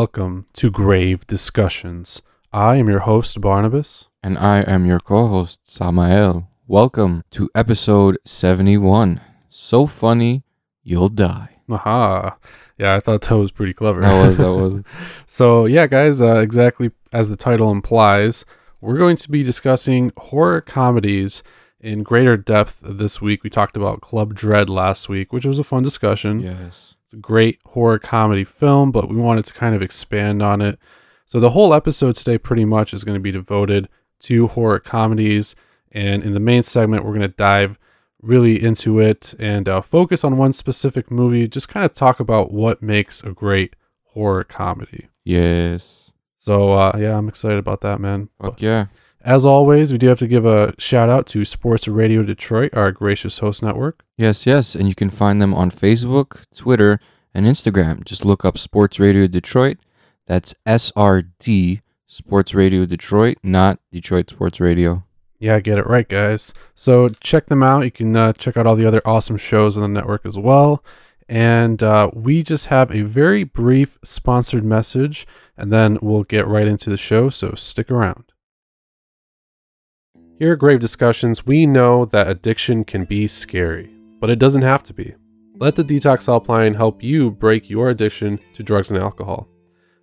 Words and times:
Welcome 0.00 0.46
to 0.52 0.70
Grave 0.70 1.26
Discussions. 1.26 2.22
I 2.52 2.76
am 2.76 2.88
your 2.88 3.00
host, 3.00 3.40
Barnabas. 3.40 4.06
And 4.22 4.38
I 4.38 4.60
am 4.60 4.86
your 4.86 5.00
co 5.00 5.26
host, 5.26 5.58
Samael. 5.64 6.48
Welcome 6.68 7.24
to 7.32 7.50
episode 7.52 8.16
71. 8.24 9.20
So 9.50 9.88
funny, 9.88 10.44
you'll 10.84 11.08
die. 11.08 11.56
Aha. 11.68 12.36
Yeah, 12.78 12.94
I 12.94 13.00
thought 13.00 13.22
that 13.22 13.36
was 13.36 13.50
pretty 13.50 13.72
clever. 13.72 14.02
That 14.02 14.28
was, 14.28 14.38
that 14.38 14.54
was. 14.54 14.84
so, 15.26 15.66
yeah, 15.66 15.88
guys, 15.88 16.22
uh, 16.22 16.36
exactly 16.36 16.92
as 17.12 17.28
the 17.28 17.36
title 17.36 17.72
implies, 17.72 18.44
we're 18.80 18.98
going 18.98 19.16
to 19.16 19.28
be 19.28 19.42
discussing 19.42 20.12
horror 20.16 20.60
comedies 20.60 21.42
in 21.80 22.04
greater 22.04 22.36
depth 22.36 22.78
this 22.84 23.20
week. 23.20 23.42
We 23.42 23.50
talked 23.50 23.76
about 23.76 24.00
Club 24.00 24.32
Dread 24.32 24.70
last 24.70 25.08
week, 25.08 25.32
which 25.32 25.44
was 25.44 25.58
a 25.58 25.64
fun 25.64 25.82
discussion. 25.82 26.38
yes. 26.38 26.94
It's 27.08 27.14
a 27.14 27.16
great 27.16 27.58
horror 27.64 27.98
comedy 27.98 28.44
film, 28.44 28.92
but 28.92 29.08
we 29.08 29.16
wanted 29.16 29.46
to 29.46 29.54
kind 29.54 29.74
of 29.74 29.80
expand 29.80 30.42
on 30.42 30.60
it. 30.60 30.78
So 31.24 31.40
the 31.40 31.48
whole 31.48 31.72
episode 31.72 32.16
today 32.16 32.36
pretty 32.36 32.66
much 32.66 32.92
is 32.92 33.02
going 33.02 33.14
to 33.14 33.20
be 33.20 33.30
devoted 33.30 33.88
to 34.24 34.48
horror 34.48 34.78
comedies. 34.78 35.56
And 35.90 36.22
in 36.22 36.34
the 36.34 36.38
main 36.38 36.62
segment, 36.62 37.06
we're 37.06 37.14
going 37.14 37.22
to 37.22 37.28
dive 37.28 37.78
really 38.20 38.62
into 38.62 39.00
it 39.00 39.32
and 39.38 39.70
uh, 39.70 39.80
focus 39.80 40.22
on 40.22 40.36
one 40.36 40.52
specific 40.52 41.10
movie, 41.10 41.48
just 41.48 41.70
kind 41.70 41.86
of 41.86 41.94
talk 41.94 42.20
about 42.20 42.52
what 42.52 42.82
makes 42.82 43.24
a 43.24 43.32
great 43.32 43.74
horror 44.08 44.44
comedy. 44.44 45.08
Yes. 45.24 46.10
So, 46.36 46.74
uh, 46.74 46.94
yeah, 46.98 47.16
I'm 47.16 47.30
excited 47.30 47.58
about 47.58 47.80
that, 47.80 48.00
man. 48.00 48.28
Fuck 48.38 48.60
yeah. 48.60 48.88
As 49.22 49.44
always, 49.44 49.90
we 49.90 49.98
do 49.98 50.06
have 50.08 50.20
to 50.20 50.28
give 50.28 50.46
a 50.46 50.74
shout 50.78 51.08
out 51.08 51.26
to 51.28 51.44
Sports 51.44 51.88
Radio 51.88 52.22
Detroit, 52.22 52.72
our 52.74 52.92
gracious 52.92 53.38
host 53.38 53.62
network. 53.62 54.04
Yes, 54.16 54.46
yes. 54.46 54.74
And 54.74 54.88
you 54.88 54.94
can 54.94 55.10
find 55.10 55.42
them 55.42 55.52
on 55.54 55.70
Facebook, 55.70 56.44
Twitter, 56.54 57.00
and 57.34 57.44
Instagram. 57.46 58.04
Just 58.04 58.24
look 58.24 58.44
up 58.44 58.56
Sports 58.56 59.00
Radio 59.00 59.26
Detroit. 59.26 59.78
That's 60.26 60.54
SRD, 60.66 61.80
Sports 62.06 62.54
Radio 62.54 62.86
Detroit, 62.86 63.38
not 63.42 63.80
Detroit 63.90 64.30
Sports 64.30 64.60
Radio. 64.60 65.04
Yeah, 65.40 65.60
get 65.60 65.78
it 65.78 65.86
right, 65.86 66.08
guys. 66.08 66.52
So 66.74 67.08
check 67.08 67.46
them 67.46 67.62
out. 67.62 67.84
You 67.84 67.90
can 67.90 68.16
uh, 68.16 68.32
check 68.32 68.56
out 68.56 68.66
all 68.66 68.76
the 68.76 68.86
other 68.86 69.02
awesome 69.04 69.36
shows 69.36 69.76
on 69.76 69.82
the 69.82 69.88
network 70.00 70.26
as 70.26 70.36
well. 70.36 70.82
And 71.28 71.82
uh, 71.82 72.10
we 72.14 72.42
just 72.42 72.66
have 72.66 72.94
a 72.94 73.02
very 73.02 73.44
brief 73.44 73.98
sponsored 74.02 74.64
message, 74.64 75.26
and 75.56 75.72
then 75.72 75.98
we'll 76.00 76.24
get 76.24 76.46
right 76.46 76.66
into 76.66 76.88
the 76.88 76.96
show. 76.96 77.28
So 77.28 77.54
stick 77.54 77.90
around. 77.90 78.24
Here 80.38 80.52
at 80.52 80.60
Grave 80.60 80.78
Discussions, 80.78 81.44
we 81.44 81.66
know 81.66 82.04
that 82.04 82.28
addiction 82.28 82.84
can 82.84 83.04
be 83.04 83.26
scary, 83.26 83.90
but 84.20 84.30
it 84.30 84.38
doesn't 84.38 84.62
have 84.62 84.84
to 84.84 84.94
be. 84.94 85.16
Let 85.56 85.74
the 85.74 85.82
Detox 85.82 86.28
Helpline 86.28 86.76
help 86.76 87.02
you 87.02 87.32
break 87.32 87.68
your 87.68 87.90
addiction 87.90 88.38
to 88.54 88.62
drugs 88.62 88.92
and 88.92 89.02
alcohol. 89.02 89.48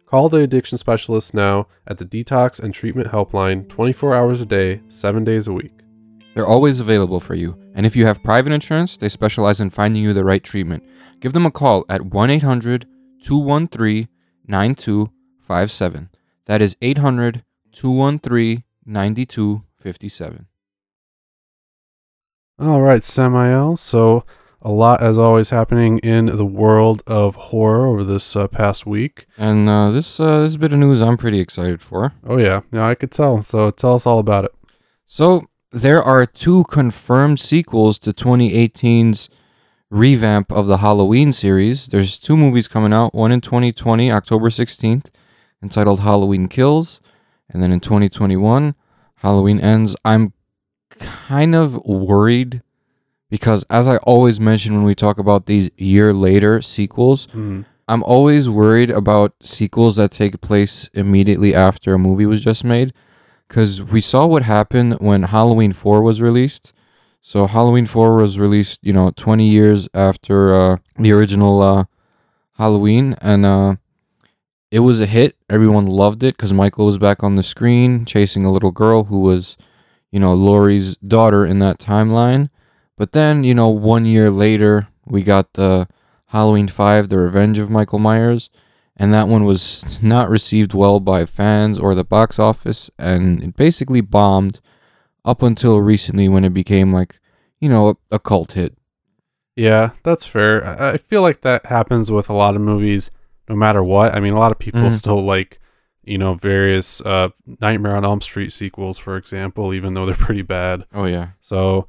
Call 0.05 0.27
the 0.27 0.42
addiction 0.42 0.77
specialist 0.77 1.33
now 1.33 1.67
at 1.88 2.00
the 2.00 2.05
Detox 2.05 2.61
and 2.61 2.73
Treatment 2.73 3.09
Helpline 3.09 3.69
24 3.69 4.14
hours 4.14 4.42
a 4.42 4.45
day, 4.45 4.82
7 4.89 5.23
days 5.23 5.48
a 5.48 5.54
week. 5.54 5.71
They're 6.33 6.45
always 6.45 6.82
available 6.82 7.21
for 7.21 7.36
you. 7.36 7.58
And 7.73 7.86
if 7.86 7.95
you 7.95 8.05
have 8.05 8.21
private 8.21 8.52
insurance, 8.52 8.98
they 8.98 9.08
specialize 9.08 9.61
in 9.61 9.70
finding 9.70 10.04
you 10.04 10.11
the 10.11 10.26
right 10.26 10.43
treatment. 10.43 10.83
Give 11.21 11.32
them 11.32 11.45
a 11.45 11.52
call 11.52 11.86
at 11.88 12.08
1 12.08 12.30
800 12.30 12.86
213 13.21 14.09
9257. 14.45 16.09
That 16.43 16.61
is 16.61 16.76
800 16.82 17.45
213 17.71 18.65
9257. 18.86 19.74
All 22.57 22.81
right, 22.81 23.03
Samael. 23.03 23.77
So, 23.77 24.25
a 24.61 24.71
lot, 24.71 25.01
as 25.01 25.17
always, 25.17 25.49
happening 25.49 25.99
in 25.99 26.25
the 26.27 26.45
world 26.45 27.03
of 27.05 27.35
horror 27.35 27.85
over 27.85 28.03
this 28.03 28.35
uh, 28.35 28.47
past 28.47 28.85
week. 28.85 29.27
And 29.37 29.67
uh, 29.67 29.91
this, 29.91 30.19
uh, 30.19 30.43
this 30.43 30.55
bit 30.55 30.73
of 30.73 30.79
news 30.79 31.01
I'm 31.01 31.17
pretty 31.17 31.39
excited 31.39 31.81
for. 31.81 32.13
Oh, 32.25 32.37
yeah. 32.37 32.61
Yeah, 32.71 32.87
I 32.87 32.95
could 32.95 33.11
tell. 33.11 33.43
So, 33.43 33.71
tell 33.71 33.93
us 33.93 34.07
all 34.07 34.19
about 34.19 34.45
it. 34.45 34.53
So, 35.05 35.47
there 35.71 36.02
are 36.02 36.25
two 36.25 36.63
confirmed 36.65 37.39
sequels 37.39 37.99
to 37.99 38.13
2018's 38.13 39.29
revamp 39.89 40.52
of 40.52 40.67
the 40.67 40.77
Halloween 40.77 41.33
series. 41.33 41.87
There's 41.87 42.17
two 42.17 42.37
movies 42.37 42.67
coming 42.69 42.93
out, 42.93 43.13
one 43.13 43.31
in 43.31 43.41
2020, 43.41 44.11
October 44.11 44.49
16th, 44.49 45.07
entitled 45.61 45.99
Halloween 45.99 46.47
Kills, 46.47 47.02
and 47.49 47.61
then 47.61 47.71
in 47.71 47.79
2021, 47.81 48.75
Halloween 49.25 49.59
Ends. 49.59 49.95
I'm 50.05 50.33
kind 50.99 51.55
of 51.55 51.83
worried 51.83 52.61
because 53.31 53.65
as 53.71 53.87
I 53.87 53.97
always 53.97 54.39
mention 54.39 54.75
when 54.75 54.83
we 54.83 54.93
talk 54.93 55.17
about 55.17 55.47
these 55.47 55.71
year 55.77 56.13
later 56.13 56.61
sequels, 56.61 57.27
Mm. 57.27 57.65
I'm 57.87 58.03
always 58.03 58.49
worried 58.49 58.91
about 58.91 59.33
sequels 59.43 59.95
that 59.95 60.11
take 60.11 60.41
place 60.41 60.89
immediately 60.93 61.53
after 61.53 61.93
a 61.93 61.99
movie 61.99 62.25
was 62.25 62.43
just 62.43 62.64
made. 62.64 62.93
Because 63.47 63.81
we 63.81 64.02
saw 64.02 64.25
what 64.25 64.43
happened 64.43 64.91
when 64.99 65.21
Halloween 65.23 65.71
4 65.71 66.02
was 66.02 66.19
released. 66.19 66.73
So, 67.21 67.45
Halloween 67.45 67.85
4 67.85 68.15
was 68.15 68.39
released, 68.39 68.80
you 68.83 68.93
know, 68.93 69.11
20 69.15 69.47
years 69.47 69.87
after 69.93 70.53
uh, 70.55 70.77
the 70.97 71.11
original 71.11 71.61
uh, 71.61 71.83
Halloween. 72.53 73.15
And 73.21 73.45
uh, 73.45 73.75
it 74.75 74.80
was 74.80 74.99
a 74.99 75.05
hit. 75.05 75.37
Everyone 75.49 75.86
loved 75.86 76.21
it 76.21 76.36
because 76.36 76.52
Michael 76.52 76.87
was 76.87 76.97
back 76.97 77.23
on 77.23 77.36
the 77.36 77.43
screen 77.43 78.03
chasing 78.03 78.43
a 78.43 78.52
little 78.52 78.71
girl 78.71 79.05
who 79.05 79.21
was, 79.21 79.55
you 80.11 80.19
know, 80.19 80.33
Laurie's 80.33 80.97
daughter 80.97 81.45
in 81.45 81.59
that 81.59 81.80
timeline. 81.80 82.49
But 82.97 83.14
then, 83.14 83.45
you 83.45 83.53
know, 83.53 83.69
one 83.69 84.03
year 84.03 84.30
later, 84.30 84.89
we 85.05 85.23
got 85.23 85.53
the 85.53 85.87
Halloween 86.25 86.67
5, 86.67 87.08
The 87.08 87.17
Revenge 87.17 87.58
of 87.58 87.69
Michael 87.69 87.99
Myers. 87.99 88.49
And 88.97 89.14
that 89.14 89.30
one 89.30 89.45
was 89.45 90.03
not 90.03 90.30
received 90.30 90.73
well 90.73 90.99
by 90.99 91.25
fans 91.25 91.80
or 91.80 91.95
the 91.95 92.03
box 92.03 92.37
office. 92.37 92.91
And 92.99 93.41
it 93.45 93.55
basically 93.55 94.02
bombed 94.02 94.59
up 95.23 95.41
until 95.41 95.80
recently 95.80 96.27
when 96.27 96.43
it 96.43 96.53
became 96.53 96.91
like, 96.91 97.21
you 97.61 97.69
know, 97.69 97.91
a, 97.91 97.95
a 98.15 98.19
cult 98.19 98.52
hit. 98.52 98.75
Yeah, 99.55 99.91
that's 100.03 100.25
fair. 100.25 100.65
I, 100.65 100.91
I 100.91 100.97
feel 100.97 101.21
like 101.21 101.39
that 101.43 101.67
happens 101.67 102.11
with 102.11 102.30
a 102.30 102.33
lot 102.33 102.58
of 102.58 102.61
movies, 102.61 103.09
no 103.50 103.56
matter 103.56 103.83
what. 103.83 104.14
I 104.16 104.20
mean, 104.20 104.33
a 104.33 104.39
lot 104.39 104.52
of 104.52 104.60
people 104.60 104.82
Mhm. 104.82 104.92
still 104.92 105.22
like, 105.23 105.60
you 106.04 106.17
know, 106.17 106.33
various 106.36 107.02
uh, 107.06 107.30
Nightmare 107.61 107.95
on 107.95 108.06
Elm 108.06 108.22
Street 108.22 108.52
sequels, 108.52 108.98
for 108.98 109.17
example, 109.17 109.73
even 109.73 109.94
though 109.94 110.06
they're 110.06 110.16
pretty 110.16 110.42
bad. 110.42 110.86
Oh, 110.94 111.06
yeah. 111.06 111.30
So 111.42 111.88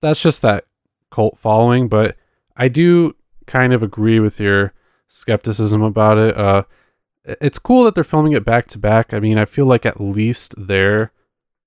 that's 0.00 0.20
just 0.22 0.42
that 0.42 0.66
cult 1.10 1.38
following. 1.38 1.88
But 1.88 2.16
I 2.56 2.68
do 2.68 3.14
kind 3.46 3.72
of 3.72 3.82
agree 3.82 4.20
with 4.20 4.40
your 4.40 4.72
skepticism 5.08 5.82
about 5.82 6.18
it. 6.18 6.36
Uh, 6.36 6.64
it's 7.24 7.58
cool 7.58 7.84
that 7.84 7.94
they're 7.94 8.04
filming 8.04 8.32
it 8.32 8.44
back 8.44 8.66
to 8.68 8.78
back. 8.78 9.12
I 9.12 9.20
mean, 9.20 9.36
I 9.38 9.44
feel 9.44 9.66
like 9.66 9.84
at 9.86 10.00
least 10.00 10.54
there 10.56 11.12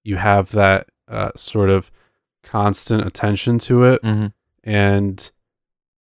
you 0.04 0.16
have 0.18 0.52
that 0.52 0.88
uh, 1.08 1.32
sort 1.36 1.70
of 1.70 1.92
constant 2.44 3.06
attention 3.06 3.60
to 3.60 3.84
it. 3.84 4.02
hmm 4.04 4.28
And 4.64 5.30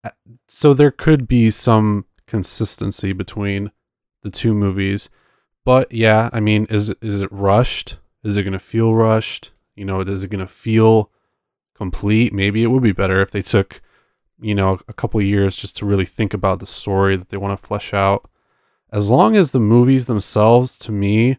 uh, 0.04 0.10
so 0.48 0.74
there 0.74 0.92
could 0.92 1.28
be 1.28 1.50
some 1.52 2.06
consistency 2.38 3.14
between 3.14 3.72
the 4.24 4.32
two 4.32 4.53
movies. 4.53 5.08
But 5.64 5.91
yeah, 5.91 6.30
I 6.34 6.40
mean, 6.40 6.66
is 6.70 6.90
it- 6.90 6.97
is 7.02 7.22
it 7.22 7.32
rushed? 7.32 7.97
Is 8.24 8.38
it 8.38 8.44
going 8.44 8.53
to 8.62 8.70
feel 8.74 8.96
rushed? 8.96 9.52
You 9.76 9.85
know, 9.85 10.02
is 10.02 10.24
it 10.24 10.30
going 10.30 10.47
to 10.47 10.53
feel 10.66 11.12
complete? 11.76 12.34
Maybe 12.34 12.64
it 12.64 12.68
would 12.72 12.82
be 12.84 12.91
better 12.91 13.22
if 13.22 13.30
they 13.32 13.41
took, 13.44 13.82
you 14.41 14.56
know, 14.56 14.80
a 14.88 14.94
couple 14.94 15.22
years 15.22 15.56
just 15.56 15.78
to 15.78 15.85
really 15.85 16.06
think 16.06 16.34
about 16.34 16.59
the 16.59 16.66
story 16.66 17.16
that 17.18 17.30
they 17.30 17.38
want 17.38 17.59
to 17.59 17.68
flesh 17.68 17.94
out. 17.94 18.30
As 18.91 19.09
long 19.09 19.36
as 19.36 19.52
the 19.52 19.59
movies 19.59 20.06
themselves, 20.06 20.78
to 20.79 20.91
me, 20.91 21.38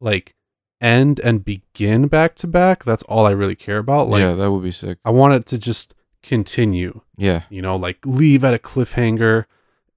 like 0.00 0.34
end 0.80 1.20
and 1.20 1.44
begin 1.44 2.06
back 2.08 2.34
to 2.36 2.46
back, 2.46 2.84
that's 2.84 3.02
all 3.04 3.26
I 3.26 3.30
really 3.32 3.56
care 3.56 3.78
about. 3.78 4.08
Like, 4.08 4.20
yeah, 4.20 4.34
that 4.34 4.50
would 4.50 4.62
be 4.62 4.72
sick. 4.72 4.98
I 5.04 5.10
want 5.10 5.34
it 5.34 5.46
to 5.46 5.58
just 5.58 5.94
continue 6.22 7.00
Yeah. 7.16 7.42
you 7.50 7.62
know, 7.62 7.76
like 7.76 7.98
leave 8.04 8.42
at 8.44 8.54
a 8.54 8.58
cliffhanger 8.58 9.44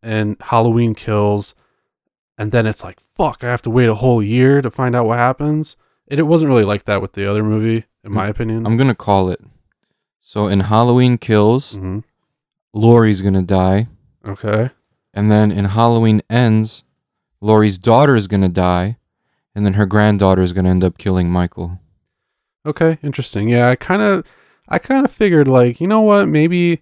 and 0.02 0.38
Halloween 0.42 0.96
kills, 0.96 1.56
and 2.38 2.52
then 2.52 2.66
it's 2.66 2.84
like, 2.84 3.00
fuck, 3.00 3.44
I 3.44 3.50
have 3.50 3.62
to 3.64 3.70
wait 3.70 3.90
a 3.90 3.96
whole 3.96 4.22
year 4.24 4.62
to 4.62 4.72
find 4.72 4.96
out 4.96 5.06
what 5.06 5.20
happens. 5.20 5.78
And 6.08 6.20
it 6.20 6.24
wasn't 6.24 6.50
really 6.50 6.66
like 6.66 6.86
that 6.86 7.02
with 7.02 7.14
the 7.14 7.30
other 7.30 7.44
movie, 7.44 7.86
in 8.04 8.12
my 8.12 8.28
opinion. 8.28 8.66
I'm 8.66 8.78
going 8.78 8.90
to 8.90 8.96
call 8.96 9.30
it. 9.30 9.40
So 10.20 10.48
in 10.48 10.62
Halloween 10.62 11.18
Kills, 11.18 11.74
hmm 11.74 12.00
Laurie's 12.74 13.22
going 13.22 13.34
to 13.34 13.42
die. 13.42 13.88
Okay. 14.26 14.70
And 15.14 15.30
then 15.30 15.52
in 15.52 15.66
Halloween 15.66 16.22
Ends, 16.30 16.86
Laurie's 17.42 17.78
daughter 17.78 18.16
is 18.16 18.28
going 18.28 18.44
to 18.44 18.50
die. 18.50 18.98
And 19.54 19.66
then 19.66 19.74
her 19.74 19.86
granddaughter 19.86 20.42
is 20.42 20.54
going 20.54 20.64
to 20.64 20.72
end 20.72 20.84
up 20.84 20.98
killing 20.98 21.30
Michael. 21.30 21.80
Okay, 22.66 22.98
interesting. 23.04 23.50
Yeah, 23.50 23.70
I 23.70 23.76
kind 23.76 24.02
of, 24.02 24.26
I 24.70 24.80
kind 24.80 25.04
of 25.04 25.12
figured 25.12 25.50
like, 25.50 25.82
you 25.82 25.88
know 25.88 26.02
what, 26.02 26.28
maybe 26.28 26.82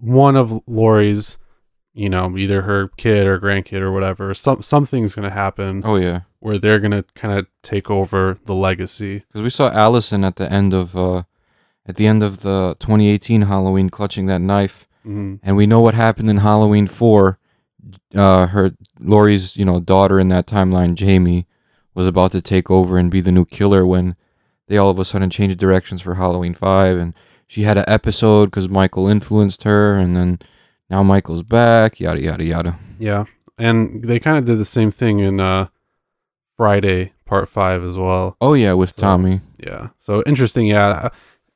one 0.00 0.36
of 0.36 0.62
Laurie's, 0.66 1.36
you 1.98 2.08
know, 2.08 2.36
either 2.38 2.62
her 2.62 2.88
kid 2.96 3.26
or 3.26 3.38
grandkid 3.40 3.80
or 3.80 3.90
whatever, 3.92 4.32
some 4.34 4.62
something's 4.62 5.14
gonna 5.14 5.30
happen 5.44 5.82
Oh, 5.84 5.96
yeah. 5.96 6.20
where 6.40 6.58
they're 6.58 6.78
gonna 6.78 7.04
kind 7.14 7.36
of 7.38 7.46
take 7.62 7.90
over 7.90 8.36
the 8.44 8.54
legacy. 8.54 9.18
Because 9.26 9.42
we 9.42 9.50
saw 9.50 9.70
Allison 9.70 10.24
at 10.24 10.36
the 10.36 10.50
end 10.50 10.72
of. 10.72 10.96
Uh, 10.96 11.22
at 11.86 11.96
the 11.96 12.06
end 12.06 12.22
of 12.22 12.42
the 12.42 12.76
2018 12.80 13.42
Halloween, 13.42 13.88
clutching 13.88 14.26
that 14.26 14.42
knife, 14.42 14.86
hmm 15.04 15.36
and 15.42 15.56
we 15.56 15.66
know 15.66 15.80
what 15.80 15.94
happened 15.94 16.28
in 16.28 16.36
Halloween 16.38 16.86
four. 16.86 17.38
Uh, 18.14 18.46
her 18.48 18.72
Laurie's, 19.00 19.56
you 19.56 19.64
know, 19.64 19.80
daughter 19.80 20.20
in 20.20 20.28
that 20.28 20.46
timeline, 20.46 20.94
Jamie, 20.94 21.46
was 21.94 22.06
about 22.06 22.32
to 22.32 22.42
take 22.42 22.70
over 22.70 22.98
and 22.98 23.10
be 23.10 23.22
the 23.22 23.32
new 23.32 23.46
killer 23.46 23.86
when 23.86 24.16
they 24.66 24.76
all 24.76 24.90
of 24.90 24.98
a 24.98 25.04
sudden 25.04 25.30
changed 25.30 25.58
directions 25.58 26.02
for 26.02 26.14
Halloween 26.16 26.52
five, 26.54 26.98
and 26.98 27.14
she 27.46 27.62
had 27.62 27.78
an 27.78 27.84
episode 27.88 28.46
because 28.50 28.68
Michael 28.68 29.08
influenced 29.08 29.62
her, 29.62 29.96
and 29.96 30.14
then 30.14 30.38
now 30.90 31.02
Michael's 31.02 31.42
back, 31.42 32.00
yada 32.00 32.20
yada 32.20 32.44
yada. 32.44 32.78
Yeah, 32.98 33.24
and 33.58 34.02
they 34.04 34.18
kind 34.18 34.38
of 34.38 34.44
did 34.44 34.58
the 34.58 34.64
same 34.64 34.90
thing 34.90 35.18
in 35.20 35.40
uh, 35.40 35.68
Friday 36.56 37.12
Part 37.24 37.48
Five 37.48 37.82
as 37.84 37.98
well. 37.98 38.36
Oh 38.40 38.54
yeah, 38.54 38.72
with 38.74 38.90
So- 38.90 39.02
Tommy. 39.02 39.40
Yeah. 39.58 39.88
So 39.98 40.22
interesting. 40.26 40.66
Yeah. 40.66 41.08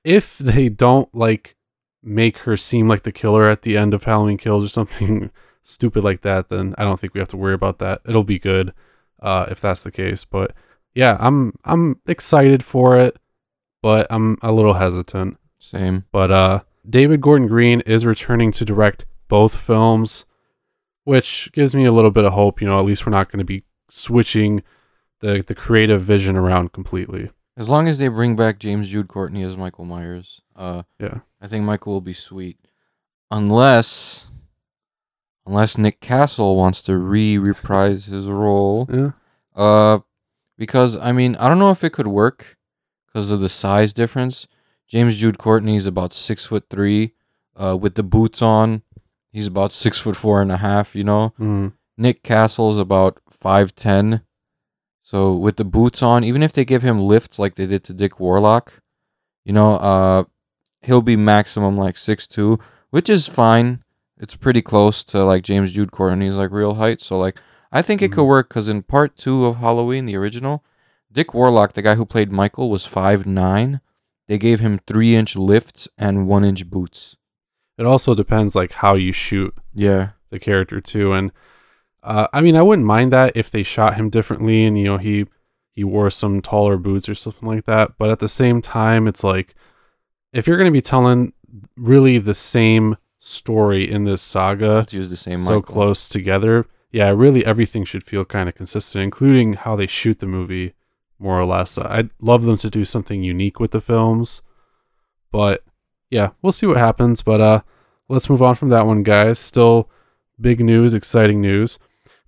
If 0.04 0.38
they 0.38 0.68
don't 0.68 1.12
like 1.14 1.56
make 2.02 2.38
her 2.38 2.56
seem 2.56 2.88
like 2.88 3.04
the 3.04 3.12
killer 3.12 3.48
at 3.48 3.62
the 3.62 3.76
end 3.76 3.94
of 3.94 4.02
Halloween 4.04 4.36
Kills 4.36 4.64
or 4.64 4.68
something 4.68 5.30
stupid 5.62 6.02
like 6.02 6.22
that, 6.22 6.48
then 6.48 6.74
I 6.76 6.82
don't 6.82 6.98
think 6.98 7.14
we 7.14 7.20
have 7.20 7.28
to 7.28 7.36
worry 7.36 7.54
about 7.54 7.78
that. 7.78 8.00
It'll 8.08 8.24
be 8.24 8.40
good 8.40 8.72
uh, 9.20 9.46
if 9.50 9.60
that's 9.60 9.84
the 9.84 9.92
case. 9.92 10.24
But 10.24 10.52
yeah, 10.94 11.16
I'm 11.20 11.54
I'm 11.64 12.00
excited 12.06 12.64
for 12.64 12.96
it, 12.98 13.16
but 13.82 14.06
I'm 14.10 14.36
a 14.42 14.50
little 14.50 14.74
hesitant. 14.74 15.38
Same. 15.60 16.04
But 16.10 16.32
uh, 16.32 16.60
David 16.88 17.20
Gordon 17.20 17.46
Green 17.46 17.80
is 17.82 18.04
returning 18.04 18.50
to 18.52 18.64
direct 18.64 19.04
both 19.32 19.56
films, 19.56 20.26
which 21.04 21.50
gives 21.54 21.74
me 21.74 21.86
a 21.86 21.92
little 21.92 22.10
bit 22.10 22.26
of 22.26 22.34
hope. 22.34 22.60
You 22.60 22.68
know, 22.68 22.78
at 22.78 22.84
least 22.84 23.06
we're 23.06 23.12
not 23.12 23.32
going 23.32 23.38
to 23.38 23.46
be 23.46 23.64
switching 23.88 24.62
the 25.20 25.42
the 25.46 25.54
creative 25.54 26.02
vision 26.02 26.36
around 26.36 26.72
completely. 26.72 27.30
As 27.56 27.70
long 27.70 27.88
as 27.88 27.96
they 27.96 28.08
bring 28.08 28.36
back 28.36 28.58
James 28.58 28.90
Jude 28.90 29.08
Courtney 29.08 29.42
as 29.42 29.56
Michael 29.56 29.86
Myers, 29.86 30.42
uh, 30.54 30.82
Yeah. 30.98 31.20
I 31.40 31.48
think 31.48 31.64
Michael 31.64 31.94
will 31.94 32.02
be 32.02 32.12
sweet. 32.12 32.58
Unless, 33.30 34.30
unless 35.46 35.78
Nick 35.78 36.00
Castle 36.00 36.54
wants 36.54 36.82
to 36.82 36.98
re 36.98 37.38
reprise 37.38 38.04
his 38.06 38.26
role. 38.26 38.86
Yeah. 38.92 39.12
Uh, 39.56 40.00
because 40.58 40.94
I 40.96 41.12
mean, 41.12 41.36
I 41.36 41.48
don't 41.48 41.58
know 41.58 41.70
if 41.70 41.82
it 41.82 41.94
could 41.94 42.08
work 42.08 42.58
because 43.06 43.30
of 43.30 43.40
the 43.40 43.48
size 43.48 43.94
difference. 43.94 44.46
James 44.86 45.16
Jude 45.16 45.38
Courtney 45.38 45.76
is 45.76 45.86
about 45.86 46.12
six 46.12 46.44
foot 46.44 46.64
three. 46.68 47.14
Uh, 47.54 47.76
with 47.78 47.94
the 47.96 48.02
boots 48.02 48.40
on, 48.40 48.82
he's 49.32 49.46
about 49.46 49.72
six 49.72 49.98
foot 49.98 50.16
four 50.16 50.40
and 50.42 50.52
a 50.52 50.58
half. 50.58 50.94
You 50.94 51.04
know, 51.04 51.32
Mm. 51.40 51.72
Nick 51.96 52.22
Castle's 52.22 52.78
about 52.78 53.18
five 53.30 53.74
ten. 53.74 54.22
So 55.00 55.34
with 55.34 55.56
the 55.56 55.64
boots 55.64 56.02
on, 56.02 56.24
even 56.24 56.42
if 56.42 56.52
they 56.52 56.64
give 56.64 56.82
him 56.82 57.00
lifts 57.00 57.38
like 57.38 57.54
they 57.56 57.66
did 57.66 57.82
to 57.84 57.92
Dick 57.94 58.20
Warlock, 58.20 58.80
you 59.44 59.52
know, 59.52 59.74
uh, 59.76 60.24
he'll 60.82 61.02
be 61.02 61.16
maximum 61.16 61.76
like 61.76 61.96
six 61.96 62.26
two, 62.26 62.58
which 62.90 63.10
is 63.10 63.26
fine. 63.26 63.82
It's 64.18 64.36
pretty 64.36 64.62
close 64.62 65.02
to 65.04 65.24
like 65.24 65.42
James 65.42 65.72
Jude 65.72 65.90
Courtney's 65.90 66.34
like 66.36 66.50
real 66.52 66.74
height. 66.74 67.00
So 67.00 67.18
like 67.18 67.38
I 67.72 67.82
think 67.82 68.02
it 68.02 68.12
could 68.12 68.24
Mhm. 68.24 68.28
work 68.28 68.48
because 68.48 68.68
in 68.68 68.82
part 68.82 69.16
two 69.16 69.46
of 69.46 69.56
Halloween, 69.56 70.06
the 70.06 70.16
original, 70.16 70.62
Dick 71.10 71.34
Warlock, 71.34 71.72
the 71.72 71.82
guy 71.82 71.94
who 71.96 72.04
played 72.06 72.30
Michael, 72.30 72.70
was 72.70 72.86
five 72.86 73.26
nine. 73.26 73.80
They 74.28 74.38
gave 74.38 74.60
him 74.60 74.78
three 74.86 75.16
inch 75.16 75.36
lifts 75.36 75.88
and 75.98 76.28
one 76.28 76.44
inch 76.44 76.70
boots. 76.70 77.16
It 77.78 77.86
also 77.86 78.14
depends 78.14 78.54
like 78.54 78.72
how 78.72 78.94
you 78.94 79.12
shoot 79.12 79.54
Yeah. 79.74 80.10
the 80.30 80.38
character 80.38 80.80
too, 80.80 81.12
and 81.12 81.32
uh, 82.02 82.28
I 82.32 82.40
mean 82.40 82.56
I 82.56 82.62
wouldn't 82.62 82.86
mind 82.86 83.12
that 83.12 83.32
if 83.36 83.50
they 83.50 83.62
shot 83.62 83.94
him 83.94 84.10
differently 84.10 84.64
and 84.64 84.76
you 84.78 84.84
know 84.84 84.98
he 84.98 85.26
he 85.70 85.84
wore 85.84 86.10
some 86.10 86.42
taller 86.42 86.76
boots 86.76 87.08
or 87.08 87.14
something 87.14 87.48
like 87.48 87.64
that. 87.64 87.92
But 87.98 88.10
at 88.10 88.18
the 88.18 88.28
same 88.28 88.60
time, 88.60 89.06
it's 89.08 89.24
like 89.24 89.54
if 90.32 90.46
you're 90.46 90.58
going 90.58 90.70
to 90.70 90.72
be 90.72 90.82
telling 90.82 91.32
really 91.76 92.18
the 92.18 92.34
same 92.34 92.96
story 93.18 93.90
in 93.90 94.04
this 94.04 94.20
saga, 94.20 94.68
Let's 94.76 94.92
use 94.92 95.08
the 95.10 95.16
same 95.16 95.38
so 95.38 95.44
Michael. 95.56 95.62
close 95.62 96.08
together, 96.10 96.66
yeah, 96.90 97.08
really 97.10 97.44
everything 97.46 97.84
should 97.84 98.02
feel 98.04 98.24
kind 98.26 98.48
of 98.50 98.54
consistent, 98.54 99.02
including 99.04 99.54
how 99.54 99.76
they 99.76 99.86
shoot 99.86 100.18
the 100.18 100.26
movie, 100.26 100.74
more 101.18 101.38
or 101.40 101.44
less. 101.46 101.78
I'd 101.78 102.10
love 102.20 102.42
them 102.44 102.56
to 102.58 102.68
do 102.68 102.84
something 102.84 103.22
unique 103.22 103.58
with 103.60 103.70
the 103.70 103.80
films, 103.80 104.42
but 105.30 105.62
yeah, 106.12 106.30
we'll 106.42 106.52
see 106.52 106.66
what 106.66 106.76
happens. 106.76 107.22
But 107.22 107.40
uh, 107.40 107.60
let's 108.08 108.28
move 108.30 108.42
on 108.42 108.54
from 108.54 108.68
that 108.68 108.86
one, 108.86 109.02
guys. 109.02 109.38
Still 109.38 109.88
big 110.40 110.60
news, 110.60 110.94
exciting 110.94 111.40
news. 111.40 111.78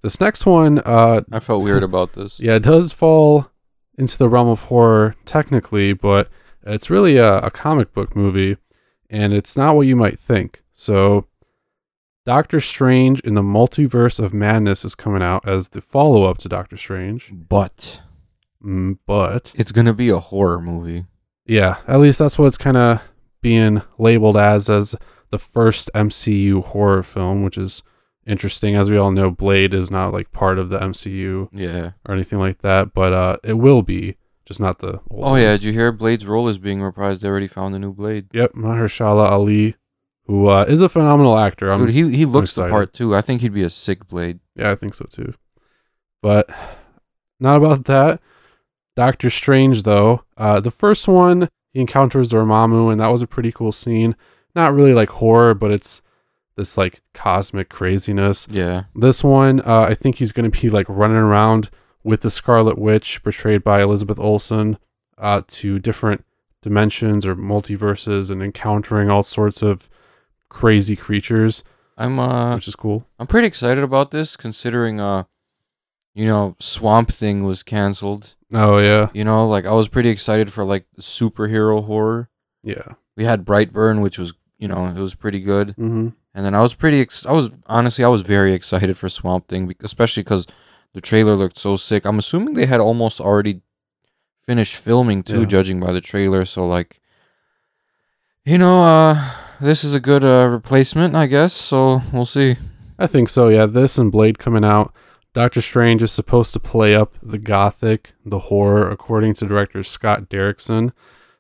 This 0.03 0.21
next 0.21 0.45
one, 0.47 0.81
uh, 0.81 1.23
I 1.33 1.41
felt 1.41 1.63
weird 1.63 1.83
about 1.91 2.13
this. 2.15 2.41
yeah, 2.41 2.55
it 2.57 2.63
does 2.63 2.93
fall 2.93 3.51
into 3.97 4.19
the 4.19 4.29
realm 4.29 4.49
of 4.49 4.63
horror 4.65 5.15
technically, 5.25 5.93
but 5.93 6.29
it's 6.67 6.91
really 6.91 7.17
a, 7.17 7.39
a 7.39 7.51
comic 7.51 7.93
book 7.93 8.15
movie, 8.17 8.57
and 9.11 9.33
it's 9.33 9.57
not 9.57 9.77
what 9.77 9.87
you 9.87 9.97
might 9.97 10.19
think. 10.19 10.63
So, 10.75 11.27
Doctor 12.27 12.59
Strange 12.61 13.21
in 13.21 13.35
the 13.35 13.43
Multiverse 13.43 14.19
of 14.23 14.33
Madness 14.35 14.85
is 14.85 14.95
coming 14.95 15.23
out 15.23 15.47
as 15.49 15.69
the 15.69 15.81
follow 15.81 16.25
up 16.25 16.39
to 16.39 16.49
Doctor 16.49 16.77
Strange, 16.77 17.31
But 17.33 18.01
mm, 18.65 18.99
but 19.07 19.53
it's 19.57 19.73
gonna 19.73 19.93
be 19.95 20.09
a 20.11 20.19
horror 20.19 20.61
movie. 20.61 21.05
yeah, 21.47 21.77
at 21.87 22.01
least 22.01 22.19
that's 22.19 22.39
what 22.39 22.47
it's 22.47 22.59
kind 22.59 22.77
of 22.77 23.01
being 23.45 23.83
labeled 23.99 24.37
as 24.39 24.69
as 24.71 24.97
the 25.31 25.39
first 25.39 25.91
MCU 25.95 26.65
horror 26.65 27.03
film, 27.03 27.45
which 27.45 27.59
is 27.59 27.83
interesting. 28.27 28.75
As 28.75 28.91
we 28.91 28.97
all 28.97 29.11
know, 29.13 29.31
Blade 29.31 29.75
is 29.75 29.91
not 29.91 30.13
like 30.15 30.33
part 30.33 30.59
of 30.59 30.71
the 30.71 30.79
MCU 30.79 31.51
Yeah. 31.53 31.93
or 32.09 32.15
anything 32.15 32.39
like 32.39 32.63
that, 32.63 32.95
but 32.95 33.13
uh, 33.13 33.37
it 33.45 33.55
will 33.55 33.83
be, 33.83 34.17
just 34.47 34.61
not 34.61 34.79
the. 34.79 35.01
Old 35.11 35.25
Oh 35.29 35.35
yeah, 35.37 35.53
did 35.53 35.63
you 35.65 35.73
hear 35.73 35.93
Blade's 35.93 36.27
role 36.27 36.49
is 36.49 36.57
being 36.59 36.79
reprised? 36.79 37.21
They 37.21 37.29
already 37.29 37.47
found 37.47 37.75
a 37.75 37.79
new 37.79 37.93
Blade. 37.93 38.29
Yep, 38.33 38.55
Mahershala 38.55 39.31
Ali, 39.31 39.77
who 40.27 40.47
uh, 40.49 40.65
is 40.67 40.81
a 40.81 40.89
phenomenal 40.89 41.37
actor. 41.39 41.71
I'm, 41.71 41.81
Dude, 41.81 41.91
he 41.91 42.17
he 42.17 42.25
looks 42.25 42.55
the 42.55 42.71
part 42.71 42.95
too. 42.95 43.15
I 43.15 43.21
think 43.21 43.43
he'd 43.43 43.53
be 43.53 43.63
a 43.63 43.69
sick 43.71 44.09
Blade. 44.09 44.41
yeah, 44.57 44.71
I 44.71 44.75
think 44.75 44.95
so 44.95 45.05
too. 45.05 45.35
But 46.23 46.49
not 47.41 47.57
about 47.57 47.85
that. 47.85 48.21
Doctor 48.97 49.29
Strange, 49.29 49.83
though, 49.83 50.23
uh, 50.39 50.61
the 50.61 50.71
first 50.71 51.07
one 51.09 51.49
he 51.75 51.81
encounters 51.81 52.31
Dormammu, 52.31 52.91
and 52.91 53.01
that 53.01 53.09
was 53.09 53.21
a 53.21 53.27
pretty 53.27 53.53
cool 53.53 53.73
scene. 53.73 54.17
Not 54.55 54.73
really 54.73 54.95
like 54.95 55.11
horror, 55.11 55.53
but 55.53 55.71
it's 55.71 56.01
this 56.57 56.79
like 56.79 57.03
cosmic 57.13 57.69
craziness. 57.69 58.49
Yeah. 58.51 58.85
This 58.95 59.23
one, 59.23 59.61
uh, 59.61 59.83
I 59.83 59.95
think 59.95 60.17
he's 60.17 60.33
going 60.33 60.51
to 60.51 60.61
be 60.61 60.71
like 60.71 60.87
running 60.89 61.19
around 61.19 61.69
with 62.03 62.23
the 62.23 62.31
Scarlet 62.31 62.79
Witch, 62.79 63.23
portrayed 63.23 63.63
by 63.63 63.83
Elizabeth 63.83 64.19
Olsen, 64.19 64.79
uh, 65.19 65.43
to 65.49 65.79
different 65.79 66.25
dimensions 66.63 67.27
or 67.27 67.37
multiverses 67.37 68.31
and 68.31 68.43
encountering 68.43 69.11
all 69.11 69.23
sorts 69.23 69.61
of 69.63 69.89
crazy 70.49 70.97
creatures, 70.97 71.65
I'm 71.99 72.19
uh 72.19 72.55
which 72.55 72.69
is 72.69 72.77
cool. 72.77 73.07
I'm 73.19 73.27
pretty 73.27 73.47
excited 73.47 73.85
about 73.85 74.13
this 74.13 74.37
considering 74.37 75.01
uh 75.01 75.25
you 76.15 76.27
know, 76.27 76.55
Swamp 76.61 77.11
Thing 77.11 77.43
was 77.43 77.65
canceled. 77.65 78.37
Oh 78.55 78.79
yeah, 78.79 79.09
You 79.13 79.25
know, 79.25 79.49
like 79.49 79.67
I 79.67 79.73
was 79.73 79.89
pretty 79.89 80.09
excited 80.11 80.53
for 80.53 80.65
like 80.65 80.87
the 80.95 81.03
superhero 81.03 81.85
horror. 81.85 82.29
yeah. 82.63 82.95
We 83.17 83.25
had 83.25 83.45
Brightburn, 83.45 84.03
which 84.03 84.19
was 84.19 84.33
you 84.59 84.69
know, 84.69 84.87
it 84.87 84.95
was 85.01 85.15
pretty 85.15 85.41
good. 85.41 85.69
Mm-hmm. 85.71 86.09
And 86.37 86.45
then 86.47 86.55
I 86.55 86.61
was 86.63 86.75
pretty 86.75 87.01
ex- 87.01 87.27
I 87.27 87.33
was 87.33 87.57
honestly 87.67 88.05
I 88.05 88.09
was 88.09 88.23
very 88.23 88.53
excited 88.53 88.97
for 88.97 89.09
Swamp 89.09 89.47
Thing, 89.49 89.73
especially 89.83 90.25
cuz 90.25 90.47
the 90.95 91.01
trailer 91.01 91.35
looked 91.35 91.59
so 91.59 91.77
sick. 91.77 92.05
I'm 92.07 92.19
assuming 92.19 92.55
they 92.55 92.67
had 92.67 92.81
almost 92.81 93.21
already 93.21 93.61
finished 94.43 94.77
filming 94.77 95.23
too, 95.23 95.41
Yeah. 95.41 95.47
judging 95.47 95.81
by 95.81 95.93
the 95.93 96.01
trailer. 96.01 96.45
So 96.45 96.67
like, 96.67 97.01
you 98.45 98.59
know, 98.59 98.83
uh, 98.83 99.31
this 99.61 99.85
is 99.85 99.95
a 99.95 100.01
good 100.01 100.25
uh, 100.25 100.49
replacement, 100.51 101.15
I 101.15 101.27
guess. 101.27 101.53
So 101.53 102.03
we'll 102.13 102.27
see. 102.27 102.57
I 102.99 103.07
think 103.07 103.29
so. 103.29 103.49
Yeah, 103.49 103.67
this 103.67 103.99
and 103.99 104.13
Blade 104.13 104.39
coming 104.39 104.65
out. 104.65 104.93
Doctor 105.35 105.61
Strange 105.61 106.03
is 106.03 106.13
supposed 106.13 106.53
to 106.55 106.61
play 106.61 106.95
up 106.95 107.15
the 107.23 107.39
gothic, 107.39 108.13
the 108.25 108.39
horror, 108.39 108.89
according 108.89 109.35
to 109.35 109.47
director 109.47 109.83
Scott 109.85 110.29
Derrickson. 110.31 110.93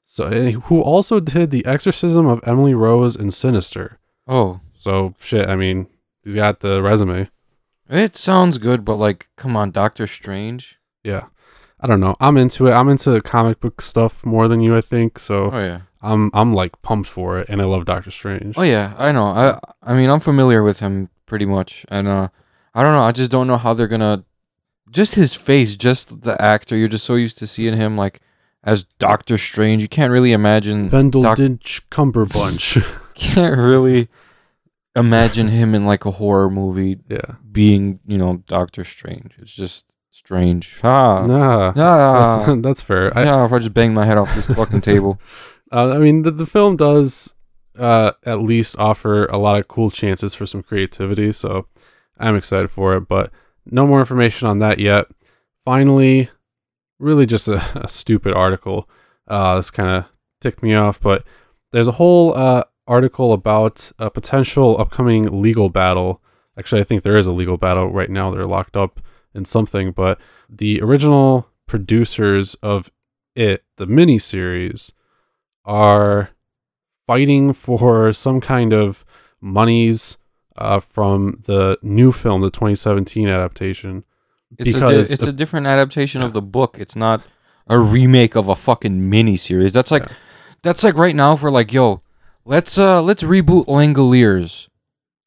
So, 0.03 0.27
eh, 0.27 0.51
who 0.53 0.83
also 0.83 1.21
did 1.21 1.51
the 1.51 1.65
Exorcism 1.65 2.27
of 2.27 2.41
Emily 2.47 2.75
Rose 2.75 3.17
and 3.17 3.33
Sinister. 3.33 3.99
Oh, 4.27 4.61
So 4.77 5.15
shit. 5.19 5.49
I 5.49 5.57
mean, 5.57 5.87
he's 6.23 6.35
got 6.35 6.61
the 6.61 6.83
resume. 6.83 7.31
it 7.89 8.17
sounds 8.17 8.59
good, 8.59 8.85
but 8.85 8.97
like, 8.97 9.29
come 9.37 9.57
on, 9.57 9.71
Doctor 9.71 10.07
Strange. 10.07 10.79
Yeah. 11.03 11.25
I 11.81 11.87
don't 11.87 12.01
know. 12.01 12.17
I'm 12.21 12.37
into 12.37 12.67
it. 12.67 12.73
I'm 12.73 12.89
into 12.89 13.21
comic 13.23 13.61
book 13.61 13.81
stuff 13.81 14.25
more 14.27 14.49
than 14.49 14.61
you, 14.61 14.77
I 14.77 14.81
think. 14.81 15.19
So 15.19 15.51
Oh 15.53 15.59
yeah. 15.59 15.81
I'm 16.03 16.31
I'm 16.35 16.53
like 16.55 16.81
pumped 16.83 17.09
for 17.09 17.39
it, 17.39 17.49
and 17.49 17.61
I 17.61 17.65
love 17.65 17.85
Doctor 17.85 18.11
Strange. 18.11 18.57
Oh 18.59 18.63
yeah, 18.63 18.95
I 18.99 19.13
know. 19.13 19.25
I 19.27 19.59
I 19.83 19.95
mean, 19.95 20.09
I'm 20.11 20.21
familiar 20.21 20.63
with 20.63 20.81
him 20.81 21.11
pretty 21.27 21.45
much. 21.47 21.85
And 21.91 22.09
uh, 22.09 22.29
I 22.75 22.83
don't 22.83 22.93
know. 22.93 23.03
I 23.03 23.13
just 23.13 23.31
don't 23.31 23.47
know 23.47 23.57
how 23.57 23.75
they're 23.75 23.89
gonna. 23.89 24.25
Just 24.91 25.15
his 25.15 25.35
face, 25.35 25.77
just 25.77 26.23
the 26.23 26.41
actor. 26.41 26.77
You're 26.77 26.89
just 26.89 27.05
so 27.05 27.15
used 27.15 27.39
to 27.39 27.47
seeing 27.47 27.77
him 27.77 27.97
like 27.97 28.21
as 28.63 28.85
Doctor 28.99 29.39
Strange. 29.39 29.83
You 29.83 29.89
can't 29.89 30.11
really 30.13 30.33
imagine. 30.33 30.91
Bendeldinch 30.91 31.83
Cumberbunch. 31.91 33.01
Can't 33.15 33.57
really 33.57 34.09
imagine 34.97 35.47
him 35.47 35.73
in 35.75 35.87
like 35.87 36.05
a 36.05 36.11
horror 36.11 36.51
movie 36.51 36.99
yeah. 37.09 37.37
being, 37.51 38.01
you 38.07 38.19
know, 38.19 38.43
Doctor 38.49 38.83
Strange. 38.83 39.35
It's 39.39 39.53
just 39.53 39.87
strange. 40.11 40.81
Ah, 40.83 41.25
Nah. 41.25 41.73
ah. 41.77 42.45
That's, 42.45 42.63
that's 42.63 42.83
fair. 42.83 43.17
I, 43.17 43.25
yeah, 43.25 43.45
if 43.45 43.53
I 43.53 43.59
just 43.59 43.73
bang 43.75 43.95
my 43.95 44.05
head 44.05 44.19
off 44.19 44.35
this 44.35 44.47
fucking 44.49 44.81
table. 44.81 45.21
uh, 45.73 45.93
I 45.93 45.99
mean, 45.99 46.23
the, 46.23 46.33
the 46.33 46.47
film 46.47 46.77
does 46.77 47.35
uh, 47.79 48.13
at 48.25 48.41
least 48.41 48.77
offer 48.79 49.27
a 49.27 49.39
lot 49.39 49.59
of 49.61 49.69
cool 49.69 49.91
chances 49.91 50.35
for 50.35 50.47
some 50.47 50.63
creativity, 50.65 51.31
so 51.31 51.69
I'm 52.19 52.37
excited 52.37 52.71
for 52.71 52.97
it. 52.97 53.09
But 53.09 53.31
no 53.67 53.87
more 53.87 54.01
information 54.01 54.49
on 54.49 54.59
that 54.59 54.79
yet. 54.79 55.07
Finally, 55.65 56.31
really 56.99 57.27
just 57.27 57.49
a, 57.49 57.63
a 57.85 57.89
stupid 57.89 58.35
article. 58.35 58.89
Uh, 59.27 59.57
this 59.57 59.71
kind 59.71 59.89
of 59.89 60.05
ticked 60.41 60.63
me 60.63 60.75
off, 60.75 61.01
but 61.01 61.25
there's 61.73 61.89
a 61.89 61.93
whole 61.93 62.37
uh, 62.37 62.65
article 62.87 63.33
about 63.33 63.91
a 63.99 64.11
potential 64.11 64.79
upcoming 64.79 65.43
legal 65.43 65.71
battle. 65.71 66.23
Actually, 66.59 66.83
I 66.83 66.85
think 66.85 67.03
there 67.03 67.17
is 67.17 67.27
a 67.27 67.33
legal 67.33 67.57
battle 67.57 67.91
right 67.91 68.11
now. 68.11 68.31
They're 68.31 68.45
locked 68.45 68.77
up 68.77 69.01
in 69.35 69.45
something, 69.45 69.93
but 69.93 70.21
the 70.49 70.81
original 70.83 71.49
producers 71.67 72.55
of 72.57 72.91
it, 73.35 73.65
the 73.77 73.87
miniseries, 73.87 74.93
are 75.65 76.31
fighting 77.07 77.53
for 77.53 78.13
some 78.13 78.41
kind 78.41 78.73
of 78.73 79.05
monies 79.41 80.19
uh, 80.57 80.81
from 80.81 81.41
the 81.47 81.79
new 81.83 82.13
film, 82.13 82.41
the 82.43 82.51
2017 82.51 83.29
adaptation. 83.29 84.05
It's 84.59 84.71
a 84.75 84.79
Because 84.79 85.09
di- 85.09 85.15
it's 85.15 85.25
the- 85.25 85.31
a 85.31 85.33
different 85.33 85.67
adaptation 85.67 86.23
of 86.23 86.33
the 86.33 86.43
book. 86.43 86.77
It's 86.79 86.95
not 86.97 87.23
a 87.67 87.79
remake 87.79 88.37
of 88.37 88.49
a 88.49 88.55
fucking 88.55 89.09
mini 89.11 89.37
series. 89.37 89.73
That's 89.73 89.91
like 89.91 90.03
Yeah. 90.05 90.17
that's 90.63 90.85
like 90.85 90.97
right 90.97 91.17
now 91.17 91.33
if 91.33 91.43
we're 91.43 91.51
like, 91.51 91.73
yo, 91.73 92.03
let's 92.45 92.79
uh 92.79 93.03
let's 93.03 93.23
reboot 93.23 93.67
Langoliers. 93.67 94.69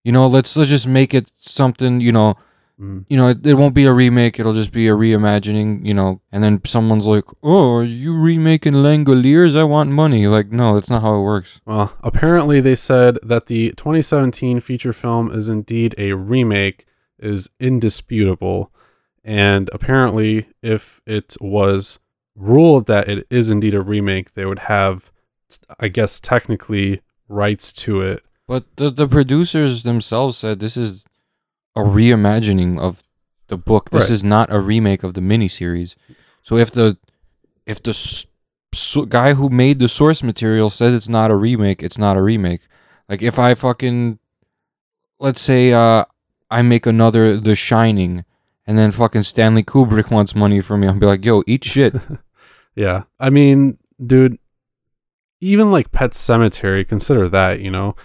You 0.04 0.12
know, 0.14 0.28
let's 0.28 0.56
let's 0.56 0.70
just 0.70 0.88
make 0.88 1.14
it 1.14 1.30
something, 1.36 2.00
you 2.00 2.12
know, 2.12 2.36
Mm. 2.80 3.06
you 3.10 3.18
know, 3.18 3.30
it, 3.30 3.46
it 3.46 3.56
won't 3.56 3.74
be 3.74 3.86
a 3.86 3.94
remake, 3.94 4.40
it'll 4.40 4.54
just 4.54 4.72
be 4.72 4.88
a 4.88 4.92
reimagining, 4.92 5.84
you 5.84 5.96
know, 5.96 6.22
and 6.32 6.44
then 6.44 6.62
someone's 6.64 7.08
like, 7.08 7.24
Oh, 7.42 7.78
are 7.78 7.84
you 7.84 8.16
remaking 8.16 8.74
Langoliers? 8.74 9.58
I 9.58 9.64
want 9.64 9.90
money. 9.90 10.28
Like, 10.28 10.52
no, 10.52 10.76
that's 10.76 10.90
not 10.90 11.02
how 11.02 11.16
it 11.16 11.24
works. 11.24 11.60
Well, 11.66 11.98
apparently 12.04 12.62
they 12.62 12.76
said 12.76 13.18
that 13.24 13.48
the 13.48 13.70
2017 13.72 14.60
feature 14.60 14.94
film 14.94 15.32
is 15.32 15.50
indeed 15.50 15.96
a 15.98 16.14
remake 16.14 16.86
is 17.18 17.50
indisputable. 17.60 18.72
And 19.24 19.72
apparently 19.74 20.48
if 20.62 21.02
it 21.08 21.36
was 21.42 21.98
ruled 22.36 22.86
that 22.86 23.10
it 23.10 23.26
is 23.32 23.50
indeed 23.50 23.74
a 23.74 23.82
remake, 23.82 24.36
they 24.36 24.46
would 24.46 24.60
have 24.60 25.12
I 25.80 25.88
guess 25.88 26.20
technically 26.20 27.02
rights 27.28 27.74
to 27.74 28.02
it. 28.02 28.24
But 28.48 28.66
the 28.76 28.90
the 28.90 29.08
producers 29.08 29.82
themselves 29.84 30.38
said 30.38 30.60
this 30.60 30.78
is 30.78 31.07
a 31.82 31.84
reimagining 31.98 32.80
of 32.80 33.04
the 33.48 33.58
book. 33.58 33.90
This 33.92 34.06
Right. 34.10 34.16
is 34.18 34.24
not 34.24 34.52
a 34.52 34.60
remake 34.60 35.04
of 35.04 35.14
the 35.14 35.22
miniseries. 35.22 35.96
So 36.44 36.58
if 36.58 36.70
the 36.72 36.98
if 37.66 37.82
the 37.84 37.94
so 38.74 39.06
guy 39.06 39.34
who 39.34 39.50
made 39.50 39.80
the 39.80 39.88
source 39.90 40.24
material 40.24 40.70
says 40.70 40.94
it's 40.96 41.10
not 41.10 41.32
a 41.32 41.36
remake, 41.36 41.82
it's 41.84 41.98
not 41.98 42.18
a 42.18 42.22
remake. 42.22 42.62
Like 43.10 43.22
if 43.22 43.38
I 43.40 43.54
fucking 43.56 44.20
let's 45.20 45.42
say 45.42 45.74
uh 45.74 46.06
I 46.50 46.62
make 46.62 46.86
another 46.86 47.38
The 47.38 47.56
Shining 47.56 48.24
and 48.66 48.78
then 48.78 48.92
fucking 48.92 49.24
Stanley 49.24 49.64
Kubrick 49.64 50.12
wants 50.12 50.36
money 50.36 50.62
from 50.62 50.82
me, 50.82 50.88
I'll 50.88 51.00
be 51.00 51.06
like, 51.06 51.26
"Yo, 51.26 51.44
eat 51.48 51.64
shit." 51.64 51.94
Yeah. 52.76 53.04
I 53.20 53.32
mean, 53.32 53.80
dude, 54.06 54.38
even 55.42 55.72
like 55.72 55.92
Pet 55.92 56.12
Sematary, 56.12 56.88
consider 56.88 57.28
that, 57.30 57.60
you 57.60 57.72
know. 57.72 57.96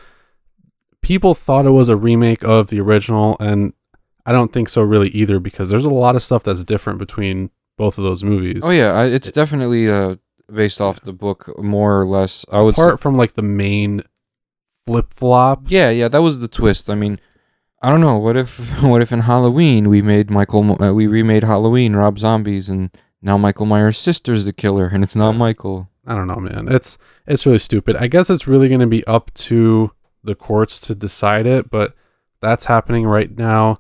People 1.03 1.35
thought 1.35 1.67
it 1.67 1.71
was 1.71 1.89
a 1.89 1.97
remake 1.97 2.45
of 2.45 2.69
the 2.69 2.81
original, 2.81 3.37
and 3.41 3.73
I 4.25 4.33
don't 4.33 4.53
think 4.53 4.69
so 4.69 4.83
really 4.83 5.09
either 5.11 5.41
because 5.41 5.71
there's 5.71 5.85
a 5.85 5.91
lot 5.91 6.17
of 6.17 6.23
stuff 6.23 6.45
that's 6.45 6.65
different 6.65 6.99
between 6.99 7.51
both 7.77 7.99
of 7.99 8.05
those 8.05 8.23
movies. 8.23 8.63
oh 8.65 8.71
yeah, 8.71 8.93
I, 8.93 9.07
it's 9.07 9.31
definitely 9.31 9.91
uh 9.91 10.17
based 10.53 10.81
off 10.81 11.01
the 11.01 11.13
book 11.13 11.51
more 11.59 12.01
or 12.01 12.07
less. 12.07 12.45
I 12.53 12.61
would 12.61 12.77
say 12.77 12.83
Apart 12.83 13.01
from 13.01 13.17
like 13.17 13.33
the 13.33 13.43
main 13.43 14.03
flip 14.85 15.13
flop. 15.13 15.65
Yeah, 15.69 15.91
yeah, 15.91 16.09
that 16.09 16.23
was 16.23 16.39
the 16.39 16.49
twist. 16.49 16.91
I 16.91 16.95
mean, 16.95 17.19
I 17.81 17.91
don't 17.91 18.01
know. 18.01 18.19
What 18.19 18.37
if, 18.37 18.59
what 18.83 19.03
if 19.03 19.13
in 19.13 19.21
Halloween 19.21 19.89
we 19.89 20.03
made 20.03 20.31
Michael, 20.31 20.83
uh, 20.83 20.93
we 20.93 21.07
remade 21.07 21.45
Halloween, 21.45 21.95
Rob 21.95 22.19
Zombie's, 22.19 22.69
and 22.69 22.91
now 23.21 23.37
Michael 23.37 23.67
Myers' 23.67 23.99
sister's 23.99 24.45
the 24.45 24.53
killer, 24.53 24.91
and 24.93 25.03
it's 25.03 25.17
not 25.17 25.33
Michael. 25.33 25.89
I 26.07 26.15
don't 26.15 26.27
know, 26.27 26.37
man. 26.37 26.69
It's 26.69 26.99
it's 27.27 27.47
really 27.47 27.59
stupid. 27.59 27.97
I 27.97 28.09
guess 28.09 28.29
it's 28.29 28.47
really 28.47 28.69
going 28.69 28.81
to 28.81 28.87
be 28.87 29.05
up 29.07 29.33
to 29.35 29.93
the 30.25 30.35
courts 30.35 30.81
to 30.81 30.95
decide 30.95 31.47
it, 31.47 31.71
but 31.71 31.95
that's 32.41 32.65
happening 32.67 33.07
right 33.07 33.37
now. 33.37 33.77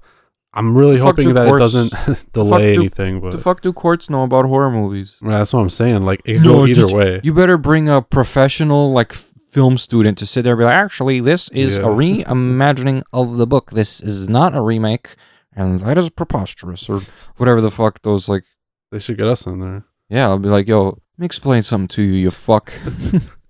I'm 0.55 0.77
really 0.77 0.97
The 0.99 1.05
hoping 1.05 1.33
that 1.35 1.47
courts- 1.49 1.75
it 1.75 1.91
doesn't 1.91 2.33
delay 2.33 2.75
do- 2.75 2.81
anything, 2.81 3.21
but 3.21 3.33
The 3.33 3.39
fuck 3.39 3.63
do 3.63 3.73
courts 3.73 4.11
know 4.11 4.23
about 4.25 4.45
horror 4.45 4.71
movies? 4.71 5.17
That's 5.23 5.53
what 5.53 5.61
I'm 5.61 5.71
saying. 5.71 6.03
Like 6.03 6.21
it 6.25 6.43
No, 6.43 6.67
either 6.67 6.83
just- 6.83 6.95
way. 6.95 7.21
You 7.23 7.33
better 7.33 7.57
bring 7.59 7.89
a 7.89 8.03
professional 8.03 8.93
like 8.93 9.13
film 9.15 9.77
student 9.79 10.19
to 10.19 10.27
sit 10.27 10.43
there 10.45 10.53
and 10.55 10.59
be 10.61 10.65
like, 10.65 10.75
actually, 10.75 11.21
this 11.21 11.49
is 11.51 11.79
Yeah. 11.79 11.85
a 11.85 11.89
reimagining 11.89 13.03
of 13.13 13.37
the 13.39 13.47
book. 13.47 13.71
This 13.73 14.01
is 14.03 14.29
not 14.29 14.55
a 14.55 14.61
remake, 14.61 15.15
and 15.55 15.81
that 15.81 15.97
is 15.99 16.11
preposterous, 16.11 16.89
or 16.89 17.01
whatever 17.37 17.61
the 17.61 17.71
fuck 17.71 18.01
those 18.03 18.29
like. 18.29 18.45
They 18.91 18.99
should 18.99 19.17
get 19.17 19.27
us 19.29 19.47
in 19.47 19.59
there. 19.61 19.85
Yeah, 20.11 20.29
I'll 20.29 20.39
be 20.39 20.49
like, 20.51 20.69
yo, 20.69 20.85
let 20.85 20.99
me 21.19 21.25
explain 21.27 21.63
something 21.63 21.89
to 21.89 22.03
you, 22.03 22.13
you 22.13 22.31
fuck. 22.31 22.73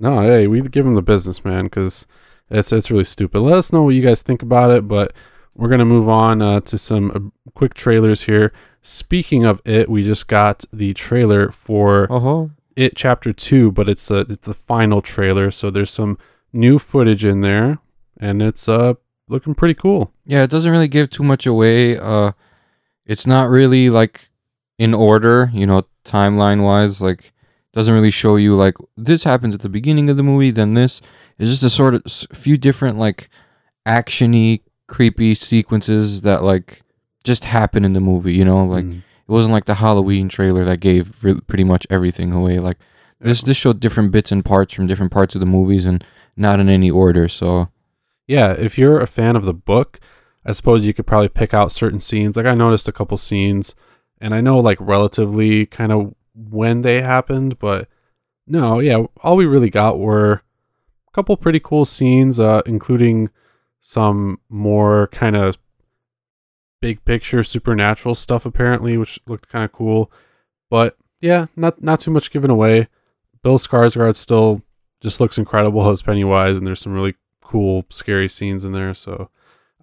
No, 0.00 0.22
hey, 0.22 0.46
we 0.46 0.62
give 0.62 0.86
him 0.86 0.94
the 0.94 1.02
business, 1.02 1.44
man, 1.44 1.64
because 1.64 2.06
it's 2.48 2.72
it's 2.72 2.90
really 2.90 3.04
stupid. 3.04 3.40
Let 3.40 3.58
us 3.58 3.72
know 3.72 3.82
what 3.84 3.94
you 3.94 4.02
guys 4.02 4.22
think 4.22 4.42
about 4.42 4.70
it, 4.70 4.88
but 4.88 5.12
we're 5.54 5.68
gonna 5.68 5.84
move 5.84 6.08
on 6.08 6.40
uh, 6.40 6.60
to 6.60 6.78
some 6.78 7.10
uh, 7.14 7.50
quick 7.54 7.74
trailers 7.74 8.22
here. 8.22 8.52
Speaking 8.82 9.44
of 9.44 9.60
it, 9.64 9.90
we 9.90 10.02
just 10.02 10.26
got 10.26 10.64
the 10.72 10.94
trailer 10.94 11.50
for 11.50 12.06
Oh, 12.10 12.50
it 12.76 12.96
chapter 12.96 13.32
two, 13.32 13.70
but 13.70 13.88
it's 13.88 14.10
a, 14.10 14.20
it's 14.20 14.46
the 14.46 14.54
final 14.54 15.02
trailer, 15.02 15.50
so 15.50 15.70
there's 15.70 15.90
some 15.90 16.16
new 16.52 16.78
footage 16.78 17.24
in 17.24 17.42
there, 17.42 17.78
and 18.18 18.40
it's 18.40 18.68
uh 18.68 18.94
looking 19.28 19.54
pretty 19.54 19.74
cool. 19.74 20.12
Yeah, 20.24 20.42
it 20.42 20.50
doesn't 20.50 20.72
really 20.72 20.88
give 20.88 21.10
too 21.10 21.22
much 21.22 21.46
away. 21.46 21.98
Uh, 21.98 22.32
it's 23.04 23.26
not 23.26 23.48
really 23.50 23.90
like 23.90 24.30
in 24.78 24.94
order, 24.94 25.50
you 25.52 25.66
know, 25.66 25.82
timeline 26.04 26.64
wise. 26.64 27.00
Like, 27.02 27.32
doesn't 27.72 27.94
really 27.94 28.10
show 28.10 28.36
you 28.36 28.56
like 28.56 28.74
this 28.96 29.24
happens 29.24 29.54
at 29.54 29.60
the 29.60 29.68
beginning 29.68 30.10
of 30.10 30.16
the 30.16 30.22
movie, 30.22 30.50
then 30.50 30.74
this. 30.74 31.00
It's 31.38 31.50
just 31.50 31.62
a 31.62 31.70
sort 31.70 31.94
of 31.94 32.02
s- 32.06 32.26
few 32.32 32.56
different 32.58 32.98
like 32.98 33.28
actiony, 33.86 34.60
creepy 34.88 35.34
sequences 35.34 36.22
that 36.22 36.42
like 36.42 36.82
just 37.24 37.44
happen 37.46 37.84
in 37.84 37.92
the 37.92 38.00
movie. 38.00 38.34
You 38.34 38.44
know, 38.44 38.64
like 38.64 38.84
Mm. 38.84 38.98
it 38.98 39.02
wasn't 39.32 39.52
like 39.52 39.64
the 39.66 39.74
Halloween 39.76 40.28
trailer 40.28 40.64
that 40.64 40.80
gave 40.80 41.22
re- 41.24 41.40
pretty 41.46 41.64
much 41.64 41.86
everything 41.90 42.32
away. 42.32 42.58
Like 42.58 42.78
this, 43.20 43.42
this 43.42 43.56
showed 43.56 43.80
different 43.80 44.12
bits 44.12 44.32
and 44.32 44.44
parts 44.44 44.74
from 44.74 44.86
different 44.86 45.12
parts 45.12 45.34
of 45.34 45.40
the 45.40 45.46
movies 45.46 45.86
and 45.86 46.04
not 46.36 46.60
in 46.60 46.68
any 46.68 46.90
order. 46.90 47.28
So 47.28 47.68
yeah, 48.26 48.52
if 48.52 48.78
you're 48.78 49.00
a 49.00 49.06
fan 49.06 49.36
of 49.36 49.44
the 49.44 49.54
book, 49.54 49.98
I 50.44 50.52
suppose 50.52 50.86
you 50.86 50.94
could 50.94 51.06
probably 51.06 51.28
pick 51.28 51.52
out 51.52 51.72
certain 51.72 52.00
scenes. 52.00 52.36
Like 52.36 52.46
I 52.46 52.54
noticed 52.54 52.88
a 52.88 52.92
couple 52.92 53.16
scenes, 53.16 53.74
and 54.20 54.34
I 54.34 54.40
know 54.40 54.58
like 54.58 54.78
relatively 54.80 55.66
kind 55.66 55.92
of 55.92 56.14
when 56.48 56.82
they 56.82 57.00
happened, 57.02 57.58
but 57.58 57.88
no, 58.46 58.80
yeah, 58.80 59.04
all 59.22 59.36
we 59.36 59.46
really 59.46 59.70
got 59.70 59.98
were 59.98 60.42
a 61.08 61.10
couple 61.12 61.36
pretty 61.36 61.60
cool 61.60 61.84
scenes, 61.84 62.40
uh, 62.40 62.62
including 62.66 63.30
some 63.80 64.40
more 64.48 65.08
kind 65.08 65.36
of 65.36 65.58
big 66.80 67.04
picture 67.04 67.42
supernatural 67.42 68.14
stuff 68.14 68.46
apparently, 68.46 68.96
which 68.96 69.20
looked 69.26 69.48
kind 69.48 69.64
of 69.64 69.72
cool. 69.72 70.10
But 70.68 70.96
yeah, 71.20 71.46
not 71.56 71.82
not 71.82 72.00
too 72.00 72.10
much 72.10 72.30
given 72.30 72.50
away. 72.50 72.88
Bill 73.42 73.58
Skarsgård 73.58 74.16
still 74.16 74.62
just 75.00 75.20
looks 75.20 75.38
incredible 75.38 75.88
as 75.90 76.02
Pennywise, 76.02 76.58
and 76.58 76.66
there's 76.66 76.80
some 76.80 76.94
really 76.94 77.14
cool, 77.40 77.86
scary 77.90 78.28
scenes 78.28 78.64
in 78.64 78.72
there. 78.72 78.94
So 78.94 79.30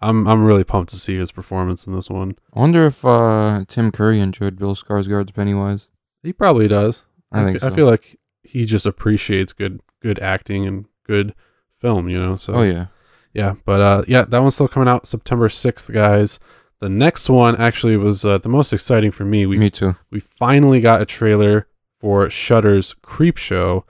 I'm 0.01 0.27
I'm 0.27 0.43
really 0.43 0.63
pumped 0.63 0.89
to 0.91 0.95
see 0.95 1.17
his 1.17 1.31
performance 1.31 1.87
in 1.87 1.93
this 1.93 2.09
one. 2.09 2.35
I 2.53 2.59
wonder 2.59 2.83
if 2.83 3.03
uh, 3.05 3.65
Tim 3.67 3.91
Curry 3.91 4.19
enjoyed 4.19 4.57
Bill 4.57 4.75
Skarsgård's 4.75 5.31
Pennywise. 5.31 5.87
He 6.27 6.33
probably 6.33 6.67
does. 6.67 7.05
I 7.31 7.45
think 7.45 7.59
so. 7.61 7.67
I 7.67 7.69
feel 7.69 7.85
like 7.85 8.19
he 8.43 8.65
just 8.65 8.85
appreciates 8.85 9.53
good 9.53 9.79
good 10.01 10.19
acting 10.19 10.67
and 10.67 10.83
good 11.05 11.33
film. 11.79 12.09
You 12.09 12.19
know. 12.19 12.35
So 12.35 12.55
oh 12.55 12.63
yeah. 12.63 12.87
yeah, 13.33 13.55
but 13.63 13.79
uh, 13.79 14.03
yeah, 14.09 14.23
that 14.23 14.39
one's 14.39 14.55
still 14.55 14.67
coming 14.67 14.89
out 14.89 15.07
September 15.07 15.47
sixth, 15.47 15.89
guys. 15.89 16.37
The 16.81 16.89
next 16.89 17.29
one 17.29 17.55
actually 17.55 17.95
was 17.95 18.25
uh, 18.25 18.39
the 18.39 18.49
most 18.49 18.73
exciting 18.73 19.11
for 19.11 19.23
me. 19.23 19.45
We 19.45 19.57
Me 19.57 19.69
too. 19.69 19.95
we 20.11 20.19
finally 20.19 20.81
got 20.81 21.01
a 21.01 21.05
trailer 21.05 21.69
for 22.01 22.29
Shudder's 22.29 22.93
Creep 23.01 23.37
Show, 23.37 23.85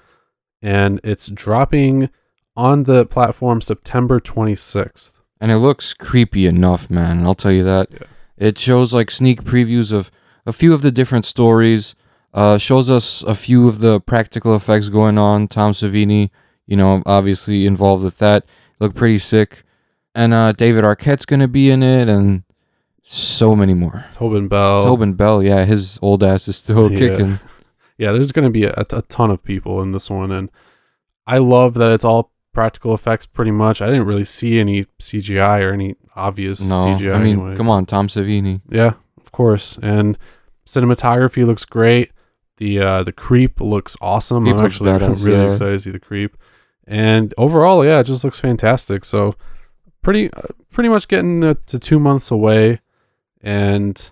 and 0.62 1.01
it's 1.03 1.29
dropping 1.29 2.12
on 2.56 2.84
the 2.84 3.08
platform 3.08 3.62
September 3.62 4.20
26th. 4.20 5.17
and 5.41 5.51
it 5.51 5.58
looks 5.58 5.96
creepy 5.96 6.46
enough, 6.46 6.88
man. 6.91 7.25
I'll 7.25 7.34
tell 7.34 7.51
you 7.51 7.63
that. 7.63 7.88
Yeah. 7.91 8.08
It 8.38 8.60
shows 8.60 8.94
like 8.94 9.10
sneak 9.10 9.44
previews 9.44 9.91
of 9.91 10.12
a 10.46 10.53
few 10.53 10.72
of 10.74 10.84
the 10.84 10.91
different 10.91 11.25
stories. 11.25 11.96
Uh, 12.38 12.58
shows 12.60 12.89
us 12.91 13.24
a 13.24 13.34
few 13.34 13.67
of 13.67 13.79
the 13.79 14.00
practical 14.00 14.56
effects 14.56 14.89
going 14.89 15.17
on. 15.17 15.48
Tom 15.48 15.72
Savini, 15.72 16.29
you 16.67 16.77
know, 16.77 17.01
obviously 17.08 17.65
involved 17.65 18.03
with 18.03 18.20
that. 18.20 18.46
Look 18.79 18.94
pretty 18.94 19.17
sick. 19.17 19.63
And 20.13 20.34
uh, 20.36 20.51
David 20.51 20.84
Arquette's 20.84 21.25
gonna 21.25 21.48
be 21.48 21.72
in 21.72 21.82
it, 21.82 22.08
and 22.08 22.44
so 23.01 23.56
many 23.56 23.74
more. 23.74 24.06
Tobin 24.13 24.48
Bell. 24.48 24.84
Tobin 24.84 25.13
Bell, 25.13 25.41
yeah, 25.41 25.65
his 25.65 25.98
old 26.01 26.24
ass 26.24 26.48
is 26.48 26.58
still 26.58 26.91
Yeah. 26.91 27.00
kicking. 27.00 27.39
yeah, 27.98 28.12
there's 28.12 28.32
going 28.32 28.46
to 28.46 28.51
be 28.51 28.65
a, 28.65 28.74
a 28.91 29.01
ton 29.03 29.32
of 29.32 29.44
people 29.44 29.82
in 29.82 29.91
this 29.94 30.10
one, 30.10 30.32
and 30.32 30.51
I 31.25 31.38
love 31.39 31.74
that 31.75 31.91
it's 31.91 32.03
all 32.03 32.32
practical 32.53 32.94
effects 32.94 33.25
pretty 33.25 33.51
much. 33.51 33.82
I 33.82 33.86
didn't 33.88 34.06
really 34.06 34.25
see 34.25 34.60
any 34.60 34.86
CGI 35.00 35.63
or 35.63 35.72
any 35.74 35.96
obvious 36.15 36.67
No, 36.67 36.86
CGI. 36.86 37.15
I 37.15 37.24
mean, 37.24 37.39
anyway. 37.39 37.56
come 37.56 37.70
on, 37.70 37.86
Tom 37.86 38.08
Savini. 38.10 38.62
Yeah, 38.70 38.94
of 39.22 39.32
course. 39.32 39.77
And 39.82 40.17
cinematography 40.67 41.46
looks 41.46 41.63
great. 41.65 42.12
The 42.58 42.80
uh, 42.80 43.04
the 43.04 43.12
creep 43.12 43.60
looks 43.62 43.96
awesome. 44.02 44.44
Creep 44.44 44.56
I'm 44.56 44.62
looks 44.64 44.76
actually 44.76 44.92
badass, 45.00 45.26
really 45.26 45.44
yeah. 45.44 45.50
excited 45.52 45.72
to 45.74 45.80
see 45.80 45.92
the 45.92 46.00
creep. 46.00 46.38
And 46.86 47.34
overall, 47.38 47.86
yeah, 47.86 48.00
it 48.00 48.06
just 48.06 48.24
looks 48.24 48.40
fantastic. 48.40 49.06
So 49.06 49.34
pretty 50.02 50.32
uh, 50.34 50.42
pretty 50.72 50.90
much 50.90 51.08
getting 51.08 51.44
uh, 51.44 51.56
to 51.68 51.78
two 51.80 52.00
months 52.00 52.32
away, 52.32 52.80
and 53.42 54.12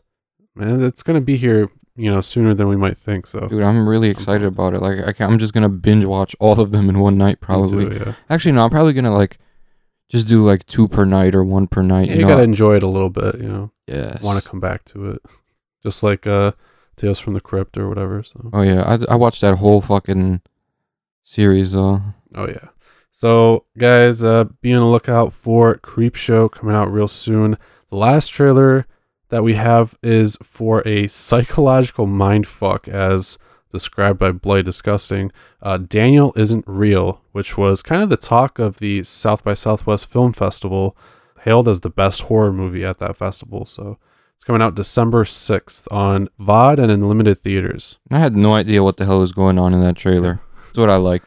man, 0.56 0.84
it's 0.84 1.02
gonna 1.04 1.22
be 1.22 1.38
here, 1.38 1.70
you 1.96 2.12
know, 2.12 2.22
sooner 2.22 2.54
than 2.54 2.68
we 2.68 2.76
might 2.76 2.98
think. 2.98 3.28
So 3.28 3.48
Dude, 3.48 3.64
I'm 3.64 3.88
really 3.88 4.10
excited 4.10 4.46
about 4.46 4.74
it. 4.74 4.82
Like, 4.82 5.20
I 5.22 5.26
I'm 5.26 5.40
just 5.40 5.54
gonna 5.54 5.70
binge 5.70 6.06
watch 6.06 6.36
all 6.40 6.60
of 6.60 6.72
them 6.72 6.90
in 6.90 7.00
one 7.00 7.18
night, 7.18 7.40
probably. 7.42 7.90
too, 7.90 7.96
yeah. 8.06 8.14
Actually, 8.30 8.52
no, 8.54 8.64
I'm 8.66 8.70
probably 8.70 8.94
gonna 8.94 9.14
like 9.16 9.40
just 10.10 10.28
do 10.28 10.44
like 10.46 10.66
two 10.66 10.88
per 10.88 11.04
night 11.06 11.34
or 11.34 11.44
one 11.44 11.66
per 11.68 11.82
night. 11.82 12.08
Yeah, 12.10 12.14
You 12.14 12.20
you 12.20 12.26
know? 12.26 12.32
gotta 12.34 12.44
enjoy 12.44 12.76
it 12.76 12.84
a 12.84 12.88
little 12.88 13.10
bit, 13.10 13.36
you 13.40 13.48
know. 13.48 13.72
yes. 13.88 14.22
Want 14.22 14.42
to 14.44 14.48
come 14.48 14.60
back 14.60 14.86
to 14.86 15.12
it, 15.12 15.22
just 15.84 16.04
like 16.04 16.28
uh, 16.28 16.52
Tales 16.96 17.20
from 17.20 17.34
the 17.34 17.42
Crypt 17.42 17.78
or 17.78 17.88
whatever. 17.88 18.24
So. 18.24 18.50
Oh 18.54 18.62
yeah, 18.62 18.82
I 18.84 19.14
I 19.14 19.16
watched 19.16 19.42
that 19.42 19.58
whole 19.58 19.82
fucking 19.82 20.42
series 21.24 21.74
though. 21.74 22.02
Oh 22.34 22.48
yeah. 22.48 22.70
So 23.12 23.66
guys, 23.78 24.24
uh 24.24 24.46
be 24.62 24.74
on 24.74 24.80
the 24.82 24.86
lookout 24.88 25.34
for 25.34 25.76
Creep 25.76 26.16
Show 26.16 26.50
coming 26.50 26.76
out 26.76 26.92
real 26.92 27.08
soon. 27.08 27.58
The 27.90 27.96
last 27.98 28.30
trailer 28.30 28.88
that 29.30 29.44
we 29.44 29.56
have 29.56 29.98
is 30.04 30.38
for 30.44 30.88
a 30.88 31.08
psychological 31.08 32.08
mindfuck 32.08 32.88
as 32.88 33.38
described 33.72 34.18
by 34.18 34.32
Bloody 34.32 34.64
Disgusting. 34.64 35.32
Uh, 35.62 35.78
Daniel 35.78 36.32
isn't 36.38 36.64
real, 36.66 37.22
which 37.34 37.58
was 37.58 37.82
kind 37.82 38.02
of 38.02 38.08
the 38.10 38.18
talk 38.18 38.60
of 38.60 38.78
the 38.78 39.04
South 39.04 39.44
by 39.44 39.54
Southwest 39.54 40.10
Film 40.10 40.32
Festival, 40.32 40.96
hailed 41.42 41.68
as 41.68 41.82
the 41.82 41.90
best 41.90 42.22
horror 42.24 42.54
movie 42.54 42.86
at 42.86 43.00
that 43.00 43.18
festival. 43.18 43.66
So 43.66 43.98
it's 44.36 44.44
coming 44.44 44.62
out 44.62 44.76
December 44.76 45.24
6th 45.24 45.88
on 45.92 46.28
VOD 46.40 46.80
and 46.80 46.92
in 46.92 47.08
limited 47.08 47.42
theaters. 47.42 47.98
I 48.12 48.20
had 48.20 48.36
no 48.36 48.54
idea 48.54 48.84
what 48.84 48.98
the 48.98 49.06
hell 49.06 49.22
was 49.22 49.32
going 49.32 49.58
on 49.58 49.74
in 49.74 49.80
that 49.80 49.96
trailer. 49.96 50.42
That's 50.66 50.78
what 50.78 50.90
I 50.90 50.98
like. 50.98 51.24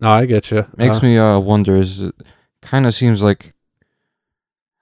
No, 0.00 0.10
I 0.10 0.26
get 0.26 0.50
you. 0.50 0.66
Makes 0.76 1.02
me 1.02 1.16
uh 1.16 1.38
wonder. 1.38 1.76
Is 1.76 2.02
it 2.02 2.14
kind 2.62 2.84
of 2.86 2.94
seems 2.94 3.22
like. 3.22 3.54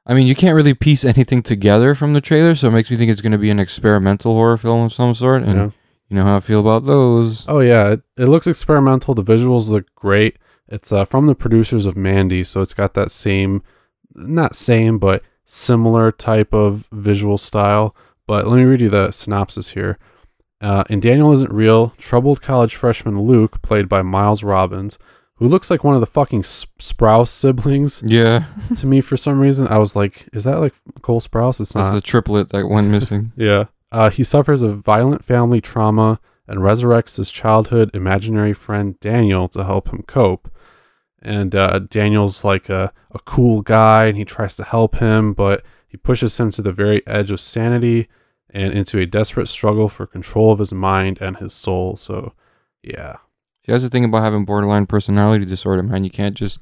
I 0.06 0.12
mean, 0.12 0.26
you 0.26 0.34
can't 0.34 0.56
really 0.56 0.74
piece 0.74 1.04
anything 1.04 1.42
together 1.42 1.94
from 1.94 2.12
the 2.12 2.20
trailer, 2.20 2.54
so 2.54 2.68
it 2.68 2.72
makes 2.72 2.90
me 2.90 2.96
think 2.96 3.10
it's 3.10 3.22
going 3.22 3.32
to 3.32 3.38
be 3.38 3.50
an 3.50 3.58
experimental 3.58 4.34
horror 4.34 4.58
film 4.58 4.86
of 4.86 4.92
some 4.92 5.14
sort. 5.14 5.42
And 5.42 5.56
yeah. 5.56 5.70
you 6.08 6.16
know 6.16 6.24
how 6.24 6.36
I 6.36 6.40
feel 6.40 6.60
about 6.60 6.84
those. 6.84 7.46
Oh 7.48 7.60
yeah, 7.60 7.92
it, 7.92 8.02
it 8.16 8.26
looks 8.26 8.46
experimental. 8.46 9.14
The 9.14 9.22
visuals 9.22 9.70
look 9.70 9.86
great. 9.94 10.38
It's 10.68 10.92
uh, 10.92 11.04
from 11.04 11.26
the 11.26 11.34
producers 11.34 11.86
of 11.86 11.96
Mandy, 11.96 12.42
so 12.42 12.62
it's 12.62 12.74
got 12.74 12.94
that 12.94 13.10
same, 13.10 13.62
not 14.14 14.56
same, 14.56 14.98
but 14.98 15.22
similar 15.44 16.10
type 16.12 16.52
of 16.52 16.88
visual 16.92 17.38
style. 17.38 17.94
But 18.26 18.46
let 18.46 18.56
me 18.56 18.64
read 18.64 18.80
you 18.80 18.88
the 18.88 19.10
synopsis 19.10 19.70
here. 19.70 19.98
Uh, 20.60 20.84
and 20.88 21.02
Daniel 21.02 21.32
isn't 21.32 21.52
real. 21.52 21.90
Troubled 21.98 22.40
college 22.40 22.74
freshman 22.74 23.20
Luke, 23.20 23.60
played 23.60 23.88
by 23.88 24.00
Miles 24.02 24.42
Robbins, 24.42 24.98
who 25.36 25.46
looks 25.46 25.70
like 25.70 25.84
one 25.84 25.94
of 25.94 26.00
the 26.00 26.06
fucking 26.06 26.42
Sprouse 26.42 27.28
siblings 27.28 28.02
Yeah, 28.06 28.46
to 28.76 28.86
me 28.86 29.00
for 29.02 29.16
some 29.16 29.40
reason. 29.40 29.68
I 29.68 29.78
was 29.78 29.94
like, 29.94 30.28
is 30.32 30.44
that 30.44 30.60
like 30.60 30.74
Cole 31.02 31.20
Sprouse? 31.20 31.60
It's 31.60 31.74
not. 31.74 31.92
the 31.92 32.00
triplet 32.00 32.48
that 32.50 32.68
went 32.68 32.88
missing. 32.88 33.32
Yeah. 33.36 33.64
Uh, 33.92 34.10
he 34.10 34.24
suffers 34.24 34.62
a 34.62 34.74
violent 34.74 35.24
family 35.24 35.60
trauma 35.60 36.18
and 36.48 36.60
resurrects 36.60 37.16
his 37.16 37.30
childhood 37.30 37.90
imaginary 37.94 38.52
friend 38.52 38.98
Daniel 38.98 39.46
to 39.48 39.64
help 39.64 39.88
him 39.92 40.02
cope. 40.02 40.50
And 41.24 41.54
uh, 41.54 41.78
Daniel's 41.78 42.44
like 42.44 42.68
a, 42.68 42.92
a 43.12 43.18
cool 43.20 43.62
guy 43.62 44.06
and 44.06 44.16
he 44.16 44.24
tries 44.24 44.56
to 44.56 44.64
help 44.64 44.96
him, 44.96 45.32
but 45.32 45.64
he 45.88 45.96
pushes 45.96 46.38
him 46.38 46.50
to 46.50 46.62
the 46.62 46.72
very 46.72 47.06
edge 47.06 47.30
of 47.30 47.40
sanity 47.40 48.08
and 48.50 48.72
into 48.72 48.98
a 48.98 49.06
desperate 49.06 49.48
struggle 49.48 49.88
for 49.88 50.06
control 50.06 50.52
of 50.52 50.58
his 50.58 50.72
mind 50.72 51.18
and 51.20 51.38
his 51.38 51.52
soul. 51.52 51.96
So, 51.96 52.34
yeah. 52.82 53.16
See, 53.64 53.72
that's 53.72 53.82
the 53.82 53.88
thing 53.88 54.04
about 54.04 54.22
having 54.22 54.44
borderline 54.44 54.86
personality 54.86 55.44
disorder, 55.44 55.82
man. 55.82 56.04
You 56.04 56.10
can't 56.10 56.36
just 56.36 56.60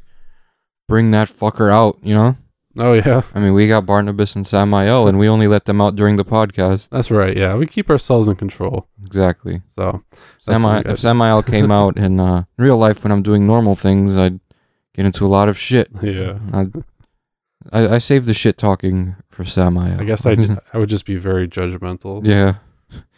bring 0.88 1.10
that 1.10 1.28
fucker 1.28 1.70
out, 1.72 1.98
you 2.02 2.14
know? 2.14 2.36
Oh, 2.78 2.94
yeah. 2.94 3.22
I 3.34 3.40
mean, 3.40 3.52
we 3.52 3.68
got 3.68 3.84
Barnabas 3.84 4.34
and 4.34 4.46
Samael, 4.46 5.06
and 5.06 5.18
we 5.18 5.28
only 5.28 5.46
let 5.46 5.66
them 5.66 5.80
out 5.80 5.94
during 5.94 6.16
the 6.16 6.24
podcast. 6.24 6.88
That's 6.88 7.10
right. 7.10 7.36
Yeah. 7.36 7.54
We 7.56 7.66
keep 7.66 7.90
ourselves 7.90 8.28
in 8.28 8.36
control. 8.36 8.86
Exactly. 9.04 9.60
So, 9.76 10.02
Samael, 10.40 10.82
if 10.86 10.98
Samael 10.98 11.42
came 11.42 11.70
out 11.80 11.98
in 11.98 12.18
uh, 12.18 12.44
real 12.56 12.78
life 12.78 13.04
when 13.04 13.12
I'm 13.12 13.22
doing 13.22 13.46
normal 13.46 13.76
things, 13.76 14.16
I'd 14.16 14.40
get 14.94 15.06
into 15.06 15.24
a 15.24 15.28
lot 15.28 15.48
of 15.48 15.58
shit. 15.58 15.88
yeah. 16.02 16.38
I 16.52 16.66
I 17.72 17.98
save 17.98 18.26
the 18.26 18.34
shit 18.34 18.58
talking 18.58 19.16
for 19.30 19.44
Samael. 19.44 20.00
I 20.00 20.04
guess 20.04 20.26
I, 20.26 20.32
I 20.72 20.78
would 20.78 20.88
just 20.88 21.06
be 21.06 21.16
very 21.16 21.46
judgmental. 21.48 22.26
yeah, 22.26 22.56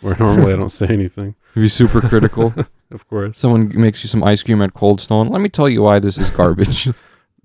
Where 0.01 0.17
normally 0.19 0.53
I 0.53 0.57
don't 0.57 0.69
say 0.71 0.87
anything. 0.87 1.35
be 1.55 1.69
super 1.69 2.01
critical. 2.01 2.53
Of 2.91 3.09
course. 3.09 3.39
Someone 3.39 3.73
makes 3.81 4.05
you 4.05 4.09
some 4.09 4.23
ice 4.23 4.43
cream 4.43 4.61
at 4.63 4.75
Cold 4.75 5.01
Stone. 5.01 5.29
Let 5.29 5.41
me 5.41 5.49
tell 5.49 5.69
you 5.69 5.83
why 5.83 5.99
this 5.99 6.19
is 6.19 6.31
garbage. 6.31 6.89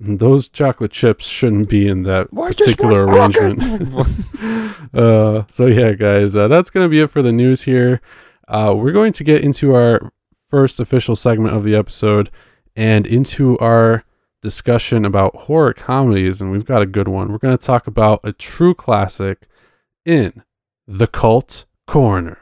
Those 0.02 0.48
chocolate 0.48 0.92
chips 0.92 1.26
shouldn't 1.26 1.70
be 1.70 1.88
in 1.88 2.04
that 2.04 2.32
Why 2.32 2.52
just 2.52 2.78
particular 2.78 3.06
one 3.06 3.36
arrangement. 3.36 3.94
uh, 4.94 5.44
so 5.48 5.66
yeah, 5.66 5.94
guys, 5.94 6.36
uh, 6.36 6.48
that's 6.48 6.70
gonna 6.70 6.88
be 6.90 7.02
it 7.02 7.10
for 7.12 7.22
the 7.22 7.32
news 7.34 7.64
here. 7.64 8.00
Uh, 8.48 8.74
we're 8.78 8.92
going 8.92 9.14
to 9.14 9.24
get 9.24 9.44
into 9.44 9.74
our 9.74 10.12
first 10.48 10.80
official 10.80 11.16
segment 11.16 11.56
of 11.56 11.64
the 11.64 11.76
episode 11.76 12.30
and 12.76 13.06
into 13.06 13.58
our 13.60 14.04
discussion 14.42 15.06
about 15.06 15.36
horror 15.36 15.74
comedies, 15.74 16.42
and 16.42 16.52
we've 16.52 16.66
got 16.66 16.82
a 16.82 16.86
good 16.86 17.08
one. 17.08 17.32
We're 17.32 17.38
going 17.38 17.58
to 17.58 17.66
talk 17.66 17.88
about 17.88 18.22
a 18.24 18.32
true 18.32 18.74
classic 18.74 19.48
in 20.06 20.44
the 20.88 21.08
Cult 21.08 21.66
Corner. 21.88 22.38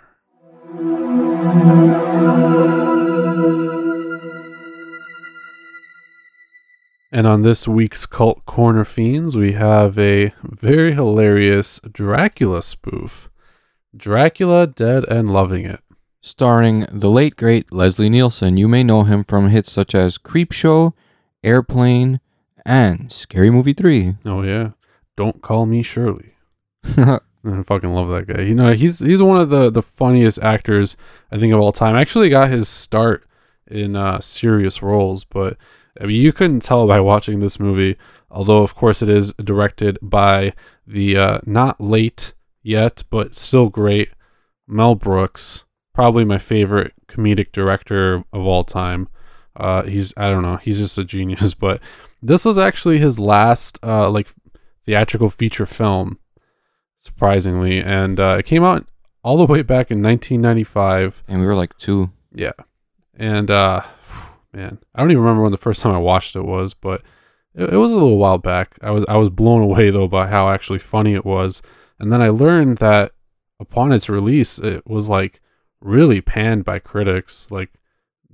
And 7.09 7.25
on 7.25 7.41
this 7.41 7.67
week's 7.67 8.05
Cult 8.05 8.45
Corner 8.45 8.83
Fiends, 8.83 9.35
we 9.35 9.53
have 9.53 9.97
a 9.97 10.33
very 10.43 10.93
hilarious 10.93 11.79
Dracula 11.91 12.61
spoof. 12.61 13.29
Dracula 13.95 14.67
Dead 14.67 15.05
and 15.05 15.31
Loving 15.31 15.65
It. 15.65 15.79
Starring 16.21 16.85
the 16.91 17.09
late 17.09 17.37
great 17.37 17.71
Leslie 17.71 18.09
Nielsen. 18.09 18.57
You 18.57 18.67
may 18.67 18.83
know 18.83 19.03
him 19.03 19.23
from 19.23 19.49
hits 19.49 19.71
such 19.71 19.95
as 19.95 20.17
Creepshow, 20.17 20.93
Airplane, 21.47 22.19
and 22.65 23.09
Scary 23.09 23.49
Movie 23.49 23.73
3. 23.73 24.15
Oh 24.25 24.43
yeah. 24.43 24.71
Don't 25.15 25.41
call 25.41 25.65
me 25.65 25.81
Shirley. 25.81 26.33
I 26.97 27.19
fucking 27.63 27.93
love 27.93 28.09
that 28.09 28.27
guy. 28.27 28.41
You 28.41 28.53
know, 28.53 28.73
he's 28.73 28.99
he's 28.99 29.21
one 29.21 29.39
of 29.39 29.49
the 29.49 29.71
the 29.71 29.81
funniest 29.81 30.39
actors 30.43 30.97
I 31.31 31.37
think 31.37 31.53
of 31.53 31.61
all 31.61 31.71
time. 31.71 31.95
Actually 31.95 32.29
got 32.29 32.49
his 32.49 32.67
start 32.67 33.25
in 33.65 33.95
uh 33.95 34.19
serious 34.19 34.83
roles, 34.83 35.23
but 35.23 35.57
I 35.99 36.05
mean 36.05 36.21
you 36.21 36.33
couldn't 36.33 36.59
tell 36.59 36.85
by 36.85 36.99
watching 36.99 37.39
this 37.39 37.59
movie, 37.59 37.97
although 38.29 38.61
of 38.61 38.75
course 38.75 39.01
it 39.01 39.09
is 39.09 39.33
directed 39.33 39.97
by 40.01 40.53
the 40.85 41.17
uh 41.17 41.39
not 41.45 41.79
late 41.79 42.33
yet, 42.61 43.03
but 43.09 43.33
still 43.33 43.69
great 43.69 44.09
Mel 44.67 44.95
Brooks, 44.95 45.63
probably 45.93 46.25
my 46.25 46.37
favorite 46.37 46.93
comedic 47.07 47.53
director 47.53 48.25
of 48.33 48.45
all 48.45 48.65
time. 48.65 49.07
Uh 49.57 49.83
he's 49.83 50.13
I 50.15 50.29
don't 50.29 50.43
know, 50.43 50.57
he's 50.57 50.79
just 50.79 50.97
a 50.97 51.03
genius, 51.03 51.53
but 51.65 51.81
this 52.21 52.45
was 52.45 52.57
actually 52.57 52.97
his 52.99 53.19
last 53.19 53.79
uh 53.83 54.09
like 54.09 54.27
theatrical 54.85 55.29
feature 55.29 55.65
film 55.65 56.17
surprisingly 56.97 57.79
and 57.79 58.19
uh, 58.19 58.37
it 58.39 58.45
came 58.45 58.63
out 58.63 58.87
all 59.23 59.37
the 59.37 59.45
way 59.45 59.61
back 59.61 59.91
in 59.91 60.01
1995 60.01 61.23
and 61.27 61.41
we 61.41 61.45
were 61.45 61.55
like 61.55 61.77
two. 61.77 62.11
yeah. 62.33 62.53
And 63.15 63.51
uh 63.51 63.81
man 64.53 64.79
i 64.95 64.99
don't 65.01 65.11
even 65.11 65.21
remember 65.23 65.43
when 65.43 65.51
the 65.51 65.57
first 65.57 65.81
time 65.81 65.93
i 65.93 65.97
watched 65.99 66.35
it 66.35 66.41
was 66.41 66.73
but 66.73 67.01
it, 67.53 67.73
it 67.73 67.77
was 67.77 67.91
a 67.91 67.95
little 67.95 68.17
while 68.17 68.37
back. 68.37 68.77
I 68.81 68.91
was 68.91 69.05
i 69.07 69.17
was 69.17 69.29
blown 69.29 69.61
away 69.61 69.89
though 69.89 70.07
by 70.07 70.27
how 70.27 70.49
actually 70.49 70.79
funny 70.79 71.13
it 71.13 71.25
was. 71.25 71.61
And 71.99 72.11
then 72.11 72.21
i 72.21 72.29
learned 72.29 72.77
that 72.77 73.11
upon 73.59 73.91
its 73.91 74.07
release 74.09 74.57
it 74.59 74.87
was 74.87 75.09
like 75.09 75.41
really 75.81 76.21
panned 76.21 76.63
by 76.63 76.79
critics 76.79 77.51
like 77.51 77.71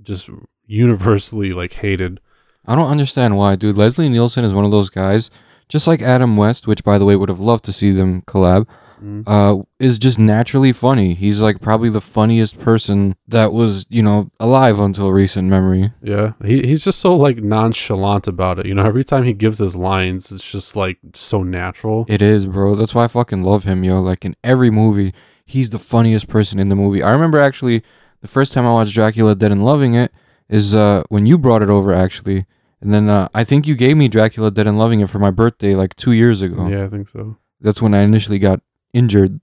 just 0.02 0.30
universally 0.66 1.52
like 1.52 1.74
hated 1.74 2.20
I 2.66 2.74
don't 2.76 2.88
understand 2.90 3.36
why, 3.36 3.56
dude. 3.56 3.76
Leslie 3.76 4.08
Nielsen 4.08 4.42
is 4.42 4.54
one 4.54 4.64
of 4.64 4.70
those 4.70 4.88
guys. 4.88 5.30
just 5.68 5.86
like 5.86 6.00
Adam 6.02 6.36
West, 6.36 6.66
which 6.66 6.82
by 6.84 6.96
the 6.98 7.04
way 7.04 7.14
would 7.16 7.28
have 7.28 7.40
loved 7.40 7.64
to 7.66 7.72
see 7.72 7.90
them 7.90 8.22
collab, 8.22 8.66
Mm. 9.02 9.24
uh, 9.26 9.62
is 9.78 9.98
just 9.98 10.18
naturally 10.18 10.72
funny. 10.72 11.12
He's 11.14 11.40
like 11.42 11.60
probably 11.60 11.90
the 11.90 12.00
funniest 12.00 12.58
person 12.60 13.16
that 13.28 13.52
was, 13.52 13.84
you 13.90 14.02
know, 14.02 14.30
alive 14.40 14.78
until 14.80 15.12
recent 15.12 15.48
memory. 15.48 15.92
Yeah, 16.02 16.32
he 16.42 16.62
he's 16.62 16.84
just 16.84 17.00
so 17.00 17.14
like 17.14 17.38
nonchalant 17.38 18.26
about 18.28 18.58
it. 18.60 18.66
You 18.66 18.74
know, 18.74 18.84
every 18.84 19.04
time 19.04 19.24
he 19.24 19.32
gives 19.34 19.58
his 19.58 19.74
lines, 19.76 20.30
it's 20.32 20.48
just 20.50 20.74
like 20.76 20.98
so 21.12 21.42
natural. 21.42 22.06
It 22.08 22.22
is, 22.22 22.46
bro. 22.46 22.76
That's 22.76 22.94
why 22.94 23.04
I 23.04 23.08
fucking 23.08 23.42
love 23.42 23.64
him, 23.64 23.84
yo. 23.84 24.00
Like 24.00 24.24
in 24.24 24.36
every 24.44 24.70
movie, 24.70 25.12
he's 25.44 25.68
the 25.70 25.78
funniest 25.78 26.28
person 26.28 26.58
in 26.58 26.68
the 26.70 26.76
movie. 26.76 27.02
I 27.02 27.10
remember 27.10 27.38
actually 27.40 27.82
the 28.22 28.28
first 28.28 28.52
time 28.54 28.64
I 28.64 28.72
watched 28.72 28.94
Dracula 28.94 29.34
Dead 29.34 29.52
and 29.52 29.64
Loving 29.66 29.92
It 29.94 30.12
is 30.58 30.74
uh 30.74 31.02
when 31.14 31.24
you 31.26 31.36
brought 31.38 31.62
it 31.66 31.70
over 31.70 31.92
actually. 32.06 32.40
And 32.80 32.92
then 32.92 33.08
uh, 33.08 33.28
I 33.40 33.44
think 33.44 33.66
you 33.66 33.74
gave 33.84 33.96
me 33.96 34.08
Dracula 34.08 34.50
Dead 34.50 34.66
and 34.66 34.78
Loving 34.78 35.00
It 35.00 35.08
for 35.08 35.18
my 35.18 35.30
birthday 35.30 35.74
like 35.74 35.94
2 35.96 36.12
years 36.12 36.42
ago. 36.42 36.68
Yeah, 36.68 36.84
I 36.84 36.88
think 36.88 37.08
so. 37.08 37.22
That's 37.64 37.80
when 37.80 37.94
I 37.94 38.00
initially 38.02 38.38
got 38.38 38.60
injured. 38.92 39.40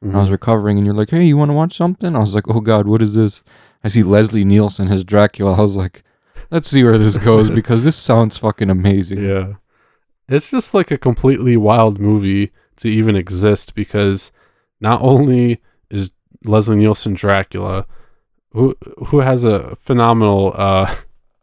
and 0.00 0.14
I 0.16 0.20
was 0.20 0.28
Mhm. 0.28 0.38
recovering 0.38 0.78
and 0.78 0.86
you're 0.86 0.94
like, 1.02 1.10
"Hey, 1.10 1.24
you 1.30 1.36
want 1.36 1.50
to 1.50 1.54
watch 1.62 1.74
something?" 1.76 2.14
I 2.16 2.20
was 2.20 2.32
like, 2.34 2.48
"Oh 2.48 2.60
god, 2.60 2.86
what 2.86 3.02
is 3.02 3.12
this?" 3.14 3.42
I 3.84 3.88
see 3.88 4.02
Leslie 4.04 4.44
Nielsen 4.44 4.88
as 4.94 5.02
Dracula. 5.04 5.52
I 5.58 5.60
was 5.60 5.76
like, 5.76 6.02
"Let's 6.52 6.68
see 6.68 6.82
where 6.84 6.98
this 6.98 7.16
goes 7.18 7.50
because 7.60 7.82
this 7.84 7.96
sounds 7.96 8.38
fucking 8.38 8.70
amazing." 8.70 9.20
Yeah. 9.32 9.54
It's 10.28 10.50
just 10.50 10.72
like 10.72 10.90
a 10.92 10.98
completely 11.08 11.56
wild 11.56 11.98
movie 11.98 12.52
to 12.76 12.88
even 12.88 13.16
exist 13.16 13.74
because 13.74 14.30
not 14.80 15.02
only 15.02 15.60
is 15.90 16.10
Leslie 16.44 16.76
Nielsen 16.76 17.14
Dracula, 17.14 17.84
who 18.58 18.76
who 19.06 19.20
has 19.20 19.44
a 19.44 19.76
phenomenal 19.76 20.52
uh 20.56 20.94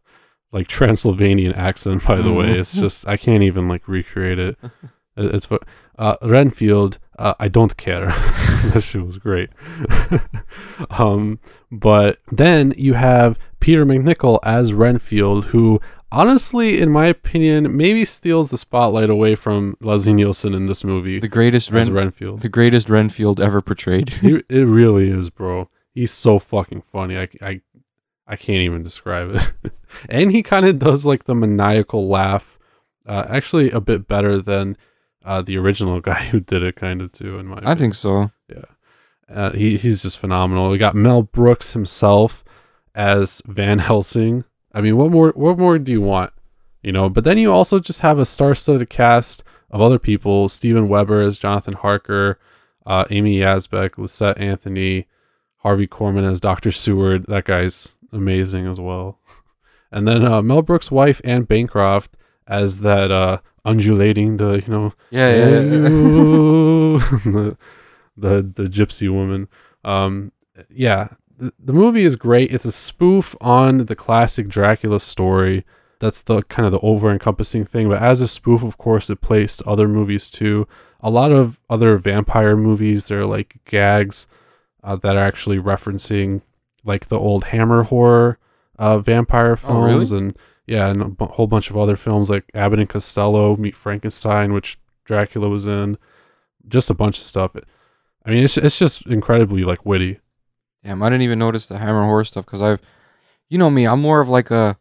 like 0.51 0.67
Transylvanian 0.67 1.53
accent 1.53 2.05
by 2.05 2.21
the 2.21 2.31
way. 2.33 2.47
Mhm. 2.53 2.59
It's 2.59 2.75
just 2.75 3.07
I 3.07 3.17
can't 3.17 3.43
even 3.43 3.67
like 3.67 3.87
recreate 3.87 4.39
it. 4.39 4.57
It- 5.17 5.33
It's 5.35 5.47
uh 5.97 6.15
Renfield, 6.21 6.99
uh, 7.17 7.35
I 7.39 7.47
don't 7.47 7.75
care. 7.77 8.07
that 8.73 8.81
shit 8.83 9.05
was 9.05 9.17
great. 9.17 9.49
um 10.89 11.39
but 11.71 12.19
then 12.31 12.73
you 12.77 12.93
have 12.93 13.37
Peter 13.59 13.85
MacNicol 13.85 14.39
as 14.43 14.73
Renfield 14.73 15.45
who 15.45 15.79
honestly, 16.11 16.79
in 16.81 16.89
my 16.91 17.07
opinion, 17.07 17.75
maybe 17.75 18.05
steals 18.05 18.49
the 18.49 18.57
spotlight 18.57 19.09
away 19.09 19.35
from 19.35 19.75
Leslie 19.81 20.13
Nielsen 20.13 20.53
in 20.53 20.67
this 20.67 20.83
movie 20.83 21.19
The 21.19 21.27
greatest 21.27 21.71
Ren- 21.71 21.91
Renfield. 21.93 22.39
the 22.39 22.49
greatest 22.49 22.89
Renfield 22.89 23.39
ever 23.41 23.61
portrayed. 23.61 24.09
He, 24.09 24.43
it 24.49 24.65
really 24.67 25.09
is, 25.09 25.29
bro. 25.29 25.69
He's 25.95 26.11
so 26.11 26.39
fucking 26.39 26.81
funny. 26.81 27.17
I, 27.17 27.29
I, 27.41 27.61
I 28.27 28.35
can't 28.35 28.59
even 28.59 28.83
describe 28.83 29.33
it. 29.33 29.71
and 30.09 30.29
he 30.33 30.43
kind 30.43 30.65
of 30.65 30.77
does 30.77 31.05
like 31.05 31.23
the 31.23 31.33
maniacal 31.33 32.09
laugh, 32.09 32.59
uh, 33.07 33.25
actually 33.29 33.71
a 33.71 33.79
bit 33.79 34.05
better 34.05 34.41
than 34.41 34.75
uh, 35.23 35.41
the 35.41 35.57
original 35.57 36.01
guy 36.01 36.25
who 36.25 36.41
did 36.41 36.63
it, 36.63 36.75
kind 36.75 37.01
of 37.01 37.13
too. 37.13 37.39
In 37.39 37.47
my, 37.47 37.61
I 37.63 37.75
think 37.75 37.95
so. 37.95 38.31
Yeah, 38.49 38.65
uh, 39.29 39.51
he 39.51 39.77
he's 39.77 40.01
just 40.01 40.19
phenomenal. 40.19 40.69
We 40.69 40.77
got 40.77 40.95
Mel 40.95 41.23
Brooks 41.23 41.71
himself 41.71 42.43
as 42.93 43.41
Van 43.45 43.79
Helsing. 43.79 44.43
I 44.73 44.81
mean, 44.81 44.97
what 44.97 45.11
more? 45.11 45.31
What 45.31 45.57
more 45.57 45.79
do 45.79 45.93
you 45.93 46.01
want? 46.01 46.33
You 46.83 46.91
know. 46.91 47.07
But 47.07 47.23
then 47.23 47.37
you 47.37 47.53
also 47.53 47.79
just 47.79 48.01
have 48.01 48.19
a 48.19 48.25
star-studded 48.25 48.89
cast 48.89 49.43
of 49.71 49.81
other 49.81 49.97
people: 49.97 50.49
Steven 50.49 50.89
Weber 50.89 51.21
as 51.21 51.39
Jonathan 51.39 51.75
Harker, 51.75 52.37
uh, 52.85 53.05
Amy 53.09 53.37
Yasbeck, 53.37 53.91
Lysette 53.91 54.39
Anthony, 54.39 55.07
Harvey 55.65 55.87
Korman 55.87 56.29
as 56.29 56.39
Doctor 56.39 56.71
Seward. 56.71 57.25
That 57.27 57.45
guy's 57.45 57.95
amazing 58.11 58.67
as 58.67 58.79
well. 58.79 59.17
And 59.91 60.07
then 60.07 60.23
uh, 60.23 60.43
Mel 60.43 60.61
Brooks' 60.61 60.91
wife 60.91 61.21
Anne 61.23 61.41
Bancroft 61.41 62.15
as 62.47 62.81
that 62.81 63.09
uh, 63.09 63.39
undulating 63.65 64.37
the 64.37 64.61
you 64.61 64.67
know 64.71 64.93
Yeah, 65.09 65.33
yeah, 65.35 65.45
yeah. 65.45 65.59
the, 65.89 67.57
the 68.17 68.41
the 68.43 68.63
gypsy 68.65 69.09
woman. 69.09 69.47
Um, 69.83 70.31
yeah, 70.69 71.07
the, 71.35 71.51
the 71.57 71.73
movie 71.73 72.03
is 72.03 72.15
great. 72.15 72.53
It's 72.53 72.65
a 72.65 72.71
spoof 72.71 73.35
on 73.41 73.85
the 73.85 73.95
classic 73.95 74.47
Dracula 74.47 74.99
story. 74.99 75.65
That's 75.99 76.21
the 76.21 76.43
kind 76.43 76.67
of 76.67 76.73
the 76.73 76.79
over 76.81 77.11
encompassing 77.11 77.65
thing. 77.65 77.89
But 77.89 78.03
as 78.03 78.21
a 78.21 78.27
spoof, 78.27 78.61
of 78.61 78.77
course, 78.77 79.09
it 79.09 79.21
plays 79.21 79.57
to 79.57 79.65
other 79.65 79.87
movies 79.87 80.29
too. 80.29 80.67
A 80.99 81.09
lot 81.09 81.31
of 81.31 81.59
other 81.71 81.97
vampire 81.97 82.55
movies, 82.55 83.07
they're 83.07 83.25
like 83.25 83.55
gags 83.65 84.27
uh, 84.85 84.95
that 84.95 85.17
are 85.17 85.23
actually 85.25 85.57
referencing 85.57 86.41
like 86.85 87.07
the 87.07 87.19
old 87.19 87.45
Hammer 87.45 87.83
horror 87.83 88.37
uh, 88.79 88.99
vampire 88.99 89.57
Oh, 89.65 89.81
really? 89.81 89.91
films 89.93 90.11
and 90.13 90.37
yeah, 90.67 90.87
and 90.87 91.15
a 91.19 91.25
whole 91.25 91.47
bunch 91.47 91.69
of 91.69 91.77
other 91.77 91.95
films 91.95 92.29
like 92.29 92.45
Abbott 92.53 92.79
and 92.79 92.87
Costello, 92.89 93.55
Meet 93.57 93.75
Frankenstein, 93.75 94.53
which 94.53 94.77
Dracula 95.03 95.47
was 95.49 95.67
in, 95.67 95.97
just 96.67 96.89
a 96.89 96.93
bunch 96.95 97.17
of 97.19 97.23
stuff. 97.23 97.55
I 98.25 98.29
mean, 98.31 98.43
it's 98.43 98.57
it's 98.57 98.79
just 98.79 99.05
incredibly 99.05 99.63
like 99.63 99.85
witty. 99.85 100.19
Damn, 100.83 101.01
I 101.03 101.09
didn't 101.09 101.21
even 101.23 101.39
notice 101.39 101.65
the 101.67 101.77
Hammer 101.79 102.03
horror 102.05 102.23
stuff 102.25 102.45
because 102.45 102.61
I've, 102.61 102.79
you 103.49 103.57
know 103.57 103.69
me, 103.69 103.85
I'm 103.85 104.01
more 104.01 104.21
of 104.21 104.29
like 104.29 104.49
a 104.51 104.77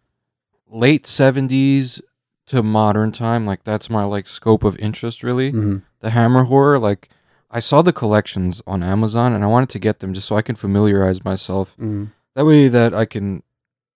late 0.68 1.04
'70s 1.04 2.00
to 2.46 2.62
modern 2.62 3.12
time. 3.12 3.44
Like 3.46 3.64
that's 3.64 3.88
my 3.90 4.04
like 4.04 4.26
scope 4.28 4.64
of 4.64 4.78
interest, 4.78 5.22
really. 5.22 5.52
Mhm. 5.52 5.82
The 6.00 6.10
Hammer 6.10 6.44
horror, 6.44 6.78
like 6.78 7.08
I 7.54 7.60
saw 7.60 7.80
the 7.82 7.92
collections 7.92 8.60
on 8.66 8.82
Amazon 8.82 9.32
and 9.32 9.42
I 9.44 9.46
wanted 9.46 9.68
to 9.70 9.78
get 9.78 10.00
them 10.00 10.12
just 10.12 10.26
so 10.28 10.36
I 10.36 10.42
can 10.42 10.56
familiarize 10.56 11.24
myself. 11.24 11.76
Mhm. 11.80 12.10
That 12.34 12.44
way, 12.44 12.66
that 12.68 12.92
I 12.92 13.04
can, 13.04 13.42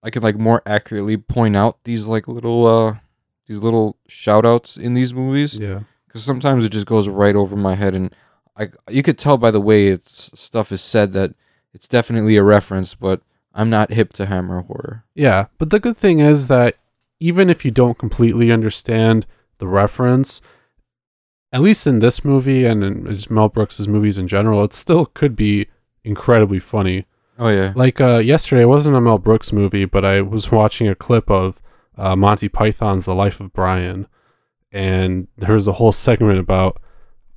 I 0.03 0.11
can 0.11 0.23
like 0.23 0.37
more 0.39 0.63
accurately 0.65 1.17
point 1.17 1.57
out 1.57 1.83
these 1.85 2.07
like 2.07 2.29
little, 2.29 2.67
uh, 2.67 2.95
these 3.49 3.59
little 3.59 3.97
shout 4.07 4.47
outs 4.47 4.77
in 4.77 4.95
these 4.95 5.13
movies 5.13 5.57
Yeah, 5.59 5.81
because 6.07 6.23
sometimes 6.23 6.65
it 6.65 6.69
just 6.71 6.87
goes 6.87 7.09
right 7.09 7.35
over 7.35 7.57
my 7.57 7.75
head 7.75 7.95
and 7.95 8.15
I 8.57 8.69
you 8.91 9.03
could 9.03 9.19
tell 9.19 9.39
by 9.39 9.51
the 9.51 9.61
way 9.61 9.89
it's 9.89 10.31
stuff 10.39 10.71
is 10.73 10.81
said 10.83 11.13
that 11.13 11.35
it's 11.75 11.89
definitely 11.89 12.37
a 12.37 12.43
reference, 12.43 12.95
but 12.95 13.23
I'm 13.55 13.71
not 13.71 13.91
hip 13.93 14.13
to 14.15 14.27
Hammer 14.27 14.63
horror. 14.63 15.05
yeah. 15.15 15.47
But 15.59 15.71
the 15.71 15.81
good 15.81 15.97
thing 15.97 16.21
is 16.21 16.47
that 16.47 16.77
even 17.21 17.51
if 17.51 17.65
you 17.65 17.71
don't 17.73 17.99
completely 17.99 18.53
understand 18.53 19.27
the 19.59 19.67
reference, 19.67 20.41
at 21.53 21.61
least 21.63 21.87
in 21.87 21.99
this 22.01 22.25
movie 22.25 22.65
and 22.65 22.85
in 22.85 23.17
Mel 23.31 23.49
Brooks's 23.49 23.89
movies 23.89 24.19
in 24.19 24.29
general, 24.29 24.63
it 24.65 24.73
still 24.73 25.07
could 25.07 25.35
be 25.37 25.67
incredibly 26.05 26.59
funny. 26.59 27.07
Oh 27.39 27.49
yeah, 27.49 27.73
Like 27.77 28.01
uh, 28.01 28.17
yesterday, 28.19 28.63
it 28.63 28.69
wasn't 28.69 28.97
a 28.97 29.01
Mel 29.01 29.19
Brooks 29.19 29.53
movie, 29.53 29.85
but 29.85 30.05
I 30.05 30.21
was 30.23 30.51
watching 30.51 30.89
a 30.89 30.95
clip 30.97 31.31
of 31.31 31.61
uh, 31.97 32.17
Monty 32.17 32.49
Python's 32.49 33.07
The 33.07 33.15
Life 33.15 33.39
of 33.41 33.53
Brian, 33.53 34.07
and 34.73 35.29
there 35.37 35.55
was 35.55 35.69
a 35.69 35.75
whole 35.75 35.93
segment 35.93 36.39
about 36.39 36.81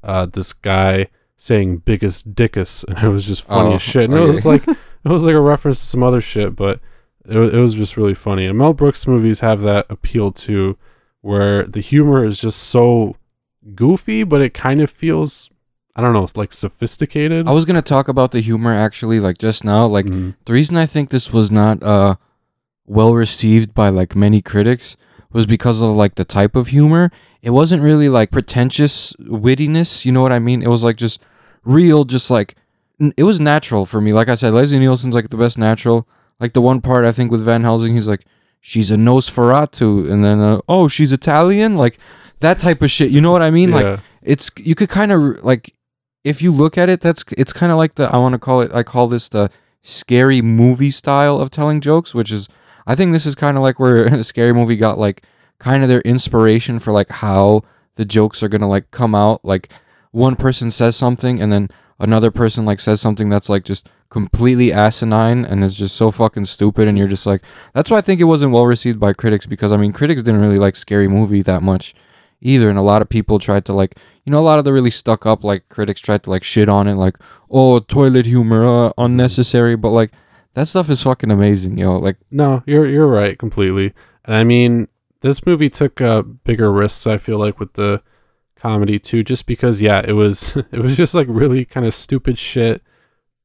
uh, 0.04 0.26
this 0.26 0.54
guy 0.54 1.08
saying 1.38 1.82
"Biggus 1.82 2.24
Dickus," 2.28 2.84
and 2.88 2.98
it 2.98 3.10
was 3.10 3.26
just 3.26 3.44
funny 3.44 3.72
Oh, 3.72 3.76
as 3.76 3.82
shit. 3.82 4.06
And 4.06 4.16
oh, 4.16 4.24
it 4.24 4.28
was 4.28 4.46
like 4.46 4.68
it 4.68 4.78
was 5.04 5.24
like 5.24 5.36
a 5.36 5.40
reference 5.42 5.80
to 5.80 5.86
some 5.86 6.04
other 6.04 6.22
shit, 6.22 6.56
but 6.56 6.80
it, 7.26 7.38
it 7.38 7.60
was 7.60 7.76
just 7.76 7.96
really 7.96 8.16
funny. 8.16 8.46
And 8.48 8.58
Mel 8.58 8.74
Brooks 8.74 9.08
movies 9.08 9.42
have 9.42 9.62
that 9.62 9.86
appeal 9.90 10.32
too, 10.32 10.78
where 11.22 11.64
the 11.68 11.80
humor 11.80 12.26
is 12.26 12.40
just 12.40 12.58
so 12.60 13.16
goofy, 13.76 14.24
but 14.24 14.42
it 14.42 14.54
kind 14.54 14.82
of 14.82 14.90
feels 14.90 15.50
I 15.94 16.00
don't 16.00 16.14
know, 16.14 16.26
like 16.36 16.54
sophisticated. 16.54 17.48
I 17.48 17.52
was 17.52 17.66
gonna 17.66 17.82
talk 17.82 18.08
about 18.08 18.32
the 18.32 18.40
humor 18.40 18.74
actually, 18.74 19.20
like 19.20 19.38
just 19.38 19.66
now. 19.66 19.86
Like 19.86 20.06
Mhm. 20.06 20.36
the 20.46 20.54
reason 20.54 20.78
I 20.78 20.86
think 20.86 21.10
this 21.10 21.34
was 21.34 21.52
not 21.52 21.84
uh 21.84 22.16
well 22.88 23.14
received 23.14 23.74
by 23.74 23.90
like 23.90 24.16
many 24.16 24.42
critics 24.42 24.96
was 25.34 25.46
because 25.46 25.82
of 25.82 25.92
like 25.92 26.16
the 26.16 26.26
type 26.26 26.56
of 26.56 26.68
humor. 26.68 27.12
It 27.42 27.50
wasn't 27.52 27.84
really 27.84 28.08
like 28.10 28.32
pretentious 28.32 29.14
wittiness, 29.20 30.06
you 30.06 30.12
know 30.12 30.22
what 30.22 30.32
I 30.32 30.40
mean? 30.40 30.62
It 30.64 30.70
was 30.70 30.84
like 30.84 30.96
just 30.98 31.22
real, 31.66 32.04
just 32.06 32.30
like 32.32 32.56
n- 33.00 33.14
it 33.18 33.24
was 33.24 33.40
natural 33.40 33.86
for 33.86 34.00
me. 34.02 34.14
Like 34.14 34.30
I 34.30 34.36
said, 34.36 34.54
Leslie 34.54 34.80
Nielsen's 34.80 35.16
like 35.16 35.30
the 35.30 35.38
best 35.38 35.58
natural. 35.58 36.08
Like 36.40 36.54
the 36.54 36.62
one 36.62 36.82
part 36.82 37.06
I 37.06 37.12
think 37.12 37.32
with 37.32 37.44
Van 37.44 37.62
Helsing, 37.64 37.94
he's 37.96 38.08
like, 38.08 38.26
she's 38.62 38.90
a 38.92 38.96
Nosferatu, 38.96 40.10
and 40.10 40.24
then 40.24 40.40
uh, 40.40 40.62
oh, 40.70 40.88
she's 40.88 41.12
Italian, 41.12 41.76
like 41.76 41.98
that 42.40 42.60
type 42.60 42.82
of 42.82 42.90
shit. 42.90 43.12
You 43.12 43.20
know 43.20 43.32
what 43.32 43.42
I 43.42 43.52
mean? 43.52 43.72
Like 43.72 44.00
it's 44.22 44.50
you 44.58 44.76
could 44.76 44.90
kind 44.90 45.12
of 45.12 45.44
like 45.44 45.76
if 46.24 46.42
you 46.42 46.52
look 46.52 46.78
at 46.78 46.90
it 46.90 47.02
that's 47.02 47.24
it's 47.38 47.54
kind 47.54 47.72
of 47.72 47.78
like 47.78 47.96
the 47.96 48.04
i 48.14 48.18
want 48.18 48.34
to 48.34 48.40
call 48.40 48.62
it 48.62 48.74
i 48.74 48.84
call 48.84 49.08
this 49.08 49.30
the 49.30 49.50
scary 49.84 50.42
movie 50.42 50.92
style 50.92 51.40
of 51.40 51.50
telling 51.50 51.82
jokes 51.82 52.14
which 52.14 52.32
is 52.32 52.48
i 52.86 52.94
think 52.94 53.12
this 53.12 53.26
is 53.26 53.36
kind 53.36 53.58
of 53.58 53.64
like 53.64 53.80
where 53.80 54.06
a 54.20 54.24
scary 54.24 54.54
movie 54.54 54.78
got 54.78 54.98
like 54.98 55.24
kind 55.60 55.84
of 55.84 55.90
their 55.90 56.02
inspiration 56.02 56.80
for 56.80 56.92
like 56.92 57.10
how 57.10 57.62
the 57.96 58.06
jokes 58.06 58.42
are 58.44 58.48
gonna 58.48 58.70
like 58.70 58.90
come 58.92 59.16
out 59.16 59.44
like 59.44 59.70
one 60.12 60.36
person 60.36 60.70
says 60.70 60.96
something 60.96 61.42
and 61.42 61.52
then 61.52 61.70
another 62.02 62.32
person 62.32 62.66
like 62.66 62.80
says 62.80 63.00
something 63.00 63.30
that's 63.30 63.48
like 63.48 63.64
just 63.64 63.90
completely 64.10 64.74
asinine 64.74 65.46
and 65.46 65.64
is 65.64 65.78
just 65.78 65.96
so 65.96 66.12
fucking 66.12 66.46
stupid 66.46 66.88
and 66.88 66.98
you're 66.98 67.08
just 67.08 67.26
like 67.26 67.42
that's 67.74 67.90
why 67.90 67.98
i 67.98 68.02
think 68.02 68.20
it 68.20 68.26
wasn't 68.26 68.52
well 68.52 68.66
received 68.66 69.00
by 69.00 69.14
critics 69.14 69.46
because 69.46 69.72
i 69.72 69.78
mean 69.78 69.94
critics 69.94 70.22
didn't 70.22 70.42
really 70.42 70.60
like 70.60 70.76
scary 70.76 71.08
movie 71.08 71.42
that 71.42 71.62
much 71.62 71.94
either 72.42 72.70
and 72.70 72.80
a 72.80 72.82
lot 72.82 73.02
of 73.02 73.08
people 73.08 73.40
tried 73.40 73.64
to 73.64 73.72
like 73.72 73.98
you 74.26 74.32
know 74.32 74.40
a 74.40 74.42
lot 74.42 74.60
of 74.60 74.66
the 74.66 74.74
really 74.74 74.92
stuck 74.92 75.26
up 75.26 75.44
like 75.44 75.70
critics 75.70 76.02
tried 76.02 76.24
to 76.24 76.30
like 76.30 76.44
shit 76.44 76.68
on 76.68 76.88
it 76.88 76.96
like 76.96 77.18
oh 77.50 77.80
toilet 77.80 78.26
humor 78.26 78.66
uh, 78.66 78.92
unnecessary 78.98 79.76
but 79.78 79.92
like 79.92 80.12
that 80.54 80.68
stuff 80.68 80.90
is 80.90 81.04
fucking 81.04 81.32
amazing 81.32 81.78
yo 81.78 81.98
like 81.98 82.18
No, 82.30 82.64
you're 82.66 82.88
you're 82.88 83.08
right 83.08 83.38
completely. 83.38 83.94
And 84.26 84.36
I 84.36 84.44
mean, 84.44 84.88
this 85.22 85.46
movie 85.46 85.70
took 85.70 86.02
uh, 86.02 86.22
bigger 86.22 86.72
risks. 86.72 87.08
I 87.08 87.18
feel 87.18 87.40
like 87.40 87.60
with 87.60 87.74
the 87.74 88.02
comedy 88.62 89.00
too, 89.00 89.24
just 89.24 89.46
because 89.48 89.82
yeah, 89.82 90.02
it 90.08 90.14
was 90.14 90.56
it 90.72 90.80
was 90.80 90.96
just 90.96 91.14
like 91.14 91.28
really 91.30 91.66
kind 91.66 91.86
of 91.86 91.94
stupid 91.94 92.38
shit, 92.38 92.82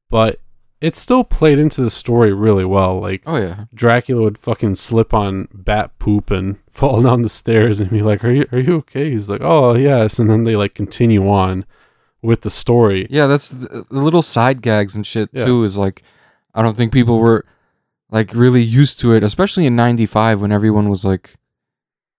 but 0.09 0.39
it 0.79 0.93
still 0.95 1.23
played 1.23 1.57
into 1.57 1.81
the 1.81 1.89
story 1.89 2.31
really 2.31 2.65
well. 2.65 2.99
Like 2.99 3.23
Oh 3.25 3.37
yeah. 3.37 3.65
Dracula 3.73 4.21
would 4.21 4.37
fucking 4.37 4.75
slip 4.75 5.11
on 5.13 5.47
bat 5.51 5.97
poop 5.97 6.29
and 6.29 6.57
fall 6.69 7.01
down 7.01 7.23
the 7.23 7.29
stairs 7.29 7.79
and 7.79 7.89
be 7.89 8.01
like, 8.03 8.23
"Are 8.23 8.31
you 8.31 8.45
are 8.51 8.59
you 8.59 8.75
okay?" 8.77 9.09
He's 9.09 9.29
like, 9.29 9.41
"Oh 9.43 9.73
yes," 9.75 10.19
and 10.19 10.29
then 10.29 10.43
they 10.43 10.55
like 10.55 10.75
continue 10.75 11.27
on 11.29 11.65
with 12.21 12.41
the 12.41 12.49
story. 12.49 13.07
Yeah, 13.09 13.25
that's 13.27 13.49
the, 13.49 13.69
uh, 13.79 13.83
the 13.89 14.01
little 14.01 14.21
side 14.21 14.61
gags 14.61 14.95
and 14.95 15.05
shit 15.05 15.29
Yeah. 15.33 15.45
too. 15.45 15.63
Is 15.63 15.77
like, 15.77 16.03
I 16.53 16.61
don't 16.61 16.77
think 16.77 16.91
people 16.93 17.17
were 17.19 17.45
like 18.11 18.31
really 18.33 18.61
used 18.63 18.99
to 18.99 19.13
it, 19.13 19.23
especially 19.23 19.65
in 19.65 19.75
'95 19.75 20.41
when 20.41 20.51
everyone 20.51 20.89
was 20.89 21.03
like, 21.03 21.35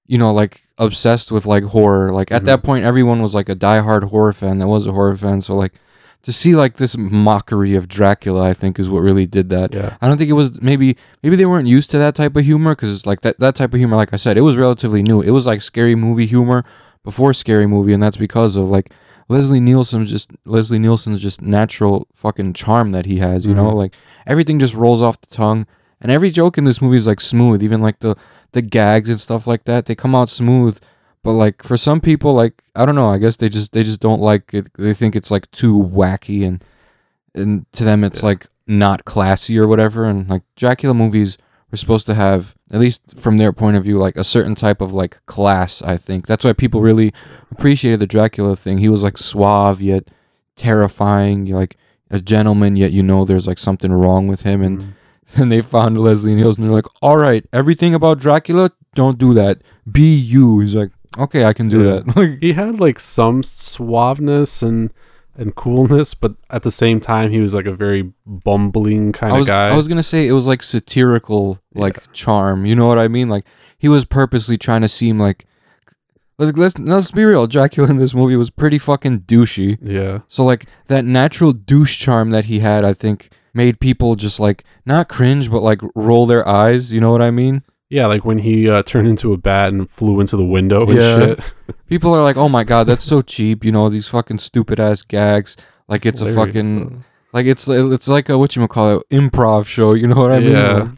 you 0.09 0.19
know, 0.19 0.33
like 0.33 0.63
obsessed 0.79 1.31
with 1.31 1.47
like 1.47 1.63
horror. 1.65 2.11
Like 2.13 2.33
at 2.33 2.45
that 2.47 2.61
Mhm. 2.61 2.65
point, 2.65 2.85
everyone 2.85 3.23
was 3.23 3.35
like 3.35 3.49
a 3.49 3.55
diehard 3.55 4.05
horror 4.11 4.33
fan. 4.33 4.59
That 4.59 4.67
was 4.69 4.87
a 4.87 4.93
horror 4.93 5.17
fan. 5.17 5.41
So 5.43 5.55
like, 5.55 5.75
to 6.23 6.33
see 6.33 6.57
like 6.57 6.79
this 6.79 6.97
mockery 6.99 7.77
of 7.77 7.87
Dracula, 7.87 8.49
I 8.49 8.53
think 8.55 8.79
is 8.81 8.91
what 8.91 9.01
really 9.03 9.27
did 9.27 9.51
that. 9.51 9.73
Yeah, 9.73 9.95
I 10.03 10.09
don't 10.09 10.19
think 10.19 10.29
it 10.31 10.35
was 10.35 10.61
maybe 10.61 10.97
maybe 11.23 11.37
they 11.37 11.47
weren't 11.47 11.69
used 11.69 11.91
to 11.93 11.99
that 11.99 12.17
type 12.17 12.35
of 12.37 12.45
humor 12.45 12.73
because 12.75 12.93
it's 12.95 13.07
like 13.07 13.21
that 13.21 13.39
that 13.39 13.55
type 13.55 13.73
of 13.73 13.79
humor, 13.79 13.97
like 13.97 14.13
I 14.13 14.17
said, 14.17 14.37
it 14.37 14.41
was 14.43 14.57
relatively 14.57 15.03
new. 15.03 15.21
It 15.21 15.31
was 15.31 15.47
like 15.47 15.63
scary 15.63 15.95
movie 15.95 16.27
humor 16.27 16.65
before 17.05 17.33
scary 17.33 17.67
movie, 17.69 17.93
and 17.93 18.03
that's 18.03 18.17
because 18.17 18.57
of 18.57 18.65
like 18.69 18.93
Leslie 19.29 19.61
Nielsen's 19.61 20.11
just 20.11 20.31
Leslie 20.45 20.79
Nielsen's 20.81 21.21
just 21.21 21.41
natural 21.43 22.09
fucking 22.15 22.55
charm 22.55 22.91
that 22.93 23.07
he 23.07 23.19
has. 23.19 23.47
You 23.47 23.55
know, 23.55 23.71
Mhm. 23.71 23.75
like 23.77 23.95
everything 24.27 24.59
just 24.59 24.75
rolls 24.75 25.01
off 25.03 25.21
the 25.21 25.29
tongue, 25.29 25.67
and 26.01 26.11
every 26.11 26.31
joke 26.31 26.59
in 26.59 26.65
this 26.65 26.83
movie 26.83 26.97
is 26.97 27.07
like 27.07 27.21
smooth. 27.21 27.63
Even 27.63 27.81
like 27.81 28.01
the 28.01 28.17
the 28.53 28.63
gags 28.63 29.09
and 29.11 29.21
stuff 29.21 29.47
like 29.47 29.65
that, 29.65 29.87
they 29.87 29.95
come 29.95 30.15
out 30.15 30.29
smooth. 30.29 30.79
But 31.23 31.33
like 31.33 31.63
for 31.63 31.77
some 31.77 32.01
people, 32.01 32.33
like 32.35 32.63
I 32.75 32.87
don't 32.87 32.95
know, 32.95 33.11
I 33.11 33.19
guess 33.19 33.37
they 33.37 33.49
just 33.49 33.73
they 33.73 33.83
just 33.85 34.01
don't 34.01 34.21
like 34.21 34.55
it. 34.55 34.69
They 34.79 34.95
think 34.95 35.15
it's 35.17 35.31
like 35.31 35.51
too 35.51 35.77
wacky 35.79 36.47
and 36.47 36.65
and 37.35 37.67
to 37.73 37.85
them 37.85 38.05
it's 38.05 38.21
Yeah. 38.21 38.27
like 38.27 38.47
not 38.67 39.05
classy 39.05 39.59
or 39.59 39.67
whatever 39.67 40.05
and 40.05 40.29
like 40.29 40.43
dracula 40.57 40.95
movies 40.95 41.39
were 41.71 41.77
supposed 41.79 42.07
to 42.07 42.15
have 42.15 42.57
at 42.71 42.81
least 42.81 43.19
from 43.19 43.39
their 43.39 43.53
point 43.53 43.77
of 43.77 43.85
view 43.85 43.99
like 43.99 44.17
a 44.17 44.25
certain 44.25 44.55
type 44.55 44.81
of 44.83 44.93
like 44.93 45.25
class 45.27 45.81
i 45.83 45.97
think 45.97 46.27
that's 46.27 46.45
why 46.45 46.53
people 46.53 46.83
really 46.83 47.13
appreciated 47.51 47.99
the 48.01 48.07
dracula 48.07 48.55
thing 48.57 48.77
he 48.79 48.89
was 48.91 49.03
like 49.03 49.17
suave 49.17 49.81
yet 49.81 50.09
terrifying 50.57 51.47
like 51.47 51.77
a 52.11 52.21
gentleman 52.21 52.77
yet 52.77 52.93
you 52.93 53.03
know 53.03 53.25
there's 53.25 53.47
like 53.47 53.59
something 53.59 53.93
wrong 53.93 54.27
with 54.27 54.43
him 54.43 54.61
and 54.63 54.81
Mhm. 54.81 54.93
then 55.37 55.49
they 55.49 55.61
found 55.63 55.99
leslie 56.01 56.35
nielsen 56.35 56.63
and 56.65 56.71
they're 56.71 56.77
like 56.77 56.87
all 57.03 57.17
right 57.17 57.45
everything 57.53 57.95
about 57.95 58.19
dracula 58.19 58.71
don't 58.95 59.19
do 59.19 59.35
that 59.35 59.63
be 59.91 60.15
you 60.17 60.61
he's 60.61 60.75
like 60.75 60.91
okay 61.19 61.45
i 61.45 61.53
can 61.53 61.69
do 61.69 61.85
Yeah. 61.85 62.01
that 62.01 62.17
like 62.17 62.39
he 62.41 62.53
had 62.55 62.81
like 62.81 62.99
some 63.01 63.43
suaveness 63.43 64.63
and 64.63 64.91
and 65.41 65.55
coolness, 65.55 66.15
but 66.15 66.35
at 66.51 66.65
the 66.65 66.71
same 66.73 66.99
time, 66.99 67.31
he 67.31 67.39
was 67.39 67.55
like 67.55 67.67
a 67.67 67.73
very 67.73 68.13
bumbling 68.27 69.13
kind 69.13 69.37
of 69.37 69.47
guy. 69.47 69.69
I 69.69 69.77
was 69.77 69.87
gonna 69.87 70.03
say 70.03 70.27
it 70.27 70.33
was 70.33 70.49
like 70.49 70.65
satirical, 70.65 71.61
like 71.77 72.13
charm. 72.13 72.67
You 72.67 72.75
know 72.75 72.89
what 72.89 72.99
I 72.99 73.07
mean? 73.07 73.29
Like 73.29 73.45
he 73.79 73.89
was 73.89 74.05
purposely 74.05 74.57
trying 74.59 74.81
to 74.83 74.89
seem 74.89 75.17
like. 75.21 75.47
Let's, 76.39 76.59
let's 76.59 76.77
let's 76.81 77.11
be 77.13 77.23
real. 77.25 77.47
Dracula 77.47 77.89
in 77.89 77.99
this 77.99 78.15
movie 78.15 78.35
was 78.35 78.51
pretty 78.51 78.79
fucking 78.79 79.21
douchey. 79.23 79.79
yeah, 79.81 80.23
So 80.27 80.45
like 80.45 80.67
that 80.89 81.05
natural 81.05 81.53
douche 81.53 81.97
charm 81.97 82.31
that 82.31 82.47
he 82.47 82.59
had, 82.59 82.85
I 82.85 82.93
think 82.93 83.31
made 83.59 83.81
people 83.81 84.15
just 84.17 84.39
like 84.41 84.65
not 84.87 85.09
cringe, 85.09 85.51
but 85.51 85.61
like 85.71 85.81
roll 85.95 86.25
their 86.27 86.47
eyes. 86.49 86.93
You 86.93 87.01
know 87.01 87.11
what 87.13 87.23
I 87.23 87.31
mean? 87.31 87.63
yeah, 87.91 88.07
like 88.07 88.23
when 88.25 88.39
he 88.39 88.69
uh, 88.69 88.83
turned 88.83 89.09
into 89.09 89.33
a 89.33 89.39
bat 89.39 89.73
and 89.73 89.89
flew 89.89 90.21
into 90.21 90.37
the 90.37 90.45
window 90.45 90.83
and 90.89 90.99
Yeah. 91.01 91.19
shit. 91.19 91.41
People 91.93 92.15
are 92.15 92.23
like, 92.23 92.37
"Oh 92.37 92.49
my 92.59 92.63
god, 92.65 92.85
that's 92.87 93.05
so 93.05 93.23
cheap." 93.23 93.65
You 93.65 93.73
know 93.73 93.89
these 93.89 94.09
fucking 94.09 94.39
stupid 94.39 94.79
ass 94.79 95.01
gags. 95.03 95.57
Like 95.89 96.05
it's, 96.05 96.21
a 96.21 96.35
fucking 96.35 96.71
uh, 96.87 97.03
like 97.33 97.47
it's 97.47 97.67
it's 97.69 98.09
like 98.09 98.29
a 98.29 98.37
what 98.37 98.55
you 98.57 98.67
call 98.69 98.99
it 98.99 99.09
improv 99.11 99.67
show. 99.67 99.95
You 99.95 100.07
know 100.09 100.21
what 100.25 100.33
I 100.33 100.41
mean? 100.41 100.53
yeah. 100.53 100.89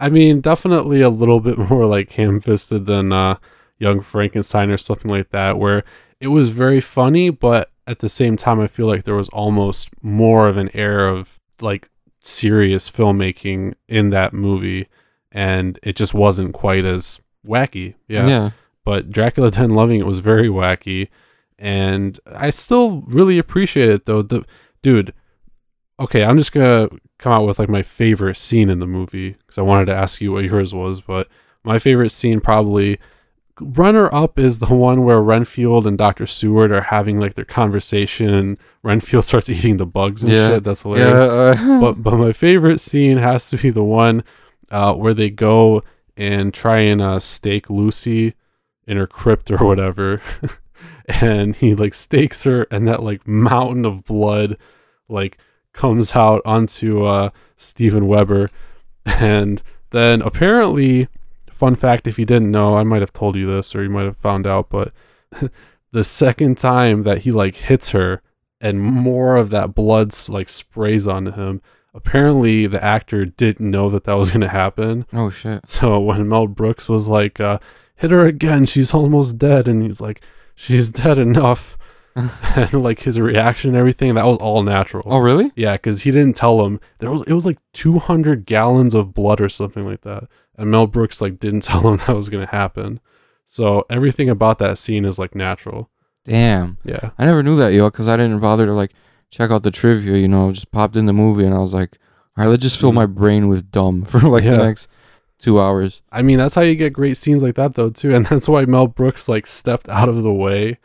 I 0.00 0.08
mean, 0.10 0.40
definitely 0.40 1.00
a 1.00 1.10
little 1.22 1.38
bit 1.38 1.58
more 1.70 1.86
like 1.86 2.10
ham-fisted 2.10 2.86
than 2.86 3.12
uh, 3.12 3.36
Young 3.78 4.00
Frankenstein 4.00 4.68
or 4.72 4.78
something 4.78 5.10
like 5.16 5.30
that, 5.30 5.58
where 5.58 5.84
it 6.18 6.26
was 6.28 6.48
very 6.48 6.80
funny, 6.80 7.30
but 7.30 7.70
at 7.86 8.00
the 8.00 8.08
same 8.08 8.36
time, 8.36 8.58
I 8.60 8.66
feel 8.66 8.86
like 8.88 9.04
there 9.04 9.14
was 9.22 9.28
almost 9.28 9.90
more 10.02 10.48
of 10.48 10.56
an 10.56 10.70
air 10.74 11.06
of 11.06 11.38
like 11.60 11.88
serious 12.22 12.88
filmmaking 12.88 13.74
in 13.88 14.10
that 14.10 14.32
movie, 14.32 14.88
and 15.30 15.78
it 15.82 15.96
just 15.96 16.14
wasn't 16.14 16.54
quite 16.54 16.84
as 16.84 17.20
wacky. 17.46 17.94
Yeah. 18.08 18.26
yeah. 18.26 18.50
But 18.84 19.10
Dracula 19.10 19.50
10 19.52 19.70
Loving 19.70 20.00
It 20.00 20.06
was 20.06 20.20
very 20.20 20.48
wacky, 20.48 21.08
and 21.58 22.18
I 22.26 22.50
still 22.50 23.02
really 23.02 23.38
appreciate 23.38 23.90
it 23.90 24.06
though. 24.06 24.22
The 24.22 24.44
dude, 24.82 25.12
okay, 26.00 26.24
I'm 26.24 26.38
just 26.38 26.52
gonna 26.52 26.88
come 27.18 27.32
out 27.32 27.46
with 27.46 27.58
like 27.58 27.68
my 27.68 27.82
favorite 27.82 28.36
scene 28.36 28.70
in 28.70 28.78
the 28.80 28.86
movie 28.86 29.32
because 29.32 29.58
I 29.58 29.62
wanted 29.62 29.86
to 29.86 29.94
ask 29.94 30.20
you 30.20 30.32
what 30.32 30.44
yours 30.44 30.74
was, 30.74 31.00
but 31.00 31.28
my 31.64 31.78
favorite 31.78 32.10
scene 32.10 32.40
probably 32.40 32.98
runner 33.60 34.12
up 34.14 34.38
is 34.38 34.58
the 34.58 34.74
one 34.74 35.04
where 35.04 35.20
Renfield 35.20 35.86
and 35.86 35.98
Dr. 35.98 36.26
Seward 36.26 36.72
are 36.72 36.80
having 36.82 37.20
like 37.20 37.34
their 37.34 37.44
conversation 37.44 38.32
and 38.32 38.58
Renfield 38.82 39.24
starts 39.26 39.48
eating 39.50 39.76
the 39.76 39.86
bugs 39.86 40.24
and 40.24 40.32
Yeah. 40.32 40.48
shit. 40.48 40.64
That's 40.64 40.82
hilarious 40.82 41.08
Yeah. 41.08 41.64
Uh, 41.64 41.80
but 41.80 42.02
but 42.02 42.16
my 42.16 42.32
favorite 42.32 42.80
scene 42.80 43.18
has 43.18 43.50
to 43.50 43.56
be 43.58 43.70
the 43.70 43.84
one 43.84 44.24
uh, 44.70 44.94
where 44.94 45.14
they 45.14 45.30
go 45.30 45.82
and 46.16 46.52
try 46.54 46.78
and 46.80 47.00
uh, 47.02 47.18
stake 47.18 47.68
Lucy 47.70 48.34
in 48.86 48.96
her 48.96 49.06
crypt 49.06 49.50
or 49.50 49.58
whatever, 49.58 50.20
and 51.06 51.54
he 51.56 51.74
like 51.74 51.94
stakes 51.94 52.44
her, 52.44 52.66
and 52.70 52.86
that 52.88 53.02
like 53.02 53.26
mountain 53.26 53.84
of 53.84 54.04
blood 54.04 54.56
like 55.08 55.38
comes 55.72 56.14
out 56.16 56.42
onto 56.44 57.04
uh, 57.04 57.30
Steven 57.56 58.06
Weber, 58.06 58.50
and 59.06 59.62
then 59.90 60.20
apparently, 60.22 61.08
fun 61.52 61.74
fact 61.74 62.06
if 62.06 62.18
you 62.18 62.24
didn't 62.24 62.50
know, 62.50 62.76
I 62.76 62.82
might 62.82 63.00
have 63.02 63.12
told 63.12 63.36
you 63.36 63.46
this 63.46 63.74
or 63.74 63.82
you 63.82 63.90
might 63.90 64.04
have 64.04 64.16
found 64.16 64.46
out, 64.46 64.68
but 64.70 64.92
the 65.92 66.04
second 66.04 66.58
time 66.58 67.02
that 67.02 67.18
he 67.18 67.30
like 67.30 67.54
hits 67.54 67.90
her 67.90 68.22
and 68.60 68.80
more 68.80 69.36
of 69.36 69.50
that 69.50 69.74
blood 69.74 70.12
like 70.28 70.48
sprays 70.48 71.06
onto 71.06 71.32
him 71.32 71.60
apparently 71.94 72.66
the 72.66 72.82
actor 72.82 73.24
didn't 73.24 73.70
know 73.70 73.88
that 73.90 74.04
that 74.04 74.14
was 74.14 74.30
going 74.30 74.40
to 74.40 74.48
happen. 74.48 75.06
Oh 75.12 75.30
shit. 75.30 75.68
so 75.68 76.00
when 76.00 76.28
mel 76.28 76.46
brooks 76.46 76.88
was 76.88 77.08
like 77.08 77.40
uh, 77.40 77.58
hit 77.96 78.10
her 78.10 78.26
again 78.26 78.66
she's 78.66 78.94
almost 78.94 79.38
dead 79.38 79.68
and 79.68 79.82
he's 79.82 80.00
like 80.00 80.22
she's 80.54 80.88
dead 80.88 81.18
enough. 81.18 81.76
And 82.14 82.74
like 82.74 83.00
his 83.00 83.18
reaction 83.18 83.70
and 83.70 83.78
everything 83.78 84.14
that 84.16 84.26
was 84.26 84.36
all 84.36 84.62
natural. 84.62 85.02
Oh 85.06 85.16
really? 85.18 85.50
yeah 85.56 85.72
because 85.72 86.02
he 86.02 86.10
didn't 86.10 86.36
tell 86.36 86.62
him. 86.66 86.78
There 86.98 87.10
was 87.10 87.22
it 87.22 87.32
was 87.32 87.46
like 87.46 87.56
200 87.72 88.44
gallons 88.44 88.94
of 88.94 89.14
blood 89.14 89.40
or 89.40 89.48
something 89.48 89.82
like 89.84 90.02
that 90.02 90.24
and 90.56 90.70
mel 90.70 90.86
brooks 90.86 91.20
like 91.20 91.38
didn't 91.38 91.60
tell 91.70 91.80
him 91.88 91.96
that 91.98 92.16
was 92.16 92.28
going 92.28 92.44
to 92.46 92.50
happen 92.52 93.00
so 93.44 93.84
everything 93.90 94.28
about 94.30 94.58
that 94.58 94.78
scene 94.78 95.04
is 95.04 95.18
like 95.18 95.34
natural 95.34 95.90
Damn. 96.24 96.78
yeah 96.84 97.10
I 97.18 97.24
never 97.24 97.42
knew 97.42 97.56
that, 97.56 97.72
yo, 97.72 97.90
because 97.90 98.06
I 98.08 98.16
didn't 98.16 98.38
bother 98.40 98.66
to 98.66 98.72
like 98.72 98.92
check 99.30 99.50
out 99.50 99.64
the 99.64 99.72
trivia. 99.72 100.16
You 100.18 100.28
know, 100.28 100.52
just 100.52 100.70
popped 100.70 100.94
in 100.94 101.06
the 101.06 101.12
movie 101.12 101.44
and 101.44 101.52
I 101.52 101.58
was 101.58 101.74
like, 101.74 101.98
all 102.36 102.44
right, 102.44 102.50
let's 102.50 102.62
just 102.62 102.78
fill 102.80 102.92
Mm. 102.92 102.94
my 102.94 103.06
brain 103.06 103.48
with 103.48 103.72
dumb 103.72 104.04
for 104.10 104.20
like 104.20 104.44
Yeah. 104.44 104.52
the 104.52 104.58
next 104.66 104.88
two 105.40 105.60
hours. 105.60 106.00
I 106.12 106.22
mean, 106.22 106.38
that's 106.38 106.54
how 106.54 106.60
you 106.60 106.76
get 106.76 106.92
great 106.92 107.16
scenes 107.16 107.42
like 107.42 107.56
that, 107.56 107.74
though, 107.74 107.90
too. 107.90 108.14
And 108.14 108.24
that's 108.30 108.48
why 108.48 108.64
Mel 108.66 108.86
Brooks 108.86 109.28
like 109.28 109.48
stepped 109.48 109.88
out 109.88 110.08
of 110.08 110.22
the 110.22 110.32
way 110.32 110.78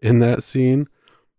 in 0.00 0.18
that 0.18 0.42
scene. 0.42 0.88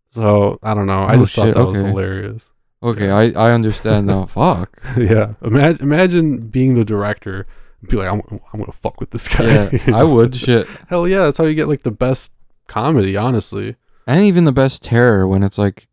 So 0.10 0.58
I 0.63 0.74
don't 0.74 0.88
know. 0.88 1.02
I 1.02 1.13
Oh, 1.13 1.19
just 1.19 1.36
thought 1.36 1.46
shit, 1.46 1.56
that 1.56 1.65
was 1.67 1.78
hilarious. 1.78 2.52
Okay, 2.82 3.12
I 3.12 3.26
I 3.39 3.52
understand 3.52 4.08
now. 4.08 4.26
Fuck. 4.26 4.82
yeah. 4.98 5.34
Imagine 5.43 5.82
imagine 5.84 6.38
being 6.48 6.74
the 6.74 6.84
director 6.86 7.46
be 7.89 7.98
like, 7.98 8.08
I'm, 8.12 8.22
I'm 8.54 8.60
gonna 8.60 8.72
fuck 8.72 9.00
with 9.00 9.12
this 9.12 9.28
guy. 9.28 9.69
Yeah, 9.72 9.80
I 9.96 10.04
would. 10.04 10.36
Shit. 10.36 10.67
Hell 10.88 11.08
yeah, 11.08 11.24
that's 11.26 11.38
how 11.38 11.46
you 11.46 11.56
get 11.56 11.67
like 11.67 11.84
the 11.84 11.91
best 11.91 12.34
comedy. 12.67 13.15
Honestly. 13.17 13.76
And 14.08 14.22
even 14.26 14.43
the 14.46 14.52
best 14.52 14.84
terror 14.84 15.28
when 15.28 15.43
it's 15.43 15.58
like 15.58 15.88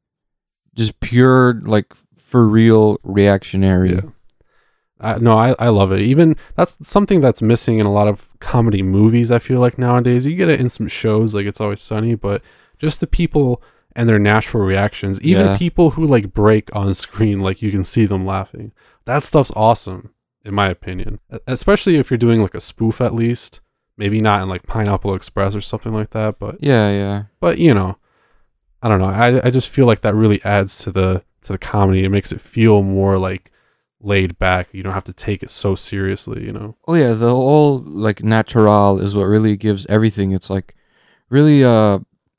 just 0.74 0.98
pure 1.00 1.55
like 1.64 1.92
for 2.16 2.46
real 2.48 2.98
reactionary. 3.03 3.94
Yeah. 3.94 4.00
I, 5.03 5.18
no, 5.18 5.38
I, 5.38 5.55
I 5.59 5.68
love 5.68 5.92
it. 5.92 6.00
Even 6.00 6.37
that's 6.57 6.87
something 6.87 7.20
that's 7.20 7.40
missing 7.40 7.79
in 7.79 7.87
a 7.87 7.92
lot 7.92 8.07
of 8.09 8.29
comedy 8.38 8.83
movies. 8.83 9.31
I 9.31 9.38
feel 9.38 9.59
like 9.61 9.79
nowadays 9.79 10.26
you 10.26 10.37
get 10.37 10.48
it 10.50 10.61
in 10.61 10.68
some 10.68 10.88
shows, 10.88 11.35
like 11.35 11.46
It's 11.46 11.61
Always 11.61 11.81
Sunny, 11.81 12.14
but 12.14 12.42
just 12.79 13.00
the 13.00 13.07
people 13.07 13.62
and 13.96 14.09
their 14.09 14.18
natural 14.18 14.62
reactions. 14.64 15.20
Even 15.22 15.46
Yeah. 15.46 15.57
people 15.57 15.90
who 15.92 16.05
like 16.05 16.35
break 16.35 16.68
on 16.76 16.92
screen, 16.94 17.40
like 17.40 17.62
you 17.62 17.70
can 17.70 17.83
see 17.85 18.05
them 18.05 18.26
laughing. 18.26 18.72
That 19.07 19.24
stuff's 19.24 19.53
awesome, 19.57 20.11
in 20.44 20.55
my 20.55 20.68
opinion. 20.68 21.20
Especially 21.46 21.96
if 21.96 22.11
you're 22.11 22.18
doing 22.18 22.40
like 22.42 22.55
a 22.55 22.61
spoof, 22.61 23.00
at 23.00 23.14
least. 23.14 23.61
Maybe 23.96 24.20
not 24.20 24.42
in 24.42 24.48
like 24.48 24.62
Pineapple 24.62 25.14
Express 25.14 25.55
or 25.55 25.61
something 25.61 25.92
like 25.92 26.11
that, 26.11 26.38
but 26.38 26.57
Yeah, 26.61 26.90
yeah. 26.90 27.22
but 27.38 27.59
you 27.59 27.74
know, 27.74 27.96
I 28.83 28.88
don't 28.88 28.98
know. 28.98 29.07
I 29.07 29.46
I 29.46 29.50
just 29.50 29.68
feel 29.68 29.85
like 29.87 30.00
that 30.00 30.14
really 30.14 30.42
adds 30.42 30.79
to 30.85 30.90
the 30.90 31.22
to 31.42 31.53
the 31.53 31.59
comedy. 31.59 32.05
It 32.05 32.09
makes 32.09 32.33
it 32.33 32.40
feel 32.40 32.83
more 32.83 33.18
like 33.18 33.50
laid 34.00 34.38
back. 34.38 34.68
You 34.72 34.83
don't 34.83 34.94
have 34.94 35.05
to 35.05 35.12
take 35.12 35.42
it 35.42 35.50
so 35.50 35.74
seriously, 35.74 36.42
you 36.46 36.53
know. 36.53 36.76
Oh 36.88 36.94
yeah, 36.94 37.12
the 37.12 37.29
whole 37.29 37.81
like 37.81 38.22
natural 38.22 38.98
is 39.00 39.14
what 39.14 39.24
really 39.24 39.57
gives 39.59 39.85
everything. 39.87 40.33
It's 40.33 40.48
like 40.48 40.74
really 41.29 41.62
uh 41.62 41.98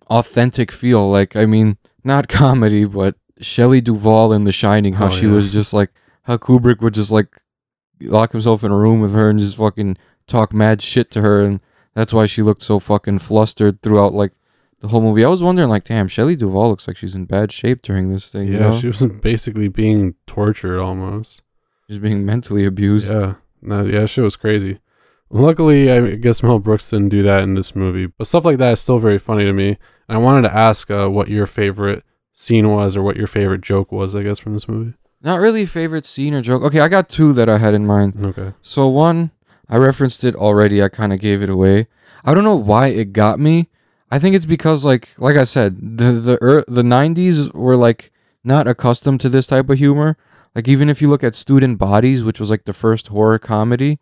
authentic 0.09 0.71
feel. 0.71 1.09
Like 1.11 1.35
I 1.35 1.45
mean, 1.45 1.77
not 2.03 2.27
comedy, 2.41 2.85
but 2.85 3.15
Shelley 3.39 3.81
Duvall 3.81 4.33
in 4.33 4.43
The 4.45 4.51
Shining, 4.51 4.93
how 4.93 5.07
Oh, 5.07 5.09
she 5.09 5.27
yeah. 5.27 5.33
was 5.33 5.53
just 5.53 5.73
like 5.73 5.91
how 6.23 6.37
Kubrick 6.37 6.81
would 6.81 6.93
just 6.95 7.11
like 7.11 7.27
lock 8.01 8.31
himself 8.31 8.63
in 8.63 8.71
a 8.71 8.77
room 8.77 9.01
with 9.01 9.13
her 9.13 9.29
and 9.29 9.39
just 9.39 9.57
fucking 9.57 9.97
talk 10.27 10.53
mad 10.53 10.81
shit 10.81 11.11
to 11.11 11.21
her, 11.21 11.41
and 11.41 11.59
that's 11.93 12.13
why 12.13 12.25
she 12.25 12.41
looked 12.41 12.61
so 12.61 12.79
fucking 12.79 13.19
flustered 13.19 13.81
throughout 13.81 14.13
like 14.13 14.31
the 14.79 14.87
whole 14.87 15.01
movie. 15.01 15.23
I 15.23 15.29
was 15.29 15.43
wondering, 15.43 15.69
like, 15.69 15.83
damn, 15.83 16.07
Shelley 16.07 16.35
Duvall 16.35 16.69
looks 16.69 16.87
like 16.87 16.97
she's 16.97 17.15
in 17.15 17.25
bad 17.25 17.51
shape 17.51 17.81
during 17.81 18.11
this 18.11 18.29
thing. 18.29 18.47
Yeah, 18.47 18.53
you 18.53 18.59
know? 18.59 18.79
she 18.79 18.87
was 18.87 19.01
basically 19.21 19.67
being 19.67 20.15
tortured 20.27 20.79
almost. 20.79 21.43
she's 21.87 21.99
being 21.99 22.25
mentally 22.25 22.65
abused. 22.65 23.11
Yeah, 23.11 23.35
no, 23.61 23.85
yeah, 23.85 24.05
shit 24.05 24.23
was 24.23 24.35
crazy. 24.35 24.79
Luckily, 25.29 25.89
I 25.89 26.15
guess 26.15 26.43
Mel 26.43 26.59
Brooks 26.59 26.89
didn't 26.89 27.09
do 27.09 27.23
that 27.23 27.43
in 27.43 27.53
this 27.53 27.73
movie, 27.73 28.07
but 28.07 28.27
stuff 28.27 28.43
like 28.43 28.57
that 28.57 28.73
is 28.73 28.81
still 28.81 28.99
very 28.99 29.17
funny 29.17 29.45
to 29.45 29.53
me. 29.53 29.77
And 30.09 30.17
I 30.17 30.17
wanted 30.17 30.41
to 30.49 30.53
ask 30.53 30.91
uh, 30.91 31.07
what 31.07 31.29
your 31.29 31.45
favorite 31.45 32.03
scene 32.33 32.69
was, 32.69 32.97
or 32.97 33.01
what 33.03 33.15
your 33.15 33.27
favorite 33.27 33.61
joke 33.61 33.91
was, 33.91 34.13
I 34.13 34.23
guess, 34.23 34.39
from 34.39 34.53
this 34.53 34.67
movie. 34.67 34.95
Not 35.23 35.39
really 35.39 35.65
favorite 35.65 36.05
scene 36.05 36.33
or 36.33 36.41
joke. 36.41 36.63
Okay, 36.63 36.79
I 36.79 36.87
got 36.87 37.07
two 37.09 37.31
that 37.33 37.47
I 37.49 37.57
had 37.57 37.73
in 37.73 37.85
mind. 37.85 38.13
Okay. 38.23 38.53
So 38.61 38.87
one, 38.87 39.31
I 39.69 39.77
referenced 39.77 40.23
it 40.23 40.35
already. 40.35 40.81
I 40.81 40.89
kind 40.89 41.13
of 41.13 41.19
gave 41.19 41.41
it 41.43 41.49
away. 41.49 41.87
I 42.25 42.33
don't 42.33 42.43
know 42.43 42.55
why 42.55 42.87
it 42.87 43.13
got 43.13 43.39
me. 43.39 43.69
I 44.09 44.19
think 44.19 44.35
it's 44.35 44.45
because 44.45 44.83
like 44.83 45.09
like 45.17 45.37
I 45.37 45.43
said, 45.45 45.97
the 45.97 46.11
the 46.11 46.37
er, 46.41 46.63
the 46.67 46.81
90s 46.81 47.53
were 47.53 47.75
like 47.77 48.11
not 48.43 48.67
accustomed 48.67 49.21
to 49.21 49.29
this 49.29 49.47
type 49.47 49.69
of 49.69 49.77
humor. 49.77 50.17
Like 50.55 50.67
even 50.67 50.89
if 50.89 51.01
you 51.01 51.09
look 51.09 51.23
at 51.23 51.35
Student 51.35 51.77
Bodies, 51.77 52.23
which 52.23 52.39
was 52.39 52.49
like 52.49 52.65
the 52.65 52.73
first 52.73 53.07
horror 53.07 53.39
comedy, 53.39 53.99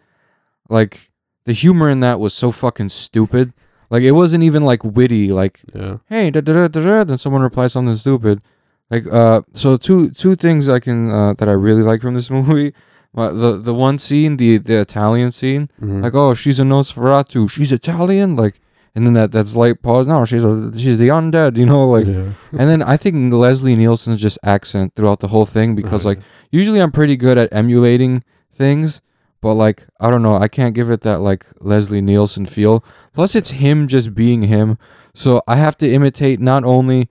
like 0.69 1.11
the 1.45 1.53
humor 1.53 1.89
in 1.89 1.99
that 1.99 2.19
was 2.19 2.33
so 2.33 2.51
fucking 2.51 2.89
stupid. 2.89 3.53
Like 3.89 4.03
it 4.03 4.11
wasn't 4.11 4.43
even 4.43 4.63
like 4.63 4.83
witty 4.83 5.31
like 5.31 5.61
Yeah. 5.75 5.97
hey 6.07 6.29
da 6.31 6.41
da 6.41 6.67
da 6.67 6.81
da 6.81 7.03
then 7.03 7.17
someone 7.17 7.41
replies 7.41 7.73
something 7.73 7.95
stupid 7.95 8.41
like 8.91 9.05
uh 9.11 9.41
so 9.53 9.77
two 9.77 10.09
two 10.11 10.35
things 10.35 10.67
i 10.69 10.79
can 10.79 11.09
uh, 11.11 11.33
that 11.33 11.47
i 11.49 11.51
really 11.51 11.83
like 11.83 12.01
from 12.01 12.13
this 12.15 12.29
movie 12.37 12.73
uh, 13.17 13.31
the 13.31 13.57
the 13.57 13.73
one 13.73 13.97
scene 13.97 14.37
the 14.37 14.57
the 14.57 14.79
italian 14.79 15.31
scene 15.31 15.69
Mhm. 15.81 16.03
like 16.03 16.13
oh 16.15 16.33
she's 16.33 16.59
a 16.59 16.63
nosferatu 16.63 17.49
she's 17.49 17.71
italian 17.71 18.35
like 18.35 18.59
and 18.95 19.05
then 19.05 19.13
that 19.13 19.31
that 19.31 19.47
slight 19.47 19.81
pause 19.81 20.07
no 20.07 20.25
she's 20.25 20.43
a 20.43 20.71
she's 20.77 20.97
the 20.97 21.09
undead 21.09 21.57
you 21.57 21.65
know 21.65 21.87
like 21.89 22.05
yeah. 22.07 22.31
and 22.59 22.69
then 22.69 22.81
i 22.81 22.97
think 22.97 23.33
leslie 23.33 23.75
nielsen's 23.75 24.21
just 24.21 24.37
accent 24.43 24.93
throughout 24.95 25.19
the 25.19 25.27
whole 25.29 25.45
thing 25.45 25.75
because 25.75 26.05
Oh, 26.05 26.09
like 26.09 26.19
usually 26.51 26.79
i'm 26.81 26.91
pretty 26.91 27.15
good 27.15 27.37
at 27.37 27.49
emulating 27.53 28.23
things 28.51 29.01
but 29.41 29.53
like 29.53 29.87
i 29.99 30.09
don't 30.09 30.21
know 30.23 30.35
i 30.35 30.47
can't 30.47 30.73
give 30.75 30.89
it 30.89 31.01
that 31.01 31.19
like 31.19 31.45
leslie 31.61 32.01
nielsen 32.01 32.45
feel 32.45 32.83
plus 33.13 33.35
it's 33.35 33.51
him 33.51 33.87
just 33.87 34.13
being 34.15 34.43
him 34.43 34.77
so 35.13 35.41
i 35.47 35.55
have 35.55 35.77
to 35.77 35.87
imitate 35.91 36.39
not 36.39 36.63
only 36.63 37.09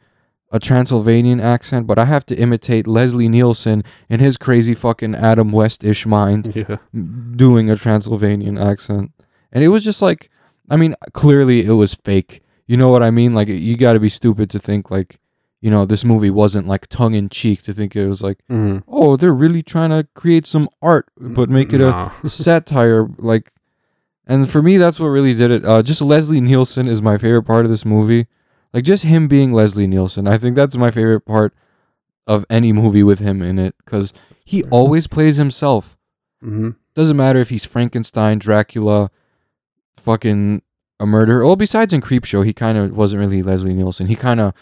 a 0.51 0.59
transylvanian 0.59 1.41
accent 1.41 1.87
but 1.87 1.99
i 1.99 2.05
have 2.05 2.25
to 2.25 2.35
imitate 2.39 2.87
leslie 2.87 3.29
nielsen 3.29 3.83
in 4.09 4.19
his 4.21 4.37
crazy 4.37 4.75
fucking 4.75 5.15
adam 5.15 5.53
west-ish 5.53 6.07
mind 6.07 6.55
yeah. 6.57 6.77
doing 7.37 7.69
a 7.71 7.77
transylvanian 7.77 8.57
accent 8.59 9.13
and 9.53 9.63
it 9.65 9.69
was 9.69 9.85
just 9.85 10.01
like 10.01 10.31
i 10.71 10.77
mean 10.77 10.95
clearly 11.13 11.65
it 11.65 11.73
was 11.73 11.95
fake 11.95 12.41
you 12.67 12.77
know 12.77 12.89
what 12.89 13.03
i 13.03 13.11
mean 13.11 13.35
like 13.35 13.49
you 13.49 13.77
got 13.77 13.93
to 13.93 14.01
be 14.01 14.09
stupid 14.09 14.49
to 14.51 14.59
think 14.59 14.91
like 14.91 15.19
you 15.61 15.71
know 15.71 15.85
this 15.85 16.05
movie 16.05 16.31
wasn't 16.31 16.67
like 16.69 16.87
tongue-in-cheek 16.87 17.63
to 17.63 17.73
think 17.73 17.97
it 17.97 18.07
was 18.07 18.23
like 18.23 18.39
Mhm. 18.49 18.85
oh, 18.87 19.17
they're 19.17 19.35
really 19.35 19.61
trying 19.63 19.91
to 19.91 20.07
create 20.15 20.47
some 20.47 20.69
art, 20.81 21.07
but 21.19 21.51
make 21.51 21.73
it 21.73 21.79
Nah. 21.79 22.13
a 22.23 22.29
satire. 22.47 23.09
Like, 23.19 23.51
and 24.25 24.49
for 24.49 24.63
me, 24.63 24.77
that's 24.77 25.01
what 25.01 25.09
really 25.09 25.35
did 25.35 25.51
it. 25.51 25.65
Uh, 25.65 25.83
just 25.83 26.01
Leslie 26.01 26.41
Nielsen 26.41 26.87
is 26.87 27.03
my 27.03 27.19
favorite 27.19 27.43
part 27.43 27.65
of 27.65 27.73
this 27.73 27.85
movie. 27.85 28.29
Like, 28.73 28.85
just 28.85 29.05
him 29.05 29.29
being 29.29 29.53
Leslie 29.53 29.87
Nielsen. 29.87 30.27
I 30.29 30.37
think 30.39 30.55
that's 30.57 30.77
my 30.77 30.91
favorite 30.91 31.23
part 31.23 31.55
of 32.27 32.45
any 32.51 32.73
movie 32.73 33.03
with 33.03 33.19
him 33.21 33.41
in 33.41 33.59
it 33.59 33.75
because 33.85 34.13
he 34.45 34.61
fair. 34.63 34.71
always 34.71 35.07
plays 35.07 35.37
himself. 35.39 35.97
Mhm. 36.45 36.77
Doesn't 36.95 37.17
matter 37.17 37.39
if 37.41 37.49
he's 37.49 37.65
Frankenstein, 37.65 38.39
Dracula, 38.39 39.11
fucking 39.97 40.63
a 41.01 41.07
murderer. 41.07 41.45
Well, 41.47 41.57
besides 41.57 41.93
in 41.93 42.01
Creepshow, 42.01 42.45
he 42.45 42.53
kind 42.53 42.77
of 42.79 42.97
wasn't 42.97 43.21
really 43.21 43.43
Leslie 43.43 43.73
Nielsen. 43.75 44.07
He 44.09 44.15
kind 44.17 44.41
of, 44.41 44.53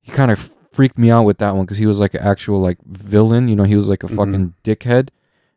he 0.00 0.12
kind 0.12 0.30
of 0.30 0.50
freaked 0.70 0.96
me 0.98 1.10
out 1.10 1.24
with 1.24 1.38
that 1.38 1.54
one 1.54 1.64
because 1.64 1.78
he 1.78 1.86
was 1.86 2.00
like 2.00 2.14
an 2.14 2.22
actual 2.22 2.60
like 2.60 2.78
villain. 2.86 3.48
You 3.48 3.56
know, 3.56 3.64
he 3.64 3.76
was 3.76 3.88
like 3.88 4.02
a 4.02 4.06
Mhm. 4.06 4.16
fucking 4.16 4.54
dickhead. 4.64 5.08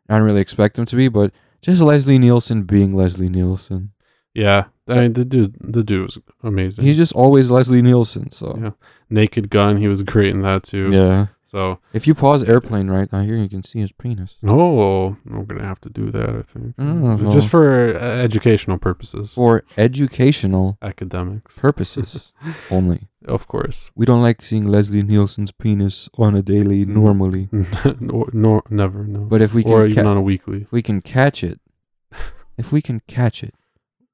I 0.08 0.14
didn't 0.14 0.24
really 0.24 0.40
expect 0.40 0.78
him 0.78 0.84
to 0.86 0.96
be, 0.96 1.08
but 1.08 1.32
just 1.62 1.80
Leslie 1.82 2.18
Nielsen 2.18 2.64
being 2.64 2.94
Leslie 2.94 3.28
Nielsen. 3.28 3.92
Yeah. 4.34 4.64
I 4.88 4.94
mean, 5.00 5.12
the 5.14 5.24
dude, 5.24 5.56
the 5.60 5.82
dude 5.82 6.02
was 6.02 6.18
amazing. 6.42 6.84
He's 6.84 6.96
just 6.96 7.12
always 7.12 7.50
Leslie 7.50 7.82
Nielsen. 7.82 8.30
So 8.30 8.56
Yeah. 8.62 8.70
Naked 9.10 9.50
Gun, 9.50 9.76
he 9.78 9.88
was 9.88 10.02
great 10.02 10.30
in 10.34 10.42
that 10.42 10.62
too. 10.62 10.90
yeah. 10.92 11.26
So, 11.48 11.78
If 11.92 12.08
you 12.08 12.14
pause 12.14 12.42
airplane 12.42 12.88
right 12.88 13.10
now 13.12 13.22
here, 13.22 13.36
you 13.36 13.48
can 13.48 13.62
see 13.62 13.78
his 13.78 13.92
penis. 13.92 14.36
oh, 14.44 15.16
I'm 15.30 15.44
gonna 15.44 15.62
have 15.64 15.80
to 15.82 15.88
do 15.88 16.10
that. 16.10 16.28
I 16.30 16.42
think 16.42 16.74
just 17.32 17.48
for 17.48 17.96
uh, 17.96 18.00
educational 18.00 18.78
purposes, 18.78 19.34
For 19.34 19.62
educational 19.78 20.76
academics, 20.82 21.56
purposes 21.58 22.32
only. 22.70 23.06
of 23.26 23.46
course. 23.46 23.92
We 23.94 24.06
don't 24.06 24.22
like 24.22 24.42
seeing 24.42 24.66
Leslie 24.66 25.02
Nielsen's 25.04 25.52
penis 25.52 26.08
on 26.18 26.34
a 26.34 26.42
daily 26.42 26.84
Mm. 26.84 26.88
normally. 26.88 27.48
nor, 28.00 28.28
nor, 28.32 28.62
never, 28.68 29.04
no. 29.04 29.20
But 29.20 29.40
if 29.40 29.54
we 29.54 29.62
or 29.62 29.82
can 29.82 29.90
even 29.92 30.04
ca- 30.04 30.10
on 30.10 30.16
a 30.16 30.22
weekly. 30.22 30.62
if 30.62 30.72
we 30.72 30.82
can 30.82 31.00
catch 31.00 31.44
it, 31.44 31.60
if 32.58 32.72
we 32.72 32.82
can 32.82 33.00
catch 33.06 33.42
it. 33.44 33.54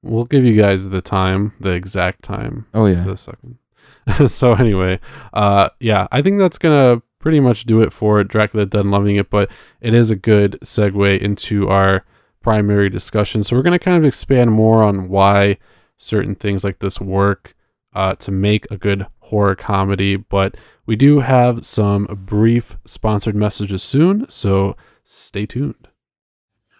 We'll 0.03 0.25
give 0.25 0.43
you 0.43 0.55
guys 0.61 0.89
the 0.89 1.01
time, 1.01 1.53
the 1.59 1.71
exact 1.71 2.23
time. 2.23 2.67
Oh 2.73 2.85
yeah. 2.85 3.03
the 3.03 3.17
second. 3.17 3.57
so 4.27 4.53
anyway, 4.53 4.99
uh, 5.33 5.69
yeah, 5.79 6.07
I 6.11 6.21
think 6.21 6.39
that's 6.39 6.57
gonna 6.57 7.01
pretty 7.19 7.39
much 7.39 7.63
do 7.63 7.81
it 7.81 7.93
for 7.93 8.23
Dracula 8.23 8.65
Dead 8.65 8.81
and 8.81 8.91
Loving 8.91 9.15
It, 9.15 9.29
but 9.29 9.49
it 9.79 9.93
is 9.93 10.11
a 10.11 10.15
good 10.15 10.59
segue 10.61 11.19
into 11.21 11.69
our 11.69 12.05
primary 12.41 12.89
discussion. 12.89 13.43
So 13.43 13.55
we're 13.55 13.63
gonna 13.63 13.79
kind 13.79 13.97
of 13.97 14.03
expand 14.03 14.51
more 14.51 14.83
on 14.83 15.07
why 15.07 15.57
certain 15.95 16.35
things 16.35 16.65
like 16.65 16.79
this 16.79 16.99
work 16.99 17.55
uh, 17.93 18.15
to 18.15 18.31
make 18.31 18.69
a 18.69 18.77
good 18.77 19.07
horror 19.19 19.55
comedy, 19.55 20.17
but 20.17 20.55
we 20.85 20.97
do 20.97 21.21
have 21.21 21.63
some 21.63 22.05
brief 22.25 22.77
sponsored 22.85 23.35
messages 23.35 23.83
soon, 23.83 24.29
so 24.29 24.75
stay 25.05 25.45
tuned. 25.45 25.87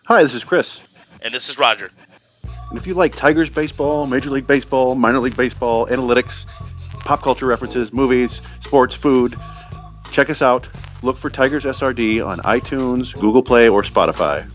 Hi, 0.07 0.23
this 0.23 0.33
is 0.33 0.43
Chris. 0.43 0.81
And 1.21 1.33
this 1.33 1.47
is 1.47 1.57
Roger. 1.57 1.89
And 2.43 2.77
if 2.79 2.87
you 2.87 2.95
like 2.95 3.15
Tigers 3.15 3.49
baseball, 3.49 4.07
Major 4.07 4.31
League 4.31 4.47
Baseball, 4.47 4.95
Minor 4.95 5.19
League 5.19 5.37
Baseball, 5.37 5.85
analytics, 5.87 6.45
pop 7.01 7.21
culture 7.21 7.45
references, 7.45 7.93
movies, 7.93 8.41
sports, 8.61 8.95
food, 8.95 9.35
check 10.11 10.29
us 10.29 10.41
out. 10.41 10.67
Look 11.03 11.17
for 11.17 11.29
Tigers 11.29 11.65
SRD 11.65 12.25
on 12.25 12.39
iTunes, 12.39 13.13
Google 13.19 13.43
Play, 13.43 13.69
or 13.69 13.83
Spotify. 13.83 14.49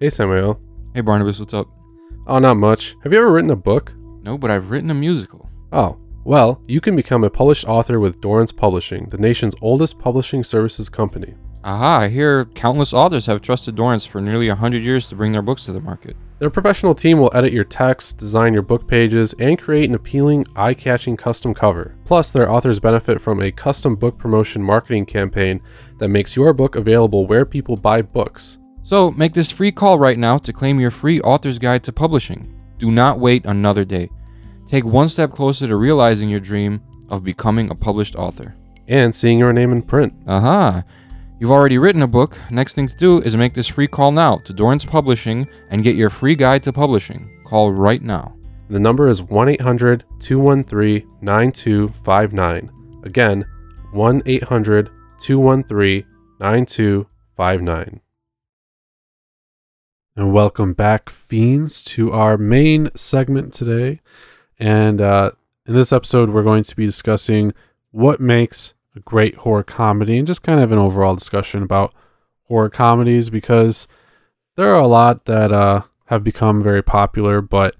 Hey 0.00 0.10
Samael. 0.10 0.60
Hey 0.94 1.00
Barnabas, 1.00 1.40
what's 1.40 1.54
up? 1.54 1.66
Oh, 2.26 2.38
not 2.38 2.56
much. 2.56 2.94
Have 3.02 3.12
you 3.12 3.18
ever 3.18 3.32
written 3.32 3.50
a 3.50 3.56
book? 3.56 3.92
No, 4.22 4.38
but 4.38 4.50
I've 4.50 4.70
written 4.70 4.90
a 4.90 4.94
musical. 4.94 5.50
Oh, 5.72 5.98
well, 6.24 6.62
you 6.66 6.80
can 6.80 6.94
become 6.96 7.24
a 7.24 7.30
published 7.30 7.66
author 7.66 7.98
with 7.98 8.20
Dorrance 8.20 8.52
Publishing, 8.52 9.08
the 9.10 9.18
nation's 9.18 9.54
oldest 9.60 9.98
publishing 9.98 10.44
services 10.44 10.88
company. 10.88 11.34
Aha, 11.64 12.00
I 12.00 12.08
hear 12.08 12.44
countless 12.44 12.92
authors 12.92 13.24
have 13.24 13.40
trusted 13.40 13.74
Dorrance 13.74 14.04
for 14.04 14.20
nearly 14.20 14.48
100 14.48 14.84
years 14.84 15.06
to 15.06 15.16
bring 15.16 15.32
their 15.32 15.40
books 15.40 15.64
to 15.64 15.72
the 15.72 15.80
market. 15.80 16.14
Their 16.38 16.50
professional 16.50 16.94
team 16.94 17.18
will 17.18 17.30
edit 17.32 17.54
your 17.54 17.64
text, 17.64 18.18
design 18.18 18.52
your 18.52 18.60
book 18.60 18.86
pages, 18.86 19.34
and 19.38 19.58
create 19.58 19.88
an 19.88 19.94
appealing, 19.94 20.44
eye 20.56 20.74
catching 20.74 21.16
custom 21.16 21.54
cover. 21.54 21.96
Plus, 22.04 22.30
their 22.30 22.50
authors 22.50 22.80
benefit 22.80 23.18
from 23.18 23.40
a 23.40 23.50
custom 23.50 23.96
book 23.96 24.18
promotion 24.18 24.62
marketing 24.62 25.06
campaign 25.06 25.58
that 26.00 26.08
makes 26.08 26.36
your 26.36 26.52
book 26.52 26.76
available 26.76 27.26
where 27.26 27.46
people 27.46 27.76
buy 27.76 28.02
books. 28.02 28.58
So, 28.82 29.10
make 29.12 29.32
this 29.32 29.50
free 29.50 29.72
call 29.72 29.98
right 29.98 30.18
now 30.18 30.36
to 30.36 30.52
claim 30.52 30.78
your 30.78 30.90
free 30.90 31.22
author's 31.22 31.58
guide 31.58 31.82
to 31.84 31.94
publishing. 31.94 32.60
Do 32.76 32.90
not 32.90 33.20
wait 33.20 33.46
another 33.46 33.86
day. 33.86 34.10
Take 34.66 34.84
one 34.84 35.08
step 35.08 35.30
closer 35.30 35.66
to 35.66 35.76
realizing 35.76 36.28
your 36.28 36.40
dream 36.40 36.82
of 37.08 37.24
becoming 37.24 37.70
a 37.70 37.74
published 37.74 38.16
author. 38.16 38.54
And 38.86 39.14
seeing 39.14 39.38
your 39.38 39.54
name 39.54 39.72
in 39.72 39.80
print. 39.80 40.12
Aha! 40.26 40.84
You've 41.40 41.50
already 41.50 41.78
written 41.78 42.02
a 42.02 42.06
book. 42.06 42.38
Next 42.48 42.74
thing 42.74 42.86
to 42.86 42.96
do 42.96 43.20
is 43.20 43.34
make 43.34 43.54
this 43.54 43.66
free 43.66 43.88
call 43.88 44.12
now 44.12 44.36
to 44.38 44.52
Dorrance 44.52 44.84
Publishing 44.84 45.48
and 45.68 45.82
get 45.82 45.96
your 45.96 46.08
free 46.08 46.36
guide 46.36 46.62
to 46.62 46.72
publishing. 46.72 47.42
Call 47.44 47.72
right 47.72 48.00
now. 48.00 48.36
The 48.70 48.78
number 48.78 49.08
is 49.08 49.20
1 49.20 49.48
800 49.48 50.04
213 50.20 51.18
9259. 51.22 52.70
Again, 53.02 53.44
1 53.92 54.22
800 54.24 54.90
213 55.18 56.06
9259. 56.38 58.00
And 60.16 60.32
welcome 60.32 60.72
back, 60.72 61.10
Fiends, 61.10 61.82
to 61.86 62.12
our 62.12 62.38
main 62.38 62.90
segment 62.94 63.52
today. 63.52 64.00
And 64.60 65.00
uh, 65.00 65.32
in 65.66 65.74
this 65.74 65.92
episode, 65.92 66.30
we're 66.30 66.44
going 66.44 66.62
to 66.62 66.76
be 66.76 66.86
discussing 66.86 67.52
what 67.90 68.20
makes 68.20 68.74
a 68.94 69.00
great 69.00 69.36
horror 69.36 69.62
comedy 69.62 70.18
and 70.18 70.26
just 70.26 70.42
kind 70.42 70.60
of 70.60 70.72
an 70.72 70.78
overall 70.78 71.14
discussion 71.14 71.62
about 71.62 71.92
horror 72.44 72.70
comedies 72.70 73.30
because 73.30 73.88
there 74.56 74.72
are 74.72 74.80
a 74.80 74.86
lot 74.86 75.24
that 75.24 75.52
uh, 75.52 75.82
have 76.06 76.22
become 76.22 76.62
very 76.62 76.82
popular, 76.82 77.40
but 77.40 77.74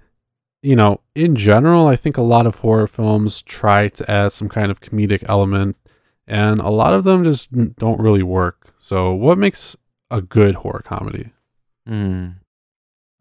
you 0.61 0.75
know, 0.75 1.01
in 1.13 1.35
general, 1.35 1.87
I 1.87 1.95
think 1.95 2.17
a 2.17 2.23
lot 2.23 2.47
of 2.47 2.55
horror 2.55 2.87
films 2.87 3.43
try 3.43 3.87
to 3.87 4.11
add 4.11 4.31
some 4.31 4.49
kind 4.49 4.71
of 4.71 4.81
comedic 4.81 5.23
element, 5.29 5.77
and 6.25 6.59
a 6.59 6.69
lot 6.69 6.93
of 6.93 7.03
them 7.03 7.23
just 7.23 7.51
don't 7.75 7.99
really 7.99 8.23
work. 8.23 8.73
So, 8.79 9.13
what 9.13 9.37
makes 9.37 9.77
a 10.09 10.23
good 10.23 10.55
horror 10.55 10.81
comedy? 10.83 11.29
Hmm. 11.85 12.29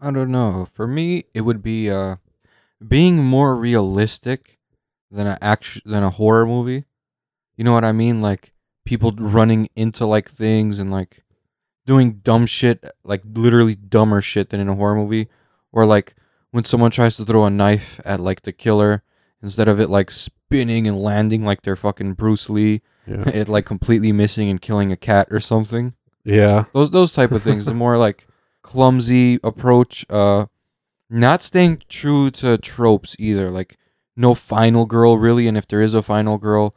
I 0.00 0.10
don't 0.10 0.32
know. 0.32 0.66
For 0.72 0.86
me, 0.86 1.24
it 1.34 1.42
would 1.42 1.62
be 1.62 1.90
uh 1.90 2.16
being 2.86 3.22
more 3.22 3.56
realistic 3.56 4.58
than 5.10 5.26
a 5.26 5.38
act 5.40 5.82
than 5.84 6.02
a 6.02 6.10
horror 6.10 6.46
movie. 6.46 6.84
You 7.56 7.64
know 7.64 7.72
what 7.72 7.84
I 7.84 7.92
mean? 7.92 8.20
Like 8.20 8.52
people 8.84 9.12
running 9.12 9.68
into 9.76 10.06
like 10.06 10.28
things 10.30 10.78
and 10.78 10.90
like 10.90 11.24
doing 11.86 12.14
dumb 12.22 12.46
shit, 12.46 12.84
like 13.04 13.22
literally 13.24 13.74
dumber 13.74 14.20
shit 14.22 14.50
than 14.50 14.60
in 14.60 14.68
a 14.68 14.74
horror 14.74 14.94
movie, 14.96 15.28
or 15.72 15.86
like 15.86 16.14
when 16.50 16.64
someone 16.64 16.90
tries 16.90 17.16
to 17.16 17.24
throw 17.24 17.44
a 17.44 17.50
knife 17.50 18.00
at 18.04 18.20
like 18.20 18.42
the 18.42 18.52
killer 18.52 19.02
instead 19.42 19.68
of 19.68 19.78
it 19.80 19.90
like 19.90 20.10
spinning 20.10 20.86
and 20.86 20.98
landing 20.98 21.44
like 21.44 21.62
they're 21.62 21.76
fucking 21.76 22.14
Bruce 22.14 22.48
Lee, 22.48 22.80
Yeah. 23.06 23.28
it 23.34 23.48
like 23.48 23.66
completely 23.66 24.12
missing 24.12 24.48
and 24.48 24.60
killing 24.60 24.90
a 24.92 24.96
cat 24.96 25.28
or 25.30 25.40
something 25.40 25.94
yeah. 26.24 26.64
those 26.72 26.90
those 26.90 27.12
type 27.12 27.32
of 27.32 27.42
things 27.42 27.66
the 27.66 27.74
more 27.74 27.98
like 27.98 28.26
clumsy 28.62 29.38
approach 29.44 30.06
uh 30.08 30.46
not 31.10 31.42
staying 31.42 31.82
true 31.88 32.30
to 32.30 32.56
tropes 32.56 33.14
either 33.18 33.50
like 33.50 33.76
no 34.16 34.32
final 34.32 34.86
girl 34.86 35.18
really 35.18 35.46
and 35.46 35.56
if 35.58 35.68
there 35.68 35.82
is 35.82 35.92
a 35.92 36.02
final 36.02 36.38
girl 36.38 36.74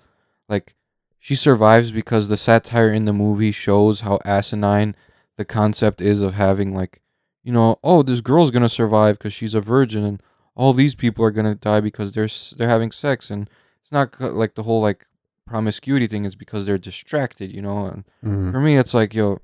like 0.49 0.75
she 1.19 1.35
survives 1.35 1.91
because 1.91 2.27
the 2.27 2.37
satire 2.37 2.91
in 2.91 3.05
the 3.05 3.13
movie 3.13 3.51
shows 3.51 4.01
how 4.01 4.19
asinine 4.25 4.95
the 5.35 5.45
concept 5.45 6.01
is 6.01 6.21
of 6.21 6.33
having 6.35 6.73
like 6.75 7.01
you 7.43 7.51
know 7.53 7.77
oh 7.83 8.01
this 8.03 8.21
girl's 8.21 8.51
gonna 8.51 8.69
survive 8.69 9.17
because 9.17 9.33
she's 9.33 9.53
a 9.53 9.61
virgin 9.61 10.03
and 10.03 10.21
all 10.55 10.73
these 10.73 10.95
people 10.95 11.23
are 11.23 11.31
gonna 11.31 11.55
die 11.55 11.79
because 11.81 12.13
they're 12.13 12.29
they're 12.57 12.69
having 12.69 12.91
sex. 12.91 13.29
And 13.29 13.49
it's 13.81 13.91
not 13.91 14.19
like 14.19 14.55
the 14.55 14.63
whole 14.63 14.81
like 14.81 15.05
promiscuity 15.45 16.07
thing 16.07 16.25
is 16.25 16.35
because 16.35 16.65
they're 16.65 16.77
distracted 16.77 17.53
you 17.53 17.61
know? 17.61 17.85
And 17.85 18.03
Mhm. 18.23 18.51
for 18.51 18.59
me 18.59 18.77
it's 18.77 18.93
like 18.93 19.13
yo 19.13 19.39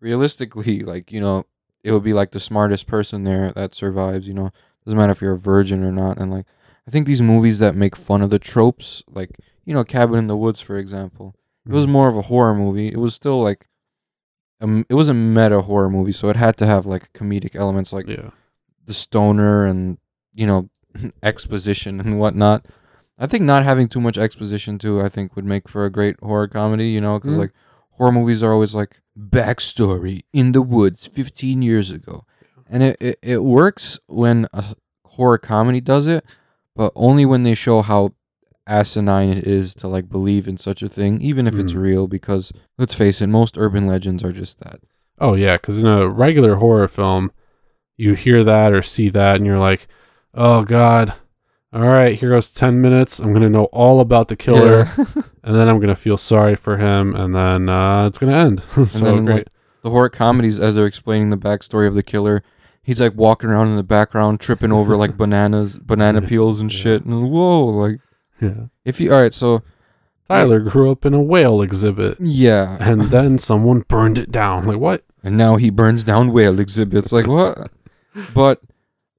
realistically 0.00 0.80
like 0.92 1.12
you 1.12 1.20
know 1.20 1.44
it 1.82 1.90
would 1.92 2.04
be 2.04 2.12
like 2.12 2.30
the 2.30 2.40
smartest 2.40 2.86
person 2.86 3.24
there 3.24 3.50
that 3.52 3.74
survives 3.74 4.28
you 4.28 4.34
know? 4.34 4.50
Doesn't 4.84 4.98
matter 4.98 5.12
if 5.12 5.20
you're 5.20 5.32
a 5.34 5.38
virgin 5.38 5.82
or 5.84 5.92
not. 5.92 6.18
And 6.18 6.30
like 6.30 6.46
i 6.86 6.90
think 6.90 7.06
these 7.06 7.22
movies 7.22 7.58
that 7.60 7.74
make 7.76 7.94
fun 7.96 8.22
of 8.22 8.30
the 8.30 8.38
tropes 8.38 9.02
like 9.08 9.30
you 9.64 9.74
know 9.74 9.84
cabin 9.84 10.18
in 10.18 10.26
the 10.26 10.36
woods 10.36 10.60
for 10.60 10.76
example 10.78 11.34
it 11.66 11.72
was 11.72 11.86
Mhm. 11.86 11.90
more 11.90 12.08
of 12.08 12.16
a 12.16 12.22
horror 12.22 12.54
movie 12.54 12.88
it 12.88 12.98
was 12.98 13.14
still 13.14 13.42
like 13.42 13.68
um, 14.60 14.84
it 14.88 14.94
was 14.94 15.08
a 15.08 15.14
meta 15.14 15.60
horror 15.62 15.90
movie 15.90 16.12
so 16.12 16.28
it 16.28 16.36
had 16.36 16.56
to 16.58 16.66
have 16.66 16.86
like 16.86 17.12
comedic 17.12 17.54
elements 17.56 17.92
like 17.92 18.06
yeah. 18.08 18.30
the 18.86 18.94
stoner 18.94 19.64
and 19.66 19.98
you 20.34 20.46
know 20.46 20.68
exposition 21.22 22.00
and 22.00 22.18
whatnot. 22.20 22.66
I 23.18 23.26
think 23.26 23.44
not 23.44 23.64
having 23.64 23.88
too 23.88 24.00
much 24.00 24.18
exposition 24.18 24.78
too, 24.78 25.00
I 25.00 25.08
think 25.08 25.34
would 25.36 25.44
make 25.44 25.68
for 25.68 25.84
a 25.84 25.90
great 25.90 26.16
horror 26.22 26.48
comedy. 26.48 26.88
You 26.90 27.00
know, 27.00 27.18
because 27.18 27.34
Mhm. 27.34 27.38
like 27.38 27.52
horror 27.92 28.12
movies 28.12 28.42
are 28.42 28.52
always 28.52 28.74
like 28.74 29.00
backstory 29.18 30.20
in 30.32 30.52
the 30.52 30.62
woods 30.62 31.06
15 31.06 31.62
years 31.62 31.90
ago, 31.90 32.24
and 32.68 32.82
it, 32.82 32.96
it 33.00 33.18
it 33.22 33.42
works 33.44 33.98
when 34.06 34.46
a 34.52 34.64
horror 35.06 35.38
comedy 35.38 35.80
does 35.80 36.06
it, 36.06 36.24
but 36.76 36.92
only 36.94 37.24
when 37.26 37.42
they 37.42 37.54
show 37.54 37.82
how 37.82 38.12
asinine 38.66 39.30
it 39.30 39.46
is 39.46 39.74
to 39.76 39.88
like 39.88 40.08
believe 40.08 40.46
in 40.48 40.56
such 40.56 40.82
a 40.82 40.88
thing, 40.88 41.20
even 41.20 41.46
if 41.46 41.58
it's 41.58 41.72
Mm. 41.72 41.82
real. 41.82 42.08
Because 42.08 42.52
let's 42.78 42.94
face 42.94 43.20
it, 43.20 43.26
most 43.28 43.56
urban 43.58 43.86
legends 43.86 44.22
are 44.22 44.32
just 44.32 44.60
that. 44.60 44.80
Oh 45.18 45.34
yeah, 45.34 45.56
because 45.56 45.78
in 45.78 45.86
a 45.86 46.08
regular 46.08 46.56
horror 46.56 46.88
film, 46.88 47.30
you 47.96 48.14
hear 48.14 48.42
that 48.44 48.72
or 48.72 48.82
see 48.82 49.08
that, 49.10 49.36
and 49.36 49.46
you're 49.46 49.58
like, 49.58 49.86
"Oh 50.34 50.62
God, 50.64 51.12
all 51.72 51.82
right, 51.82 52.18
here 52.18 52.30
goes 52.30 52.50
ten 52.50 52.80
minutes. 52.80 53.18
I'm 53.20 53.32
gonna 53.32 53.50
know 53.50 53.64
all 53.66 54.00
about 54.00 54.28
the 54.28 54.36
killer, 54.36 54.88
Yeah. 54.98 55.04
and 55.44 55.54
then 55.54 55.68
I'm 55.68 55.78
gonna 55.80 55.94
feel 55.96 56.16
sorry 56.16 56.56
for 56.56 56.78
him, 56.78 57.14
and 57.14 57.34
then 57.34 57.68
uh, 57.68 58.06
it's 58.06 58.18
gonna 58.18 58.36
end." 58.36 58.62
so 58.86 59.04
then, 59.04 59.24
great. 59.24 59.34
like, 59.36 59.46
the 59.82 59.90
horror 59.90 60.08
comedies 60.08 60.58
as 60.58 60.74
they're 60.76 60.86
explaining 60.86 61.30
the 61.30 61.36
backstory 61.36 61.86
of 61.88 61.94
the 61.94 62.02
killer. 62.02 62.42
He's 62.84 63.00
like 63.00 63.14
walking 63.14 63.50
around 63.50 63.68
in 63.68 63.76
the 63.76 63.82
background, 63.84 64.40
tripping 64.40 64.72
over 64.72 64.96
like 64.96 65.16
bananas, 65.16 65.78
banana 65.78 66.22
peels 66.22 66.60
and 66.60 66.72
Yeah. 66.72 66.78
shit. 66.80 67.04
And 67.04 67.30
whoa, 67.30 67.64
like 67.66 67.98
yeah, 68.42 68.66
if 68.84 69.00
you 69.00 69.12
all 69.12 69.20
right, 69.22 69.32
so 69.34 69.62
Tyler 70.28 70.60
grew 70.60 70.90
up 70.90 71.04
in 71.06 71.14
a 71.14 71.22
whale 71.22 71.62
exhibit, 71.62 72.18
yeah, 72.20 72.76
and 72.80 73.02
then 73.02 73.38
someone 73.38 73.80
burned 73.88 74.18
it 74.18 74.30
down. 74.30 74.66
Like 74.66 74.78
what? 74.78 75.04
and 75.24 75.36
now 75.38 75.56
he 75.56 75.70
burns 75.70 76.02
down 76.04 76.32
whale 76.32 76.58
exhibits. 76.60 77.12
Like 77.12 77.26
what? 77.28 77.70
But 78.34 78.60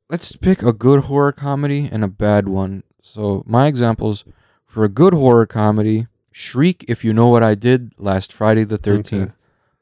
let's 0.10 0.36
pick 0.36 0.62
a 0.62 0.74
good 0.74 1.06
horror 1.06 1.32
comedy 1.32 1.90
and 1.92 2.04
a 2.04 2.08
bad 2.08 2.48
one. 2.50 2.84
So 3.02 3.44
my 3.48 3.68
examples 3.68 4.24
for 4.66 4.84
a 4.84 4.90
good 4.90 5.14
horror 5.14 5.46
comedy: 5.46 6.08
Shriek, 6.32 6.86
if 6.88 7.04
you 7.06 7.14
know 7.14 7.28
what 7.28 7.44
I 7.44 7.56
did 7.56 7.94
last 7.98 8.34
Friday 8.34 8.64
the 8.64 8.78
thirteenth, 8.78 9.30
Okay. 9.30 9.34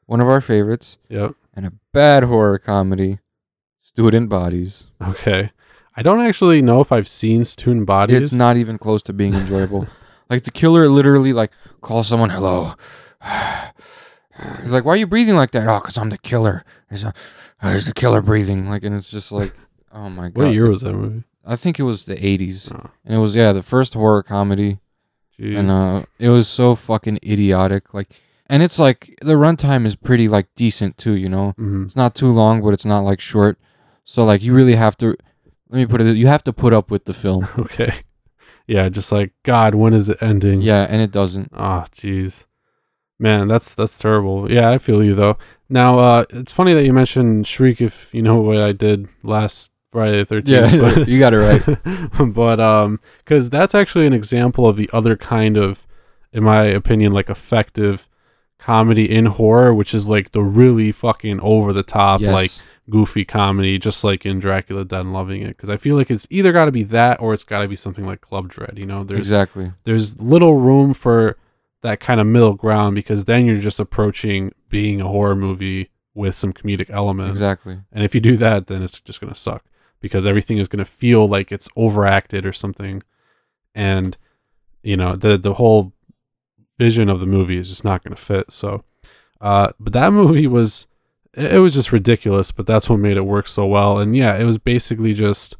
one 0.06 0.20
of 0.20 0.28
our 0.28 0.40
favorites, 0.40 0.98
Yep. 1.08 1.34
and 1.54 1.66
a 1.66 1.72
bad 1.92 2.24
horror 2.24 2.58
comedy, 2.58 3.18
Student 3.80 4.28
Bodies. 4.28 4.84
Okay. 5.00 5.50
I 5.96 6.02
don't 6.02 6.20
actually 6.20 6.62
know 6.62 6.80
if 6.80 6.90
I've 6.92 7.08
seen 7.08 7.44
Student 7.44 7.86
Bodies. 7.86 8.20
It's 8.22 8.32
not 8.32 8.56
even 8.56 8.78
close 8.78 9.02
to 9.04 9.12
being 9.12 9.34
enjoyable. 9.34 9.86
like 10.30 10.44
the 10.44 10.50
killer 10.50 10.88
literally 10.88 11.32
like 11.32 11.50
calls 11.80 12.08
someone 12.08 12.30
hello. 12.30 12.74
He's 14.62 14.72
like, 14.72 14.84
"Why 14.84 14.94
are 14.94 14.96
you 14.96 15.06
breathing 15.06 15.36
like 15.36 15.50
that?" 15.52 15.68
Oh, 15.68 15.80
cause 15.80 15.98
I'm 15.98 16.08
the 16.10 16.18
killer. 16.18 16.64
There's 16.88 17.04
a, 17.04 17.12
there's 17.62 17.86
the 17.86 17.92
killer 17.92 18.22
breathing. 18.22 18.68
Like, 18.68 18.82
and 18.84 18.94
it's 18.94 19.10
just 19.10 19.30
like, 19.32 19.54
oh 19.92 20.08
my 20.08 20.30
god. 20.30 20.44
What 20.44 20.54
year 20.54 20.68
was 20.68 20.80
that 20.80 20.94
movie? 20.94 21.24
I 21.44 21.56
think 21.56 21.78
it 21.78 21.82
was 21.82 22.04
the 22.04 22.14
80s, 22.16 22.72
Oh, 22.72 22.90
and 23.04 23.14
it 23.16 23.18
was 23.18 23.34
yeah 23.34 23.52
the 23.52 23.62
first 23.62 23.94
horror 23.94 24.22
comedy, 24.22 24.78
jeez. 25.38 25.58
and 25.58 25.70
uh, 25.70 26.04
it 26.18 26.28
was 26.28 26.48
so 26.48 26.74
fucking 26.74 27.18
idiotic. 27.24 27.92
Like, 27.92 28.10
and 28.46 28.62
it's 28.62 28.78
like 28.78 29.18
the 29.20 29.34
runtime 29.34 29.84
is 29.84 29.96
pretty 29.96 30.28
like 30.28 30.46
decent 30.56 30.96
too. 30.96 31.12
You 31.12 31.28
know, 31.28 31.54
Mhm. 31.58 31.86
it's 31.86 31.96
not 31.96 32.14
too 32.14 32.30
long, 32.30 32.62
but 32.62 32.70
it's 32.72 32.86
not 32.86 33.00
like 33.00 33.20
short. 33.20 33.58
So 34.04 34.24
like, 34.24 34.42
you 34.42 34.54
really 34.54 34.76
have 34.76 34.96
to. 34.98 35.16
Let 35.72 35.78
me 35.78 35.86
put 35.86 36.02
it. 36.02 36.16
You 36.16 36.26
have 36.26 36.44
to 36.44 36.52
put 36.52 36.72
up 36.74 36.90
with 36.90 37.06
the 37.06 37.14
film. 37.14 37.48
Okay. 37.58 37.94
Yeah, 38.68 38.88
just 38.90 39.10
like 39.10 39.32
God, 39.42 39.74
when 39.74 39.92
is 39.92 40.08
it 40.08 40.18
ending? 40.22 40.62
Yeah, 40.62 40.86
and 40.88 41.02
it 41.02 41.10
doesn't. 41.10 41.50
Oh, 41.52 41.84
jeez. 41.90 42.44
Man, 43.18 43.48
that's 43.48 43.74
that's 43.74 43.98
terrible. 43.98 44.50
Yeah, 44.50 44.70
I 44.70 44.78
feel 44.78 45.02
you 45.02 45.14
though. 45.14 45.36
Now, 45.68 45.98
uh, 45.98 46.24
it's 46.30 46.52
funny 46.52 46.72
that 46.74 46.84
you 46.84 46.92
mentioned 46.92 47.46
Shriek. 47.48 47.80
If 47.80 48.12
you 48.14 48.22
know 48.22 48.40
what 48.40 48.58
I 48.58 48.70
did 48.72 49.08
last 49.24 49.72
Friday 49.90 50.18
the 50.18 50.26
Thirteenth. 50.26 50.72
Yeah, 50.74 50.98
you 51.06 51.18
got 51.18 51.34
it 51.34 51.38
right. 51.38 52.32
but 52.34 52.60
um, 52.60 53.00
because 53.18 53.50
that's 53.50 53.74
actually 53.74 54.06
an 54.06 54.12
example 54.12 54.68
of 54.68 54.76
the 54.76 54.88
other 54.92 55.16
kind 55.16 55.56
of, 55.56 55.86
in 56.32 56.44
my 56.44 56.62
opinion, 56.62 57.12
like 57.12 57.28
effective 57.30 58.08
comedy 58.58 59.10
in 59.10 59.26
horror, 59.26 59.74
which 59.74 59.92
is 59.92 60.08
like 60.08 60.30
the 60.32 60.42
really 60.42 60.92
fucking 60.92 61.40
over 61.40 61.72
the 61.72 61.82
top, 61.82 62.20
Yes. 62.20 62.32
like 62.32 62.50
goofy 62.90 63.24
comedy, 63.24 63.78
just 63.78 64.04
like 64.04 64.26
in 64.26 64.40
Dracula 64.40 64.84
Dead 64.84 65.00
and 65.00 65.12
Loving 65.12 65.42
It. 65.42 65.56
Because 65.56 65.70
I 65.70 65.76
feel 65.76 65.96
like 65.96 66.10
it's 66.10 66.26
either 66.30 66.52
got 66.52 66.66
to 66.66 66.72
be 66.72 66.82
that 66.84 67.20
or 67.20 67.32
it's 67.32 67.44
got 67.44 67.60
to 67.60 67.68
be 67.68 67.76
something 67.76 68.04
like 68.04 68.20
Club 68.20 68.48
Dread. 68.48 68.74
You 68.76 68.86
know, 68.86 69.04
there's 69.04 69.20
exactly. 69.20 69.72
there's 69.84 70.20
little 70.20 70.56
room 70.58 70.94
for 70.94 71.36
that 71.82 72.00
kind 72.00 72.20
of 72.20 72.26
middle 72.26 72.54
ground 72.54 72.94
because 72.94 73.24
then 73.24 73.46
you're 73.46 73.58
just 73.58 73.80
approaching 73.80 74.52
being 74.68 75.00
a 75.00 75.08
horror 75.08 75.36
movie 75.36 75.90
with 76.14 76.34
some 76.34 76.52
comedic 76.52 76.90
elements. 76.90 77.38
Exactly. 77.38 77.80
And 77.92 78.04
if 78.04 78.14
you 78.14 78.20
do 78.20 78.36
that, 78.36 78.66
then 78.66 78.82
it's 78.82 79.00
just 79.00 79.20
gonna 79.20 79.34
suck 79.34 79.64
because 80.00 80.26
everything 80.26 80.58
is 80.58 80.68
gonna 80.68 80.84
feel 80.84 81.28
like 81.28 81.52
it's 81.52 81.68
overacted 81.76 82.46
or 82.46 82.52
something, 82.52 83.02
and 83.74 84.16
you 84.82 84.96
know 84.96 85.16
the 85.16 85.38
the 85.38 85.54
whole 85.54 85.92
vision 86.78 87.08
of 87.08 87.20
the 87.20 87.26
movie 87.26 87.58
is 87.58 87.68
just 87.68 87.84
not 87.84 88.02
gonna 88.02 88.16
fit. 88.16 88.52
So, 88.52 88.84
uh, 89.40 89.72
but 89.80 89.92
that 89.92 90.12
movie 90.12 90.46
was 90.46 90.86
it 91.34 91.58
was 91.60 91.72
just 91.74 91.92
ridiculous, 91.92 92.50
but 92.50 92.66
that's 92.66 92.88
what 92.90 92.98
made 92.98 93.16
it 93.16 93.22
work 93.26 93.48
so 93.48 93.66
well. 93.66 93.98
And 93.98 94.16
yeah, 94.16 94.36
it 94.36 94.44
was 94.44 94.58
basically 94.58 95.14
just 95.14 95.56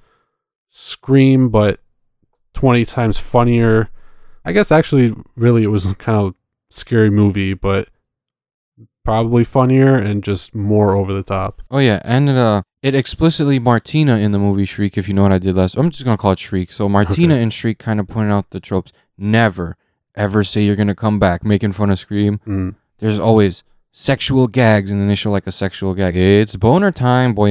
Scream, 0.71 1.49
but 1.51 1.81
twenty 2.55 2.85
times 2.85 3.19
funnier. 3.19 3.91
I 4.45 4.53
guess 4.53 4.73
actually, 4.73 5.15
really, 5.37 5.63
it 5.63 5.69
was 5.69 5.93
kind 5.95 6.19
of 6.19 6.35
scary 6.71 7.11
movie, 7.11 7.53
but 7.55 7.89
probably 9.05 9.45
funnier 9.45 9.97
and 9.97 10.23
just 10.23 10.55
more 10.55 10.95
over 10.95 11.13
the 11.13 11.23
top. 11.23 11.61
Oh 11.71 11.79
yeah, 11.79 12.01
and 12.05 12.29
it, 12.29 12.37
uh, 12.37 12.63
it 12.83 12.95
explicitly 12.95 13.59
Martina 13.59 14.17
in 14.17 14.33
the 14.33 14.39
movie 14.39 14.65
Shriek. 14.65 14.97
If 14.97 15.09
you 15.09 15.15
know 15.15 15.23
what 15.23 15.33
I 15.33 15.39
did 15.39 15.55
last, 15.57 15.77
I'm 15.77 15.91
just 15.91 16.05
gonna 16.05 16.17
call 16.17 16.33
it 16.33 16.39
Shriek. 16.39 16.73
So 16.73 16.89
Martina 16.89 17.35
Okay. 17.35 17.43
in 17.43 17.51
Shriek 17.51 17.79
kind 17.79 18.01
of 18.01 18.09
pointed 18.09 18.33
out 18.33 18.51
the 18.51 18.61
tropes. 18.61 18.93
Never, 19.19 19.77
ever 20.15 20.43
say 20.45 20.65
you're 20.65 20.77
gonna 20.77 20.95
come 20.95 21.19
back, 21.19 21.45
making 21.45 21.73
fun 21.73 21.91
of 21.91 21.99
Scream. 21.99 22.41
Mm. 22.47 22.77
There's 22.99 23.19
always 23.19 23.63
sexual 23.93 24.49
gags, 24.49 24.91
and 24.91 25.01
then 25.01 25.07
they 25.07 25.15
show 25.15 25.31
like 25.31 25.47
a 25.47 25.53
sexual 25.53 25.95
gag. 25.95 26.17
It's 26.17 26.57
boner 26.57 26.91
time, 26.91 27.35
boy. 27.35 27.51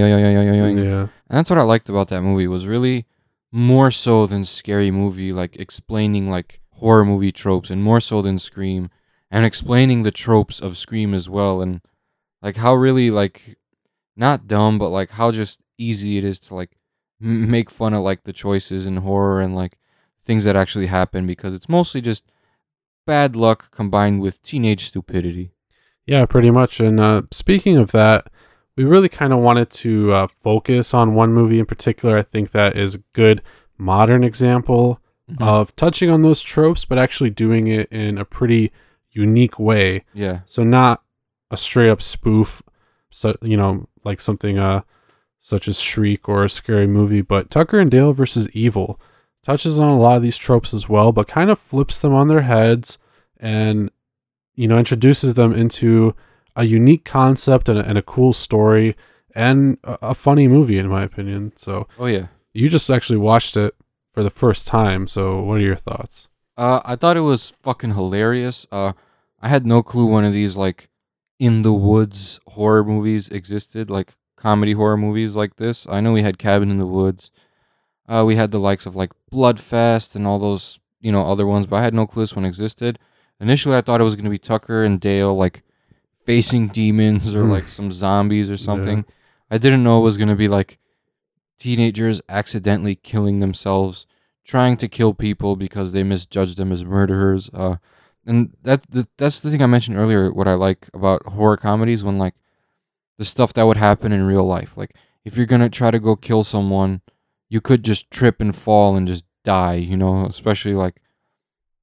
Yeah. 0.84 1.02
And 1.02 1.10
that's 1.30 1.50
what 1.50 1.60
I 1.60 1.62
liked 1.62 1.88
about 1.88 2.10
that 2.10 2.22
movie 2.24 2.48
was 2.48 2.68
really 2.68 3.06
more 3.52 3.92
so 3.92 4.26
than 4.26 4.44
scary 4.44 4.92
movie, 4.92 5.32
like 5.32 5.56
explaining 5.56 6.30
like 6.30 6.60
horror 6.72 7.06
movie 7.06 7.32
tropes, 7.32 7.70
and 7.70 7.82
more 7.82 8.00
so 8.02 8.22
than 8.22 8.40
Scream, 8.40 8.90
and 9.30 9.46
explaining 9.46 10.04
the 10.04 10.12
tropes 10.12 10.60
of 10.60 10.78
Scream 10.78 11.14
as 11.14 11.30
well, 11.30 11.62
and 11.62 11.82
like 12.42 12.58
how 12.58 12.74
really 12.74 13.12
like 13.12 13.58
not 14.18 14.48
dumb, 14.48 14.78
but 14.80 14.90
like 14.90 15.12
how 15.12 15.32
just 15.32 15.60
easy 15.78 16.18
it 16.18 16.24
is 16.24 16.40
to 16.40 16.56
like 16.56 16.72
m- 17.22 17.50
make 17.50 17.70
fun 17.70 17.94
of 17.94 18.02
like 18.02 18.24
the 18.24 18.34
choices 18.34 18.86
in 18.88 18.98
horror 18.98 19.42
and 19.42 19.56
like 19.56 19.78
things 20.24 20.44
that 20.44 20.56
actually 20.56 20.88
happen 20.88 21.26
because 21.26 21.54
it's 21.54 21.70
mostly 21.70 22.02
just 22.02 22.24
bad 23.06 23.36
luck 23.36 23.72
combined 23.72 24.22
with 24.22 24.42
teenage 24.42 24.86
stupidity. 24.86 25.52
Yeah, 26.06 26.26
pretty 26.26 26.52
much. 26.52 26.80
And 26.80 27.00
uh, 27.00 27.24
speaking 27.32 27.78
of 27.78 27.92
that, 27.92 28.28
we 28.76 28.84
really 28.86 29.10
kind 29.10 29.34
of 29.34 29.40
wanted 29.40 29.70
to 29.72 30.12
uh, 30.14 30.28
focus 30.40 30.94
on 30.94 31.14
one 31.16 31.34
movie 31.34 31.60
in 31.60 31.66
particular. 31.66 32.18
I 32.18 32.24
think 32.24 32.52
that 32.52 32.76
is 32.76 32.96
a 32.96 33.04
good 33.14 33.42
modern 33.78 34.24
example 34.24 35.00
Mm-hmm. 35.30 35.44
of 35.44 35.74
touching 35.78 36.10
on 36.10 36.24
those 36.24 36.42
tropes, 36.42 36.84
but 36.84 36.98
actually 36.98 37.30
doing 37.30 37.68
it 37.68 37.90
in 37.90 38.18
a 38.18 38.26
pretty 38.26 38.70
unique 39.12 39.58
way. 39.60 40.04
yeah. 40.14 40.42
So 40.46 40.64
not 40.66 41.04
a 41.50 41.56
straight 41.56 41.90
up 41.90 42.02
spoof, 42.02 42.62
so 43.12 43.38
you 43.42 43.56
know, 43.56 43.88
like 44.04 44.20
something 44.20 44.58
uh 44.58 44.82
such 45.40 45.70
as 45.70 45.80
Shriek 45.80 46.28
or 46.28 46.44
a 46.44 46.50
scary 46.50 46.86
movie, 46.88 47.22
but 47.22 47.50
Tucker 47.50 47.80
and 47.80 47.90
Dale 47.90 48.12
versus 48.12 48.50
Evil 48.50 49.00
touches 49.42 49.80
on 49.80 49.90
a 49.92 49.98
lot 50.00 50.18
of 50.18 50.22
these 50.24 50.38
tropes 50.38 50.74
as 50.74 50.90
well, 50.90 51.14
but 51.14 51.30
kind 51.30 51.50
of 51.50 51.58
flips 51.60 51.98
them 51.98 52.14
on 52.14 52.28
their 52.28 52.42
heads 52.42 52.98
and 53.40 53.90
you 54.62 54.68
know 54.68 54.78
introduces 54.78 55.34
them 55.34 55.52
into 55.64 56.16
a 56.56 56.64
unique 56.80 57.06
concept 57.20 57.68
and 57.70 57.80
a, 57.80 57.84
and 57.90 57.98
a 57.98 58.02
cool 58.14 58.34
story 58.34 58.96
and 59.34 59.78
a, 59.84 59.98
a 60.12 60.14
funny 60.14 60.48
movie 60.48 60.78
in 60.78 60.88
my 60.88 61.04
opinion. 61.10 61.52
So 61.56 61.88
Oh 61.98 62.06
yeah. 62.06 62.28
you 62.54 62.70
just 62.70 62.90
actually 62.90 63.18
watched 63.32 63.56
it 63.58 63.74
for 64.14 64.22
the 64.24 64.30
first 64.30 64.68
time. 64.68 65.08
So 65.08 65.42
what 65.42 65.56
are 65.60 65.68
your 65.72 65.82
thoughts? 65.90 66.28
Uh, 66.58 66.82
I 66.86 66.96
thought 66.96 67.18
it 67.18 67.22
was 67.34 67.54
fucking 67.64 67.94
hilarious. 67.96 68.68
Uh, 68.72 68.92
I 69.42 69.48
had 69.48 69.66
no 69.66 69.82
clue 69.82 70.06
one 70.06 70.26
of 70.26 70.34
these 70.34 70.56
like 70.66 70.90
in 71.40 71.64
the 71.64 71.74
woods 71.74 72.40
horror 72.56 72.84
movies 72.84 73.30
existed, 73.30 73.90
like 73.90 74.14
comedy 74.36 74.74
horror 74.74 74.98
movies 74.98 75.36
like 75.36 75.56
this. 75.56 75.88
I 75.90 76.02
know 76.02 76.14
we 76.14 76.22
had 76.24 76.38
Cabin 76.38 76.70
in 76.70 76.78
the 76.78 76.86
Woods. 77.00 77.32
Uh, 78.08 78.24
we 78.28 78.36
had 78.36 78.52
the 78.52 78.60
likes 78.60 78.86
of 78.86 78.96
like 78.96 79.12
Bloodfest 79.32 80.16
and 80.16 80.28
all 80.28 80.38
those, 80.40 80.80
you 81.00 81.12
know, 81.12 81.24
other 81.32 81.48
ones, 81.48 81.66
but 81.66 81.78
I 81.78 81.84
had 81.84 81.94
no 81.96 82.06
clue 82.06 82.24
this 82.24 82.36
one 82.36 82.46
existed. 82.46 83.00
Initially, 83.42 83.76
I 83.76 83.82
thought 83.82 84.00
it 84.00 84.06
was 84.06 84.16
gonna 84.16 84.30
be 84.30 84.38
Tucker 84.38 84.84
and 84.84 85.00
Dale 85.02 85.36
like 85.36 85.64
facing 86.26 86.68
demons 86.70 87.34
or 87.36 87.44
Hmm. 87.44 87.52
like 87.52 87.64
some 87.66 87.92
zombies 87.92 88.50
or 88.50 88.56
something. 88.58 89.04
I 89.50 89.58
didn't 89.58 89.84
know 89.84 90.00
it 90.00 90.04
was 90.04 90.16
gonna 90.18 90.36
be 90.36 90.48
like 90.48 90.78
teenagers 91.60 92.22
accidentally 92.30 92.96
killing 92.96 93.40
themselves 93.40 94.08
trying 94.44 94.76
to 94.78 94.88
kill 94.88 95.14
people 95.14 95.56
because 95.56 95.92
they 95.92 96.04
misjudged 96.04 96.58
them 96.58 96.72
as 96.72 96.84
murderers. 96.84 97.50
Uh, 97.54 97.76
and 98.26 98.56
that, 98.64 98.90
that 98.92 99.08
that's 99.18 99.40
the 99.40 99.50
thing 99.52 99.62
I 99.62 99.68
mentioned 99.68 99.98
earlier. 99.98 100.32
What 100.32 100.48
I 100.48 100.54
like 100.54 100.90
about 100.94 101.26
horror 101.28 101.58
comedies 101.58 102.04
when 102.04 102.18
like 102.18 102.36
the 103.18 103.26
stuff 103.26 103.54
that 103.54 103.64
would 103.66 103.78
happen 103.78 104.12
in 104.12 104.24
real 104.26 104.46
life. 104.46 104.78
Like 104.78 104.96
if 105.26 105.38
you're 105.38 105.46
gonna 105.46 105.70
try 105.70 105.92
to 105.92 106.00
go 106.00 106.16
kill 106.16 106.44
someone, 106.44 107.02
you 107.50 107.62
could 107.62 107.84
just 107.84 108.10
trip 108.12 108.40
and 108.42 108.56
fall 108.56 108.96
and 108.96 109.08
just 109.08 109.26
die. 109.44 109.76
You 109.76 109.98
know, 109.98 110.26
especially 110.26 110.74
like 110.74 111.02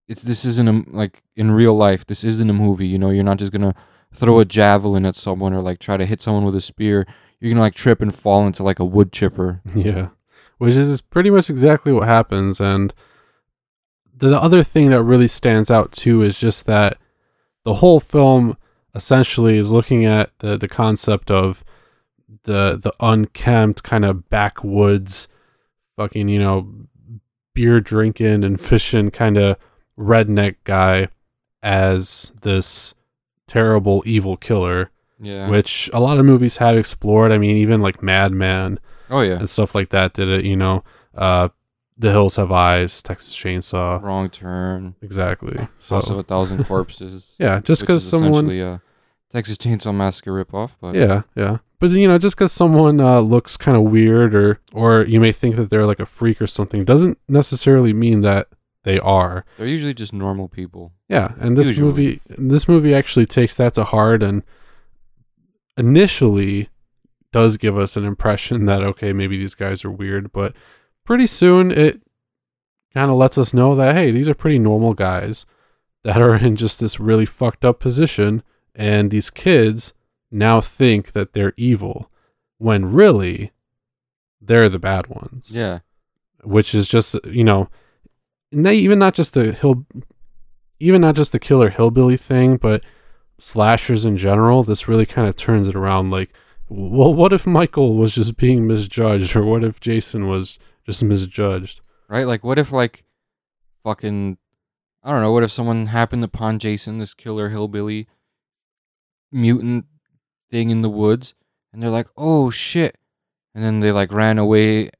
it's 0.08 0.22
this 0.22 0.44
isn't 0.44 0.68
a 0.68 0.84
like 0.90 1.22
in 1.36 1.50
real 1.50 1.74
life. 1.74 2.06
This 2.06 2.24
isn't 2.24 2.50
a 2.50 2.54
movie. 2.54 2.86
You 2.86 2.98
know, 2.98 3.10
you're 3.10 3.24
not 3.24 3.38
just 3.38 3.52
gonna 3.52 3.74
throw 4.14 4.40
a 4.40 4.44
javelin 4.44 5.04
at 5.04 5.16
someone 5.16 5.52
or 5.52 5.60
like 5.60 5.78
try 5.78 5.96
to 5.96 6.06
hit 6.06 6.22
someone 6.22 6.44
with 6.44 6.56
a 6.56 6.60
spear. 6.60 7.06
You're 7.40 7.52
gonna 7.52 7.60
like 7.60 7.74
trip 7.74 8.00
and 8.00 8.14
fall 8.14 8.46
into 8.46 8.62
like 8.62 8.78
a 8.78 8.84
wood 8.84 9.12
chipper. 9.12 9.60
Yeah. 9.74 10.08
Which 10.56 10.74
is 10.74 11.00
pretty 11.00 11.30
much 11.30 11.48
exactly 11.48 11.92
what 11.92 12.08
happens. 12.08 12.60
And 12.60 12.92
the 14.12 14.40
other 14.40 14.64
thing 14.64 14.90
that 14.90 15.04
really 15.04 15.28
stands 15.28 15.70
out 15.70 15.92
too 15.92 16.22
is 16.22 16.36
just 16.36 16.66
that 16.66 16.98
the 17.64 17.74
whole 17.74 18.00
film 18.00 18.56
essentially 18.92 19.56
is 19.56 19.70
looking 19.70 20.04
at 20.04 20.36
the, 20.40 20.56
the 20.56 20.66
concept 20.66 21.30
of 21.30 21.62
the 22.42 22.76
the 22.82 22.92
unkempt 22.98 23.84
kind 23.84 24.04
of 24.04 24.28
backwoods 24.28 25.28
fucking, 25.96 26.28
you 26.28 26.40
know, 26.40 26.72
beer 27.54 27.80
drinking 27.80 28.42
and 28.42 28.60
fishing 28.60 29.10
kind 29.10 29.36
of 29.36 29.56
redneck 29.98 30.56
guy 30.64 31.08
as 31.62 32.32
this 32.42 32.94
terrible 33.46 34.02
evil 34.06 34.36
killer, 34.36 34.90
Yeah. 35.20 35.48
which 35.48 35.90
a 35.92 36.00
lot 36.00 36.18
of 36.18 36.24
movies 36.24 36.58
have 36.58 36.76
explored. 36.76 37.32
I 37.32 37.38
mean, 37.38 37.56
even 37.56 37.80
like 37.82 38.02
Madman 38.02 38.78
oh 39.10 39.20
yeah. 39.22 39.34
and 39.38 39.48
stuff 39.50 39.74
like 39.74 39.90
that 39.90 40.14
did 40.14 40.28
it, 40.28 40.44
you 40.44 40.56
know. 40.56 40.84
Uh 41.16 41.48
The 41.98 42.12
Hills 42.12 42.36
Have 42.36 42.52
Eyes, 42.52 43.02
Texas 43.02 43.34
Chainsaw. 43.36 44.00
Wrong 44.02 44.30
turn. 44.30 44.94
Exactly. 45.02 45.66
So 45.78 45.96
House 45.96 46.10
of 46.10 46.18
a 46.18 46.22
Thousand 46.22 46.64
Corpses. 46.64 47.34
yeah, 47.40 47.60
just 47.60 47.80
because 47.82 48.08
someone 48.08 48.50
a 48.50 48.80
Texas 49.30 49.58
Chainsaw 49.58 49.94
Massacre 49.94 50.32
ripoff, 50.32 50.72
but 50.80 50.94
Yeah, 50.94 51.22
yeah. 51.34 51.58
But 51.80 51.90
you 51.90 52.08
know, 52.08 52.18
just 52.18 52.36
because 52.36 52.52
someone 52.52 53.00
uh, 53.00 53.20
looks 53.20 53.56
kind 53.56 53.76
of 53.76 53.84
weird, 53.84 54.34
or 54.34 54.60
or 54.72 55.02
you 55.02 55.20
may 55.20 55.32
think 55.32 55.56
that 55.56 55.70
they're 55.70 55.86
like 55.86 56.00
a 56.00 56.06
freak 56.06 56.40
or 56.42 56.46
something, 56.46 56.84
doesn't 56.84 57.18
necessarily 57.28 57.92
mean 57.92 58.20
that 58.22 58.48
they 58.88 58.98
are. 59.00 59.44
they're 59.58 59.66
usually 59.66 59.92
just 59.92 60.12
normal 60.14 60.48
people. 60.48 60.92
Yeah, 61.10 61.34
and 61.38 61.56
this 61.58 61.68
Usually. 61.68 61.86
movie, 61.86 62.20
this 62.38 62.66
movie 62.66 62.94
actually 62.94 63.26
takes 63.26 63.54
that 63.56 63.74
to 63.74 63.84
heart, 63.84 64.22
and 64.22 64.42
initially 65.76 66.68
does 67.32 67.56
give 67.56 67.76
us 67.78 67.96
an 67.96 68.04
impression 68.04 68.64
that 68.64 68.82
okay, 68.82 69.12
maybe 69.12 69.36
these 69.38 69.54
guys 69.54 69.84
are 69.84 69.90
weird, 69.90 70.32
but 70.32 70.54
pretty 71.04 71.26
soon 71.26 71.70
it 71.70 72.00
kind 72.94 73.10
of 73.10 73.16
lets 73.16 73.36
us 73.38 73.52
know 73.54 73.74
that 73.74 73.94
hey, 73.94 74.10
these 74.10 74.28
are 74.28 74.34
pretty 74.34 74.58
normal 74.58 74.94
guys 74.94 75.44
that 76.04 76.20
are 76.22 76.34
in 76.36 76.56
just 76.56 76.80
this 76.80 76.98
really 76.98 77.26
fucked 77.26 77.64
up 77.64 77.80
position, 77.80 78.42
and 78.74 79.10
these 79.10 79.30
kids 79.30 79.92
now 80.30 80.60
think 80.60 81.12
that 81.12 81.32
they're 81.32 81.54
evil 81.56 82.10
when 82.58 82.92
really 82.92 83.52
they're 84.40 84.68
the 84.68 84.78
bad 84.78 85.06
ones 85.08 85.50
Yeah. 85.52 85.80
which 86.44 86.74
is 86.74 86.86
just 86.88 87.16
you 87.24 87.44
know 87.44 87.68
not 88.52 88.72
even 88.72 88.98
not 88.98 89.14
just 89.14 89.34
the 89.34 89.52
hill 89.52 89.86
even 90.80 91.00
not 91.00 91.14
just 91.14 91.32
the 91.32 91.38
killer 91.38 91.70
hillbilly 91.70 92.16
thing 92.16 92.56
but 92.56 92.82
slashers 93.38 94.04
in 94.04 94.16
general 94.16 94.62
this 94.62 94.88
really 94.88 95.06
kind 95.06 95.28
of 95.28 95.36
turns 95.36 95.68
it 95.68 95.74
around 95.74 96.10
like 96.10 96.32
well 96.68 97.12
what 97.12 97.32
if 97.32 97.46
michael 97.46 97.96
was 97.96 98.14
just 98.14 98.36
being 98.36 98.66
misjudged 98.66 99.34
or 99.36 99.44
what 99.44 99.62
if 99.64 99.80
jason 99.80 100.26
was 100.26 100.58
just 100.84 101.02
misjudged 101.02 101.80
Right? 102.08 102.26
Like 102.26 102.42
what 102.42 102.58
if 102.58 102.72
like 102.72 103.04
fucking 103.84 104.38
I 105.04 105.12
don't 105.12 105.22
know, 105.22 105.32
what 105.32 105.42
if 105.42 105.50
someone 105.50 105.86
happened 105.86 106.24
upon 106.24 106.58
Jason, 106.58 106.98
this 106.98 107.14
killer 107.14 107.50
hillbilly 107.50 108.08
mutant 109.30 109.84
thing 110.50 110.70
in 110.70 110.82
the 110.82 110.88
woods, 110.88 111.34
and 111.72 111.82
they're 111.82 111.90
like, 111.90 112.08
Oh 112.16 112.50
shit 112.50 112.96
and 113.54 113.62
then 113.62 113.80
they 113.80 113.92
like 113.92 114.12
ran 114.12 114.38
away 114.38 114.90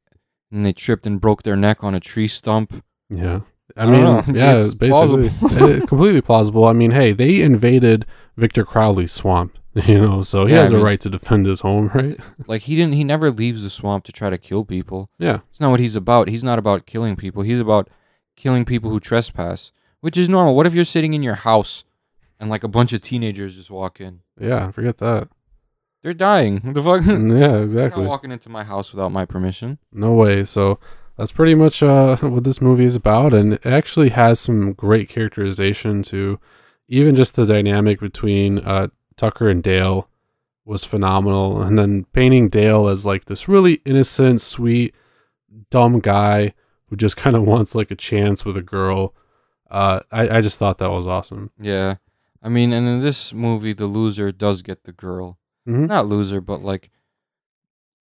and 0.51 0.64
they 0.64 0.72
tripped 0.72 1.07
and 1.07 1.20
broke 1.20 1.42
their 1.42 1.57
neck 1.57 1.82
on 1.82 1.94
a 1.94 2.01
tree 2.01 2.28
stump. 2.28 2.84
Yeah 3.11 3.40
i, 3.76 3.82
I 3.82 3.86
mean 3.86 4.02
yeah 4.34 4.56
It's 4.59 4.74
basically 4.74 5.28
plausible. 5.30 5.86
completely 5.86 6.20
plausible 6.20 6.64
i 6.66 6.72
mean 6.72 6.90
hey 6.92 7.12
they 7.12 7.40
invaded 7.40 8.06
victor 8.36 8.64
crowley's 8.64 9.12
swamp 9.12 9.56
you 9.74 9.98
know 10.00 10.22
so 10.22 10.46
he 10.46 10.54
Yeah, 10.54 10.61
has 10.61 10.72
I 10.72 10.74
a 10.74 10.76
mean- 10.78 10.86
right 10.86 11.00
to 11.00 11.11
defend 11.11 11.46
his 11.46 11.61
home 11.61 11.90
right 11.94 12.18
Like 12.46 12.62
he 12.62 12.74
didn't 12.76 12.94
he 12.94 13.04
never 13.04 13.30
leaves 13.30 13.62
the 13.62 13.70
swamp 13.70 14.04
to 14.04 14.12
try 14.12 14.30
to 14.30 14.38
kill 14.38 14.64
people. 14.64 15.11
yeah 15.18 15.38
It's 15.50 15.61
not 15.61 15.70
what 15.70 15.80
he's 15.80 15.96
about. 15.96 16.28
He's 16.28 16.42
not 16.44 16.59
about 16.59 16.86
killing 16.86 17.14
people. 17.16 17.42
He's 17.42 17.61
about 17.61 17.88
killing 18.36 18.64
people 18.64 18.90
who 18.90 18.98
trespass, 19.00 19.72
which 20.00 20.16
is 20.16 20.28
normal. 20.28 20.54
What 20.56 20.66
if 20.66 20.74
you're 20.74 20.84
sitting 20.84 21.12
in 21.14 21.22
your 21.22 21.34
house 21.34 21.84
and 22.40 22.48
like 22.50 22.64
a 22.64 22.68
bunch 22.68 22.92
of 22.92 23.00
teenagers 23.02 23.54
just 23.56 23.70
walk 23.70 24.00
in? 24.00 24.20
yeah 24.40 24.70
forget 24.72 24.98
that 24.98 25.28
They're 26.02 26.14
dying. 26.14 26.61
What 26.64 26.74
the 26.74 26.82
fuck? 26.82 27.00
Mm, 27.02 27.38
yeah 27.38 27.48
They're 27.48 27.62
exactly 27.64 28.02
not 28.04 28.09
walking 28.09 28.32
into 28.32 28.48
my 28.48 28.64
house 28.64 28.92
without 28.92 29.12
my 29.12 29.24
permission. 29.26 29.78
No 29.92 30.12
way. 30.14 30.44
So 30.44 30.78
that's 31.19 31.33
pretty 31.33 31.55
much 31.55 31.83
uh, 31.83 32.16
what 32.23 32.45
this 32.45 32.61
movie 32.62 32.85
is 32.85 32.97
about, 32.97 33.35
and 33.35 33.55
it 33.55 33.66
actually 33.66 34.11
has 34.11 34.41
some 34.41 34.73
great 34.73 35.09
characterization 35.09 36.03
to 36.05 36.39
even 36.89 37.14
just 37.14 37.35
the 37.35 37.45
dynamic 37.45 38.01
between 38.01 38.59
uh, 38.61 38.89
Tucker 39.16 39.49
and 39.51 39.62
Dale 39.62 40.09
was 40.64 40.85
phenomenal, 40.85 41.61
and 41.61 41.79
then 41.79 42.05
painting 42.12 42.49
Dale 42.49 42.89
as 42.89 43.05
like 43.05 43.25
this 43.27 43.49
really 43.49 43.75
innocent, 43.85 44.41
sweet, 44.41 44.95
dumb 45.71 45.99
guy 46.01 46.55
who 46.87 46.97
just 46.97 47.16
kind 47.25 47.37
of 47.37 47.43
wants 47.43 47.75
like 47.75 47.91
a 47.91 47.97
chance 47.97 48.45
with 48.45 48.57
a 48.57 48.62
girl. 48.62 49.14
Uh, 49.71 50.01
I 50.11 50.39
I 50.39 50.41
just 50.41 50.59
thought 50.59 50.79
that 50.79 50.91
was 50.91 51.07
awesome. 51.07 51.51
Yeah. 51.61 51.97
I 52.41 52.49
mean, 52.49 52.73
and 52.73 52.87
in 52.87 53.01
this 53.01 53.35
movie, 53.35 53.73
the 53.73 53.87
loser 53.87 54.31
does 54.31 54.62
get 54.62 54.85
the 54.85 54.93
girl. 54.93 55.39
Mhm. 55.69 55.89
Not 55.89 56.07
loser, 56.07 56.41
but 56.41 56.62
like 56.62 56.91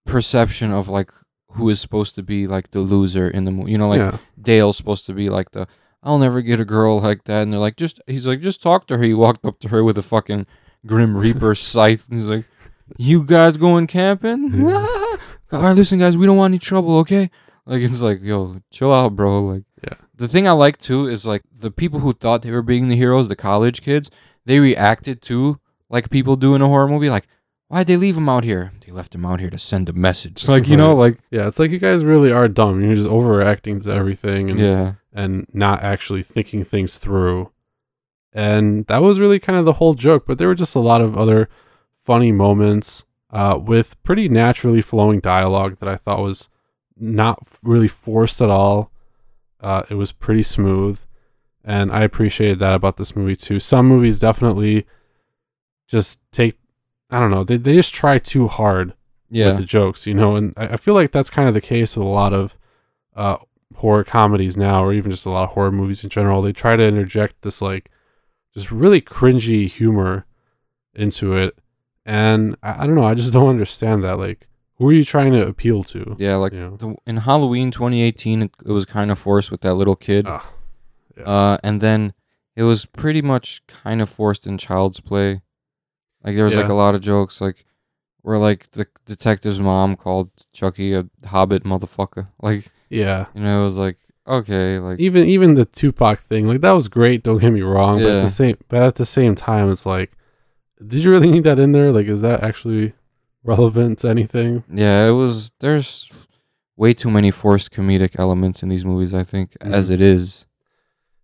perception 0.05 0.71
of 0.71 0.87
like 0.87 1.11
who 1.51 1.69
is 1.69 1.79
supposed 1.81 2.15
to 2.15 2.23
be 2.23 2.47
like 2.47 2.69
the 2.71 2.79
loser 2.79 3.27
in 3.27 3.45
the 3.45 3.51
movie. 3.51 3.71
You 3.71 3.77
know, 3.77 3.89
like 3.89 3.99
yeah, 3.99 4.17
Dale's 4.41 4.77
supposed 4.77 5.05
to 5.07 5.13
be 5.13 5.29
like 5.29 5.51
the 5.51 5.67
I'll 6.03 6.19
never 6.19 6.41
get 6.41 6.59
a 6.59 6.65
girl 6.65 7.01
like 7.01 7.23
that, 7.25 7.43
and 7.43 7.51
they're 7.51 7.59
like, 7.59 7.75
just 7.75 7.99
he's 8.07 8.27
like, 8.27 8.41
just 8.41 8.61
talk 8.61 8.87
to 8.87 8.97
her. 8.97 9.03
He 9.03 9.13
walked 9.13 9.45
up 9.45 9.59
to 9.59 9.69
her 9.69 9.83
with 9.83 9.97
a 9.97 10.03
fucking 10.03 10.45
Grim 10.85 11.17
Reaper 11.17 11.55
scythe, 11.55 12.07
and 12.09 12.19
he's 12.19 12.27
like, 12.27 12.45
"You 12.97 13.23
guys 13.23 13.57
going 13.57 13.87
camping? 13.87 14.51
Yeah. 14.53 14.85
All 15.51 15.61
right, 15.61 15.73
listen, 15.73 15.99
guys, 15.99 16.15
we 16.17 16.25
don't 16.25 16.37
want 16.37 16.51
any 16.51 16.59
trouble, 16.59 16.97
okay?" 16.99 17.29
Like 17.65 17.81
it's 17.81 18.01
like, 18.01 18.21
yo, 18.21 18.61
chill 18.71 18.93
out, 18.93 19.15
bro. 19.15 19.43
Like, 19.43 19.63
Yeah. 19.83 19.95
The 20.15 20.27
thing 20.29 20.47
I 20.47 20.51
like 20.51 20.77
too 20.77 21.07
is 21.07 21.25
like 21.25 21.43
the 21.53 21.71
people 21.71 21.99
who 21.99 22.13
thought 22.13 22.41
they 22.41 22.51
were 22.51 22.61
being 22.61 22.87
the 22.87 22.95
heroes, 22.95 23.27
the 23.27 23.35
college 23.35 23.81
kids, 23.81 24.09
they 24.45 24.59
reacted 24.59 25.21
to 25.23 25.59
like 25.89 26.09
people 26.09 26.35
do 26.37 26.55
in 26.55 26.61
a 26.61 26.67
horror 26.67 26.87
movie, 26.87 27.09
like, 27.09 27.27
Why'd 27.69 27.87
they 27.87 27.97
leave 27.97 28.15
him 28.15 28.29
out 28.29 28.43
here? 28.45 28.71
They 28.85 28.91
left 28.93 29.13
him 29.13 29.25
out 29.25 29.39
here 29.41 29.49
to 29.49 29.57
send 29.57 29.89
a 29.89 29.93
message. 29.93 30.47
Like, 30.47 30.67
you 30.67 30.77
know, 30.77 30.95
like 30.95 31.19
Yeah, 31.31 31.47
it's 31.47 31.59
like 31.59 31.71
you 31.71 31.79
guys 31.79 32.05
really 32.05 32.31
are 32.31 32.47
dumb. 32.47 32.81
You're 32.81 32.95
just 32.95 33.09
overreacting 33.09 33.83
to 33.83 33.91
everything 33.91 34.49
and 34.49 34.59
Yeah. 34.59 34.93
and 35.13 35.47
not 35.53 35.83
actually 35.83 36.23
thinking 36.23 36.63
things 36.63 36.97
through. 36.97 37.51
And 38.31 38.85
that 38.87 39.01
was 39.01 39.19
really 39.19 39.39
kind 39.39 39.57
of 39.59 39.65
the 39.65 39.73
whole 39.73 39.95
joke, 39.95 40.25
but 40.27 40.37
there 40.37 40.47
were 40.47 40.55
just 40.55 40.75
a 40.75 40.79
lot 40.79 41.01
of 41.01 41.17
other 41.17 41.49
funny 41.97 42.31
moments 42.31 43.03
uh, 43.31 43.59
with 43.61 44.01
pretty 44.03 44.29
naturally 44.29 44.81
flowing 44.81 45.19
dialogue 45.19 45.77
that 45.79 45.89
I 45.89 45.95
thought 45.97 46.21
was 46.21 46.47
not 46.97 47.39
really 47.63 47.87
forced 47.89 48.41
at 48.41 48.49
all. 48.49 48.91
Uh, 49.59 49.83
it 49.89 49.95
was 49.95 50.11
pretty 50.13 50.43
smooth, 50.43 51.01
and 51.65 51.91
I 51.91 52.03
appreciated 52.03 52.59
that 52.59 52.73
about 52.75 52.95
this 52.97 53.15
movie 53.15 53.35
too. 53.35 53.59
Some 53.59 53.87
movies 53.87 54.19
definitely 54.19 54.85
just 55.87 56.21
take, 56.31 56.57
I 57.09 57.19
don't 57.19 57.31
know, 57.31 57.43
they, 57.43 57.57
they 57.57 57.75
just 57.75 57.93
try 57.93 58.17
too 58.17 58.47
hard 58.47 58.93
Yeah. 59.29 59.47
with 59.47 59.57
the 59.57 59.63
jokes, 59.65 60.05
you 60.07 60.13
know, 60.13 60.35
and 60.35 60.53
I, 60.57 60.67
I 60.69 60.77
feel 60.77 60.93
like 60.93 61.11
that's 61.11 61.29
kind 61.29 61.47
of 61.47 61.53
the 61.53 61.61
case 61.61 61.95
with 61.95 62.05
a 62.05 62.09
lot 62.09 62.33
of 62.33 62.57
uh, 63.15 63.37
horror 63.75 64.03
comedies 64.03 64.57
now, 64.57 64.83
or 64.83 64.93
even 64.93 65.11
just 65.11 65.25
a 65.25 65.29
lot 65.31 65.43
of 65.45 65.49
horror 65.51 65.71
movies 65.71 66.03
in 66.03 66.09
general. 66.09 66.41
They 66.41 66.51
try 66.53 66.75
to 66.75 66.83
interject 66.83 67.41
this 67.41 67.61
like 67.61 67.89
just 68.53 68.71
really 68.71 69.01
cringy 69.01 69.67
humor 69.67 70.25
into 70.93 71.35
it, 71.35 71.57
and 72.05 72.55
I, 72.63 72.83
I 72.83 72.87
don't 72.87 72.95
know, 72.95 73.05
I 73.05 73.13
just 73.13 73.33
don't 73.37 73.49
understand 73.49 74.03
that. 74.03 74.17
Like, 74.19 74.47
who 74.75 74.87
are 74.89 74.93
you 74.93 75.05
trying 75.05 75.31
to 75.33 75.47
appeal 75.47 75.83
to? 75.83 76.15
yeah, 76.19 76.35
like 76.35 76.53
you 76.53 76.59
know? 76.59 76.75
the, 76.77 76.95
in 77.05 77.17
Halloween 77.17 77.71
2018, 77.71 78.41
it, 78.43 78.51
it 78.65 78.71
was 78.71 78.85
kind 78.85 79.11
of 79.11 79.17
forced 79.19 79.49
with 79.51 79.61
that 79.61 79.75
little 79.75 79.95
kid. 79.95 80.27
Ugh, 80.27 80.43
yeah. 81.17 81.23
Uh, 81.23 81.57
and 81.63 81.79
then 81.81 82.13
it 82.55 82.63
was 82.63 82.85
pretty 82.85 83.21
much 83.21 83.65
kind 83.67 84.01
of 84.01 84.09
forced 84.09 84.45
in 84.45 84.57
Child's 84.57 84.99
Play. 84.99 85.41
Like 86.23 86.35
there 86.35 86.45
was 86.45 86.55
like 86.57 86.69
a 86.69 86.73
lot 86.73 86.95
of 86.95 87.01
jokes, 87.01 87.39
like 87.41 87.65
where 88.21 88.37
like 88.37 88.69
the 88.71 88.87
detective's 89.05 89.59
mom 89.59 89.95
called 89.95 90.29
Chucky 90.53 90.93
a 90.93 91.05
hobbit 91.25 91.63
motherfucker. 91.63 92.27
Like 92.41 92.71
yeah. 92.89 93.25
you 93.33 93.41
know, 93.41 93.61
it 93.61 93.63
was 93.65 93.77
like 93.77 93.97
okay, 94.27 94.79
like 94.79 94.99
Even 94.99 95.25
even 95.27 95.53
the 95.55 95.65
Tupac 95.65 96.19
thing, 96.19 96.47
like 96.47 96.61
that 96.61 96.71
was 96.71 96.87
great. 96.87 97.23
Don't 97.23 97.37
get 97.39 97.51
me 97.51 97.61
wrong, 97.61 97.99
but 97.99 98.17
at 98.17 98.21
the 98.21 98.29
same 98.29 98.57
but 98.67 98.81
at 98.81 98.95
the 98.95 99.05
same 99.05 99.35
time, 99.35 99.71
it's 99.71 99.85
like, 99.85 100.11
did 100.85 101.03
you 101.03 101.11
really 101.11 101.31
need 101.31 101.43
that 101.43 101.59
in 101.59 101.71
there? 101.71 101.91
Like, 101.91 102.07
is 102.07 102.21
that 102.21 102.43
actually 102.43 102.93
relevant 103.43 103.99
to 103.99 104.09
anything? 104.09 104.63
yeah, 104.73 105.07
it 105.07 105.11
was. 105.11 105.51
There's 105.59 106.11
way 106.75 106.93
too 106.93 107.09
many 107.09 107.31
forced 107.31 107.71
comedic 107.71 108.19
elements 108.19 108.61
in 108.63 108.69
these 108.69 108.85
movies. 108.85 109.13
I 109.13 109.23
think 109.23 109.55
as 109.61 109.89
Mhm. 109.89 109.93
it 109.93 110.01
is. 110.01 110.45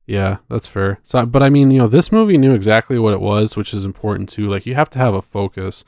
Yeah, 0.05 0.37
that's 0.49 0.67
fair. 0.67 0.99
So, 1.03 1.25
but 1.25 1.41
I 1.41 1.49
mean, 1.49 1.71
you 1.71 1.77
know, 1.79 1.87
this 1.87 2.11
movie 2.11 2.37
knew 2.37 2.53
exactly 2.53 2.99
what 2.99 3.13
it 3.13 3.21
was, 3.21 3.55
which 3.55 3.73
is 3.73 3.85
important 3.85 4.29
too. 4.29 4.49
Like, 4.49 4.65
you 4.65 4.75
have 4.75 4.89
to 4.91 4.99
have 4.99 5.13
a 5.13 5.21
focus. 5.21 5.85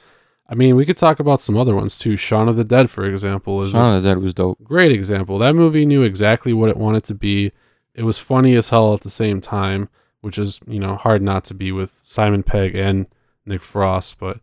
I 0.48 0.56
mean, 0.56 0.76
we 0.76 0.86
could 0.86 0.98
talk 0.98 1.20
about 1.20 1.42
some 1.42 1.58
other 1.58 1.76
ones 1.76 1.98
too. 1.98 2.16
Shaun 2.18 2.48
of 2.48 2.56
the 2.56 2.64
Dead, 2.64 2.90
for 2.90 3.06
example, 3.06 3.62
is 3.62 3.72
Shaun 3.72 3.96
of 3.96 4.04
the 4.04 4.10
Dead 4.10 4.20
was 4.20 4.34
dope. 4.34 4.64
great 4.64 4.92
example. 4.92 5.38
That 5.40 5.56
movie 5.56 5.86
knew 5.86 6.04
exactly 6.04 6.54
what 6.54 6.70
it 6.70 6.78
wanted 6.78 7.04
to 7.06 7.16
be. 7.16 7.52
It 7.94 8.04
was 8.04 8.20
funny 8.20 8.56
as 8.56 8.70
hell 8.70 8.94
at 8.94 9.02
the 9.02 9.10
same 9.10 9.42
time, 9.42 9.90
which 10.22 10.38
is 10.38 10.60
you 10.68 10.80
know 10.80 10.96
hard 10.96 11.22
not 11.22 11.44
to 11.46 11.54
be 11.54 11.72
with 11.72 12.00
Simon 12.04 12.44
Pegg 12.44 12.76
and 12.76 13.08
Nick 13.46 13.64
Frost. 13.64 14.20
But 14.20 14.40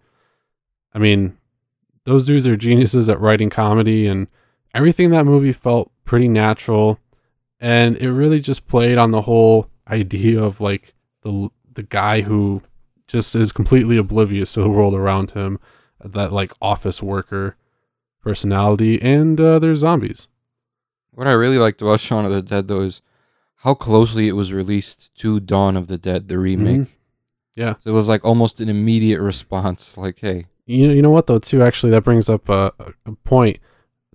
I 0.93 0.99
mean, 0.99 1.37
those 2.05 2.27
dudes 2.27 2.47
are 2.47 2.57
geniuses 2.57 3.09
at 3.09 3.21
writing 3.21 3.49
comedy, 3.51 4.07
and 4.07 4.27
everything 4.75 5.11
that 5.11 5.25
movie 5.25 5.53
felt 5.53 5.93
pretty 6.05 6.29
natural, 6.29 6.99
and 7.63 7.97
it 7.97 8.13
really 8.13 8.41
just 8.41 8.67
played 8.69 8.99
on 8.99 9.11
the 9.13 9.23
whole 9.23 9.71
idea 9.89 10.43
of 10.43 10.61
like 10.61 10.93
the 11.23 11.49
the 11.73 11.83
guy 11.85 12.21
who 12.21 12.61
just 13.09 13.35
is 13.35 13.53
completely 13.53 13.97
oblivious 13.97 14.53
to 14.55 14.61
the 14.61 14.69
world 14.69 14.95
around 14.95 15.31
him, 15.31 15.59
that 16.05 16.33
like 16.33 16.53
office 16.61 17.03
worker 17.03 17.57
personality, 18.23 19.01
and 19.01 19.41
uh, 19.41 19.59
there's 19.59 19.79
zombies. 19.81 20.29
What 21.13 21.27
I 21.27 21.33
really 21.33 21.59
liked 21.59 21.83
about 21.83 22.01
Shaun 22.01 22.25
of 22.25 22.33
the 22.33 22.43
Dead 22.43 22.69
though 22.69 22.83
is 22.83 23.03
how 23.57 23.75
closely 23.75 24.29
it 24.29 24.33
was 24.33 24.53
released 24.53 25.15
to 25.21 25.41
Dawn 25.41 25.77
of 25.77 25.87
the 25.89 25.99
Dead, 25.99 26.29
the 26.29 26.39
remake. 26.39 26.81
Mhm. 26.83 26.89
Yeah. 27.55 27.75
So 27.85 27.91
it 27.91 27.95
was 27.95 28.09
like 28.09 28.25
almost 28.25 28.61
an 28.61 28.69
immediate 28.69 29.21
response. 29.21 29.97
Like, 29.97 30.19
hey, 30.21 30.47
You 30.67 30.89
know, 30.89 30.95
you 30.95 31.03
know 31.03 31.11
what 31.11 31.27
though 31.27 31.39
too. 31.39 31.63
Actually, 31.63 31.91
that 31.91 32.03
brings 32.05 32.29
up 32.31 32.49
a- 32.49 32.73
a 33.07 33.13
point 33.25 33.59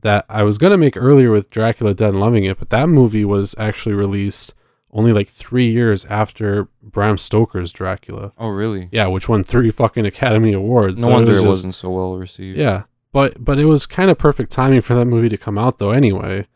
that 0.02 0.26
I 0.30 0.44
was 0.44 0.58
gonna 0.58 0.78
make 0.78 0.96
earlier 0.98 1.32
with 1.32 1.50
Dracula 1.50 1.94
Dead 1.94 2.10
and 2.10 2.20
Loving 2.20 2.46
It, 2.46 2.60
but 2.60 2.70
that 2.70 2.88
movie 2.90 3.26
was 3.26 3.56
actually 3.58 3.96
released 3.96 4.54
only 4.92 5.12
like 5.14 5.28
three 5.28 5.70
years 5.70 6.06
after 6.06 6.68
Bram 6.82 7.18
Stoker's 7.18 7.72
Dracula. 7.72 8.32
oh 8.38 8.50
really? 8.50 8.90
Yeah, 8.92 9.08
which 9.08 9.28
won 9.28 9.44
three 9.44 9.70
fucking 9.72 10.06
Academy 10.06 10.54
Awards. 10.54 11.02
No 11.02 11.08
So 11.08 11.14
wonder 11.14 11.32
was 11.32 11.38
it 11.40 11.42
just- 11.42 11.48
wasn't 11.48 11.76
so 11.76 11.90
well 11.90 12.16
received. 12.18 12.58
Yeah, 12.58 12.84
but 13.12 13.44
but 13.44 13.60
it 13.60 13.66
was 13.66 13.86
kind 13.86 14.10
of 14.12 14.18
perfect 14.18 14.52
timing 14.52 14.82
for 14.82 14.96
that 14.96 15.06
movie 15.06 15.30
to 15.30 15.38
come 15.38 15.58
out 15.58 15.78
though. 15.78 15.92
Anyway, 15.92 16.48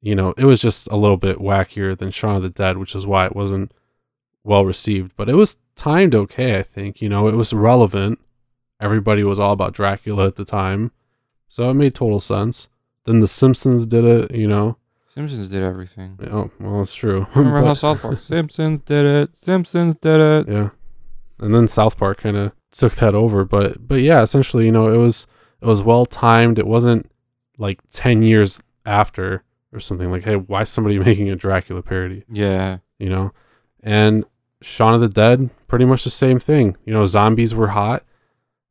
you 0.00 0.14
know, 0.14 0.32
it 0.38 0.44
was 0.44 0.60
just 0.60 0.86
a 0.90 0.96
little 0.96 1.16
bit 1.18 1.38
wackier 1.38 1.96
than 1.96 2.10
Shaun 2.10 2.36
of 2.36 2.42
the 2.42 2.48
Dead, 2.48 2.78
which 2.78 2.94
is 2.94 3.04
why 3.06 3.26
it 3.26 3.36
wasn't 3.36 3.72
well 4.44 4.64
received. 4.64 5.12
But 5.16 5.28
it 5.28 5.34
was 5.34 5.58
timed 5.76 6.14
okay, 6.14 6.58
I 6.58 6.62
think. 6.62 7.02
You 7.02 7.08
know, 7.08 7.28
it 7.28 7.34
was 7.34 7.52
relevant. 7.52 8.18
Everybody 8.80 9.22
was 9.22 9.38
all 9.38 9.52
about 9.52 9.74
Dracula 9.74 10.26
at 10.26 10.36
the 10.36 10.44
time, 10.46 10.90
so 11.50 11.68
it 11.68 11.74
made 11.74 11.94
total 11.94 12.18
sense. 12.20 12.68
Then 13.04 13.20
The 13.20 13.26
Simpsons 13.28 13.84
did 13.84 14.04
it. 14.06 14.30
You 14.34 14.48
know, 14.48 14.78
Simpsons 15.14 15.48
did 15.48 15.62
everything. 15.62 16.18
oh 16.32 16.50
well, 16.58 16.78
that's 16.78 16.94
true. 16.94 17.26
Remember 17.34 17.58
how 17.58 17.64
But- 17.66 17.74
South 17.74 18.00
Park? 18.00 18.20
Simpsons 18.20 18.80
did 18.80 19.04
it. 19.04 19.30
Simpsons 19.42 19.96
did 19.96 20.20
it. 20.20 20.48
yeah 20.50 20.70
and 21.42 21.54
then 21.54 21.66
south 21.66 21.96
park 21.96 22.18
kind 22.18 22.36
of 22.36 22.52
took 22.70 22.96
that 22.96 23.14
over 23.14 23.46
but 23.46 23.88
but 23.88 24.02
yeah 24.02 24.20
essentially 24.20 24.66
you 24.66 24.70
know 24.72 24.92
it 24.92 24.98
was 24.98 25.26
it 25.62 25.66
was 25.66 25.80
well 25.80 26.04
timed 26.04 26.58
it 26.58 26.66
wasn't 26.66 27.10
like 27.56 27.80
10 27.92 28.22
years 28.22 28.62
after 28.84 29.42
or 29.72 29.80
something 29.80 30.10
like 30.10 30.24
hey 30.24 30.36
why 30.36 30.60
is 30.60 30.68
somebody 30.68 30.98
making 31.08 31.30
a 31.30 31.34
dracula 31.34 31.80
parody 31.82 32.24
Yeah. 32.30 32.80
you 32.98 33.08
know 33.08 33.32
and 33.82 34.26
shaun 34.60 34.92
of 34.92 35.00
the 35.00 35.08
dead 35.08 35.48
pretty 35.66 35.86
much 35.86 36.04
the 36.04 36.10
same 36.10 36.38
thing 36.38 36.76
you 36.84 36.92
know 36.92 37.06
zombies 37.06 37.54
were 37.54 37.68
hot 37.68 38.04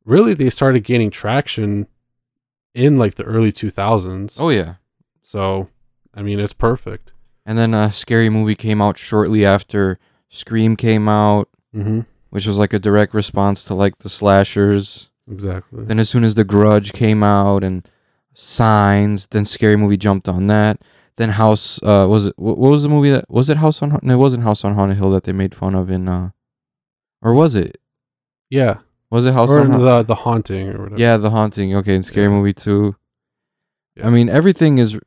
really 0.04 0.32
they 0.32 0.48
started 0.48 0.84
gaining 0.84 1.10
traction 1.10 1.88
in 2.74 2.96
like 2.96 3.14
the 3.16 3.24
early 3.24 3.52
2000s 3.52 4.36
Oh 4.40 4.48
yeah. 4.50 4.74
so 5.22 5.68
i 6.14 6.22
mean 6.22 6.38
it's 6.40 6.52
perfect 6.52 7.12
And 7.46 7.56
then 7.58 7.74
a 7.74 7.90
scary 7.92 8.28
movie 8.30 8.54
came 8.54 8.80
out 8.82 8.98
shortly 8.98 9.44
after 9.44 9.98
Scream 10.28 10.76
came 10.76 11.08
out, 11.08 11.48
mm-hmm 11.74 12.00
which 12.30 12.46
was 12.46 12.56
like 12.58 12.72
a 12.72 12.78
direct 12.78 13.12
response 13.12 13.64
to 13.64 13.74
like 13.74 13.98
the 13.98 14.08
slashers. 14.08 15.10
exactly 15.28 15.84
Then 15.84 15.98
as 15.98 16.08
soon 16.08 16.22
as 16.22 16.34
The 16.36 16.44
Grudge 16.44 16.92
came 16.92 17.24
out 17.24 17.64
and 17.64 17.82
Signs, 18.34 19.26
then 19.32 19.44
Scary 19.44 19.74
Movie 19.76 19.96
jumped 19.96 20.28
on 20.28 20.46
that. 20.46 20.80
Then 21.16 21.30
House, 21.30 21.82
uh, 21.82 22.06
was 22.08 22.26
it 22.28 22.34
what 22.38 22.56
was 22.58 22.84
the 22.84 22.88
movie 22.88 23.10
that 23.10 23.24
was 23.28 23.50
it 23.50 23.56
House 23.56 23.82
on? 23.82 23.98
No, 24.02 24.14
it 24.14 24.16
wasn't 24.18 24.44
House 24.44 24.64
on 24.64 24.74
Haunted 24.74 24.98
Hill 24.98 25.10
that 25.10 25.24
they 25.24 25.32
made 25.32 25.54
fun 25.56 25.74
of 25.74 25.90
in, 25.90 26.08
uh, 26.08 26.30
or 27.20 27.34
was 27.34 27.54
it? 27.56 27.78
yeah 28.48 28.78
Was 29.10 29.26
it 29.26 29.34
House 29.34 29.50
or 29.50 29.60
on? 29.60 29.70
The 29.82 30.02
the 30.02 30.14
haunting 30.14 30.68
or 30.70 30.82
whatever 30.84 31.00
Yeah, 31.00 31.16
The 31.16 31.30
Haunting. 31.30 31.74
Okay, 31.76 31.94
and 31.94 32.04
Scary 32.04 32.26
Yeah. 32.26 32.30
Movie 32.32 32.52
too. 32.52 32.96
Yeah. 33.96 34.06
I 34.06 34.10
mean, 34.10 34.28
everything 34.28 34.78
is. 34.78 34.98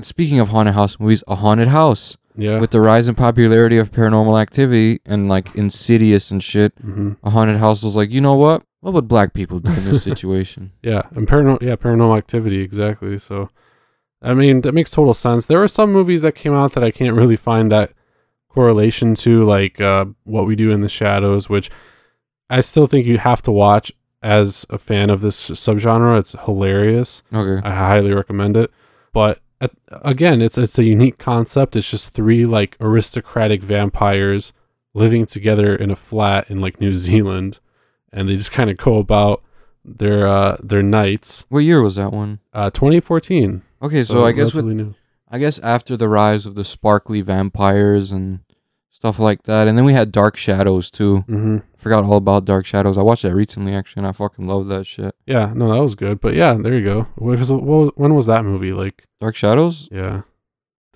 Speaking 0.00 0.38
of 0.38 0.48
haunted 0.48 0.74
house 0.74 1.00
movies, 1.00 1.24
a 1.26 1.34
haunted 1.36 1.68
house 1.68 2.16
yeah 2.36 2.60
with 2.60 2.70
the 2.70 2.80
rise 2.80 3.08
in 3.08 3.16
popularity 3.16 3.78
of 3.78 3.90
Paranormal 3.90 4.40
Activity 4.40 5.00
and 5.04 5.28
like 5.28 5.52
Insidious 5.56 6.30
and 6.30 6.42
shit. 6.42 6.76
mm-hmm. 6.76 7.12
A 7.24 7.30
haunted 7.30 7.56
house 7.56 7.82
was 7.82 7.96
like, 7.96 8.10
you 8.10 8.20
know 8.20 8.34
what? 8.34 8.62
What 8.80 8.94
would 8.94 9.08
black 9.08 9.32
people 9.34 9.58
do 9.58 9.72
in 9.72 9.84
this 9.86 10.04
situation? 10.04 10.70
Yeah, 10.82 11.02
and 11.16 11.26
paranormal 11.26 11.62
yeah, 11.62 11.74
paranormal 11.74 12.16
activity 12.16 12.60
exactly. 12.60 13.18
So 13.18 13.48
I 14.22 14.34
mean, 14.34 14.60
that 14.60 14.72
makes 14.72 14.90
total 14.92 15.14
sense. 15.14 15.46
There 15.46 15.60
are 15.62 15.68
some 15.68 15.90
movies 15.92 16.22
that 16.22 16.34
came 16.36 16.54
out 16.54 16.72
that 16.74 16.84
I 16.84 16.90
can't 16.92 17.16
really 17.16 17.36
find 17.36 17.72
that 17.72 17.92
correlation 18.48 19.14
to 19.16 19.44
like 19.44 19.80
uh 19.80 20.04
what 20.24 20.46
we 20.46 20.54
do 20.54 20.70
in 20.70 20.80
the 20.82 20.88
shadows, 20.88 21.48
which 21.48 21.70
I 22.50 22.60
still 22.60 22.86
think 22.86 23.06
you 23.06 23.18
have 23.18 23.42
to 23.42 23.52
watch 23.52 23.92
as 24.22 24.66
a 24.70 24.78
fan 24.78 25.10
of 25.10 25.20
this 25.20 25.50
subgenre. 25.50 26.18
It's 26.18 26.32
hilarious. 26.44 27.22
Okay. 27.32 27.66
I 27.66 27.74
highly 27.74 28.12
recommend 28.12 28.56
it. 28.56 28.70
But 29.12 29.40
at, 29.60 29.72
again, 29.90 30.40
it's 30.40 30.58
it's 30.58 30.78
a 30.78 30.84
unique 30.84 31.18
concept. 31.18 31.76
It's 31.76 31.90
just 31.90 32.12
three 32.14 32.46
like 32.46 32.76
aristocratic 32.80 33.62
vampires 33.62 34.52
living 34.94 35.26
together 35.26 35.74
in 35.74 35.90
a 35.90 35.96
flat 35.96 36.50
in 36.50 36.60
like 36.60 36.80
New 36.80 36.94
Zealand, 36.94 37.58
and 38.12 38.28
they 38.28 38.36
just 38.36 38.52
kind 38.52 38.70
of 38.70 38.76
go 38.76 38.96
about 38.98 39.42
their 39.84 40.26
uh 40.26 40.56
their 40.62 40.82
nights. 40.82 41.44
What 41.48 41.60
year 41.60 41.82
was 41.82 41.96
that 41.96 42.12
one? 42.12 42.40
Uh, 42.52 42.70
2014. 42.70 43.62
Okay, 43.80 44.02
so, 44.02 44.26
I 44.26 44.32
guess 44.32 44.54
with 44.54 44.64
new. 44.64 44.94
I 45.30 45.38
guess 45.38 45.58
after 45.60 45.96
the 45.96 46.08
rise 46.08 46.46
of 46.46 46.54
the 46.54 46.64
sparkly 46.64 47.20
vampires 47.20 48.10
and 48.10 48.40
stuff 48.98 49.20
like 49.20 49.44
that, 49.44 49.68
and 49.68 49.78
then 49.78 49.84
we 49.84 49.92
had 49.92 50.10
Dark 50.10 50.36
Shadows 50.36 50.90
too. 50.90 51.18
hmm 51.28 51.58
Forgot 51.76 52.02
all 52.02 52.16
about 52.16 52.44
Dark 52.44 52.66
Shadows. 52.66 52.98
I 52.98 53.02
watched 53.02 53.22
that 53.22 53.32
recently 53.34 53.72
actually, 53.72 54.00
and 54.00 54.08
I 54.08 54.12
fucking 54.12 54.48
love 54.48 54.66
that 54.66 54.84
shit. 54.88 55.14
Yeah, 55.24 55.52
no, 55.54 55.72
that 55.72 55.80
was 55.80 55.94
good. 55.94 56.20
But 56.20 56.34
yeah, 56.34 56.54
there 56.54 56.74
you 56.76 56.82
go. 56.84 57.06
Because 57.16 57.52
when 57.52 58.14
was 58.16 58.26
that 58.26 58.44
movie? 58.44 58.72
Like, 58.72 59.04
Dark 59.20 59.36
Shadows. 59.36 59.88
yeah, 59.92 60.22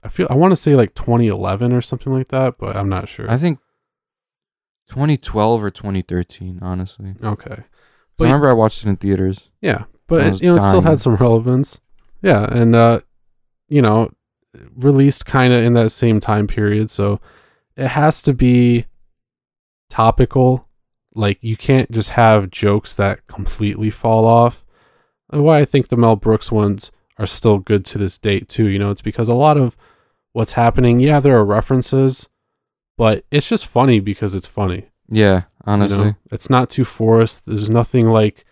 I 0.03 0.09
feel 0.09 0.27
I 0.29 0.35
want 0.35 0.51
to 0.51 0.57
say 0.57 0.75
like 0.75 0.95
2011 0.97 1.73
or 1.73 1.81
something 1.81 2.13
like 2.13 2.29
that, 2.29 2.59
but 2.59 2.75
I'm 2.77 2.89
not 2.89 3.09
sure. 3.09 3.31
I 3.31 3.37
think 3.37 3.61
2012 4.89 5.63
or 5.63 5.71
2013, 5.71 6.59
honestly. 6.63 7.15
okay, 7.23 7.63
But- 8.19 8.25
I 8.25 8.27
remember 8.29 8.51
I 8.51 8.55
watched 8.55 8.85
it 8.85 8.89
in 8.89 8.97
theaters. 8.97 9.51
Yeah, 9.61 9.85
but 10.09 10.27
it, 10.27 10.43
you 10.43 10.51
know, 10.53 10.57
it 10.59 10.63
still 10.69 10.81
had 10.83 11.01
some 11.01 11.15
relevance. 11.17 11.81
Yeah, 12.23 12.45
and 12.53 12.75
uh, 12.75 13.01
you 13.69 13.81
know, 13.83 14.11
released 14.77 15.25
kind 15.27 15.53
of 15.53 15.63
in 15.63 15.73
that 15.75 15.91
same 15.91 16.19
time 16.21 16.47
period, 16.49 16.91
so 16.91 17.21
it 17.77 17.89
has 17.89 18.23
to 18.23 18.33
be 18.33 18.87
topical. 19.91 20.69
Like 21.15 21.39
you 21.43 21.57
can't 21.57 21.91
just 21.91 22.11
have 22.11 22.51
jokes 22.51 22.95
that 22.95 23.27
completely 23.27 23.91
fall 23.91 24.25
off. 24.27 24.65
And 25.31 25.45
Why 25.45 25.61
I 25.61 25.65
think 25.65 25.89
the 25.89 25.97
Mel 25.97 26.17
Brooks 26.17 26.51
ones 26.51 26.91
are 27.19 27.27
still 27.27 27.59
good 27.59 27.85
to 27.87 27.99
this 27.99 28.19
date 28.19 28.49
too. 28.49 28.67
You 28.67 28.79
know, 28.79 28.91
it's 28.91 29.03
because 29.03 29.29
a 29.29 29.35
lot 29.35 29.57
of 29.59 29.77
what's 30.33 30.53
happening, 30.53 31.01
yeah, 31.01 31.21
there 31.21 31.37
are 31.37 31.45
references, 31.45 32.29
but 32.97 33.25
it's 33.31 33.49
just 33.49 33.67
funny 33.67 34.01
because 34.01 34.35
it's 34.35 34.47
funny. 34.47 34.89
Yeah, 35.09 35.37
You 35.37 35.43
honestly. 35.65 36.05
know? 36.05 36.15
It's 36.31 36.49
not 36.49 36.71
too 36.71 36.85
forced. 36.85 37.45
There's 37.47 37.69
nothing 37.69 38.09
like 38.09 38.47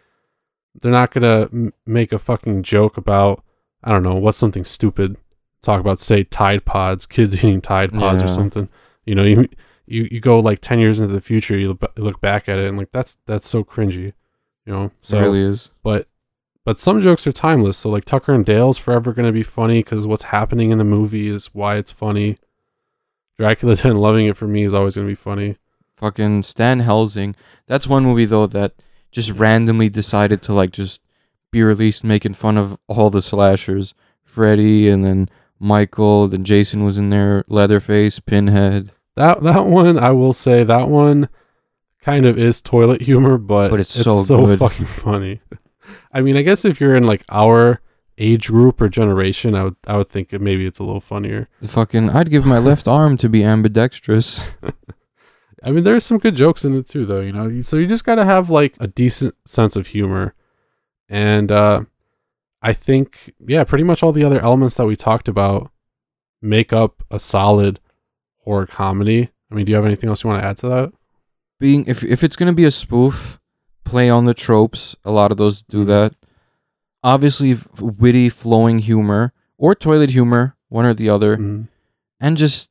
they're 0.74 0.92
not 0.92 1.10
gonna 1.12 1.48
m- 1.52 1.72
make 1.86 2.12
a 2.12 2.18
fucking 2.18 2.62
joke 2.62 2.96
about 2.98 3.42
I 3.82 3.90
don't 3.92 4.02
know 4.02 4.16
what's 4.16 4.36
something 4.38 4.64
stupid. 4.64 5.16
Talk 5.62 5.80
about 5.80 6.00
say 6.00 6.24
Tide 6.24 6.66
Pods, 6.66 7.06
kids 7.06 7.34
eating 7.36 7.62
Tide 7.62 7.92
Pods 7.92 8.20
or 8.20 8.28
something. 8.28 8.68
You 9.04 9.14
know, 9.14 9.24
you 9.24 9.48
you 9.86 10.08
you 10.10 10.20
go 10.20 10.38
like 10.38 10.60
ten 10.60 10.78
years 10.78 11.00
into 11.00 11.12
the 11.12 11.20
future, 11.20 11.58
you 11.58 11.68
look, 11.68 11.92
look 11.96 12.20
back 12.20 12.48
at 12.48 12.58
it 12.58 12.68
and 12.68 12.78
like 12.78 12.92
that's 12.92 13.18
that's 13.26 13.48
so 13.48 13.64
cringy. 13.64 14.12
You 14.66 14.72
know, 14.72 14.90
so 15.00 15.18
it 15.18 15.22
really 15.22 15.40
is. 15.40 15.70
but 15.82 16.06
but 16.64 16.78
some 16.78 17.00
jokes 17.00 17.26
are 17.26 17.32
timeless. 17.32 17.78
So 17.78 17.90
like 17.90 18.04
Tucker 18.04 18.32
and 18.32 18.44
Dale's 18.44 18.78
forever 18.78 19.12
gonna 19.12 19.32
be 19.32 19.42
funny 19.42 19.82
because 19.82 20.06
what's 20.06 20.24
happening 20.24 20.70
in 20.70 20.78
the 20.78 20.84
movie 20.84 21.28
is 21.28 21.54
why 21.54 21.76
it's 21.76 21.90
funny. 21.90 22.36
Dracula 23.38 23.76
10 23.76 23.96
loving 23.96 24.26
it 24.26 24.36
for 24.36 24.46
me 24.46 24.62
is 24.64 24.74
always 24.74 24.94
gonna 24.96 25.08
be 25.08 25.14
funny. 25.14 25.56
Fucking 25.96 26.42
Stan 26.42 26.80
Helsing. 26.80 27.34
That's 27.66 27.86
one 27.86 28.04
movie 28.04 28.26
though 28.26 28.46
that 28.46 28.74
just 29.10 29.30
randomly 29.32 29.88
decided 29.88 30.40
to 30.42 30.52
like 30.52 30.70
just 30.70 31.02
be 31.50 31.62
released 31.62 32.04
making 32.04 32.34
fun 32.34 32.56
of 32.56 32.78
all 32.86 33.10
the 33.10 33.22
slashers. 33.22 33.94
Freddy 34.22 34.88
and 34.88 35.04
then 35.04 35.28
Michael, 35.60 36.26
then 36.26 36.42
Jason 36.42 36.84
was 36.84 36.98
in 36.98 37.10
there, 37.10 37.44
Leatherface, 37.48 38.18
Pinhead. 38.18 38.90
That 39.16 39.42
that 39.42 39.66
one, 39.66 39.98
I 39.98 40.10
will 40.10 40.32
say 40.32 40.64
that 40.64 40.88
one 40.88 41.28
kind 42.00 42.24
of 42.24 42.38
is 42.38 42.60
toilet 42.62 43.02
humor, 43.02 43.36
but, 43.36 43.70
But 43.70 43.80
it's 43.80 43.90
so 43.92 44.24
good. 44.24 44.58
fucking 44.58 44.86
funny. 44.86 45.42
I 46.12 46.22
mean, 46.22 46.36
I 46.36 46.42
guess 46.42 46.64
if 46.64 46.80
you're 46.80 46.96
in 46.96 47.04
like 47.04 47.24
our 47.28 47.82
age 48.16 48.48
group 48.48 48.80
or 48.80 48.88
generation, 48.88 49.54
I 49.54 49.64
would 49.64 49.76
I 49.86 49.96
would 49.98 50.08
think 50.08 50.32
it, 50.32 50.40
maybe 50.40 50.64
it's 50.66 50.78
a 50.78 50.84
little 50.84 51.00
funnier. 51.00 51.48
The 51.60 51.68
fucking 51.68 52.10
I'd 52.10 52.30
give 52.30 52.46
my 52.46 52.58
left 52.58 52.88
arm 52.98 53.16
to 53.18 53.28
be 53.28 53.44
ambidextrous. 53.44 54.48
I 55.62 55.72
mean, 55.72 55.84
there's 55.84 56.04
some 56.06 56.16
good 56.18 56.36
jokes 56.36 56.64
in 56.64 56.74
it 56.74 56.86
too, 56.88 57.04
though. 57.04 57.20
You 57.20 57.32
know, 57.32 57.60
so 57.60 57.76
you 57.76 57.86
just 57.86 58.04
gotta 58.04 58.24
have 58.24 58.48
like 58.48 58.74
a 58.80 58.86
decent 58.86 59.34
sense 59.44 59.76
of 59.76 59.88
humor, 59.88 60.34
and 61.08 61.52
uh, 61.52 61.82
I 62.62 62.72
think 62.72 63.32
yeah, 63.46 63.64
pretty 63.64 63.84
much 63.84 64.02
all 64.02 64.12
the 64.12 64.24
other 64.24 64.40
elements 64.40 64.76
that 64.76 64.86
we 64.86 64.96
talked 64.96 65.28
about 65.28 65.70
make 66.42 66.72
up 66.72 67.02
a 67.10 67.18
solid 67.18 67.80
horror 68.44 68.66
comedy. 68.66 69.30
I 69.50 69.54
mean, 69.54 69.64
do 69.66 69.70
you 69.70 69.76
have 69.76 69.86
anything 69.86 70.08
else 70.10 70.22
you 70.24 70.30
want 70.30 70.42
to 70.42 70.46
add 70.46 70.56
to 70.58 70.68
that? 70.68 70.92
Being 71.58 71.84
if 71.86 72.02
if 72.04 72.22
it's 72.24 72.36
gonna 72.36 72.52
be 72.52 72.64
a 72.64 72.70
spoof, 72.70 73.38
play 73.84 74.08
on 74.10 74.24
the 74.26 74.34
tropes. 74.34 74.96
A 75.04 75.10
lot 75.10 75.30
of 75.30 75.36
those 75.38 75.62
do 75.62 75.84
that. 75.84 76.14
Obviously, 77.02 77.56
witty, 77.80 78.28
flowing 78.28 78.78
humor 78.80 79.32
or 79.56 79.74
toilet 79.74 80.10
humor, 80.10 80.54
one 80.68 80.84
or 80.84 80.92
the 80.94 81.08
other, 81.08 81.36
Mhm. 81.38 81.68
and 82.20 82.36
just 82.36 82.70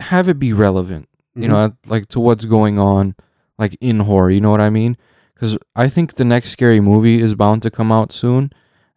have 0.00 0.28
it 0.28 0.38
be 0.38 0.52
relevant. 0.52 1.06
you 1.36 1.42
Mhm. 1.46 1.48
know, 1.50 1.72
like 1.86 2.08
to 2.08 2.18
what's 2.18 2.44
going 2.44 2.76
on, 2.78 3.14
like 3.56 3.76
in 3.80 4.00
horror. 4.00 4.30
You 4.30 4.40
know 4.40 4.50
what 4.50 4.60
I 4.60 4.68
mean? 4.68 4.96
Because 5.32 5.56
I 5.76 5.88
think 5.88 6.14
the 6.14 6.24
next 6.24 6.50
scary 6.50 6.80
movie 6.80 7.22
is 7.22 7.36
bound 7.36 7.62
to 7.62 7.70
come 7.70 7.92
out 7.92 8.10
soon, 8.10 8.50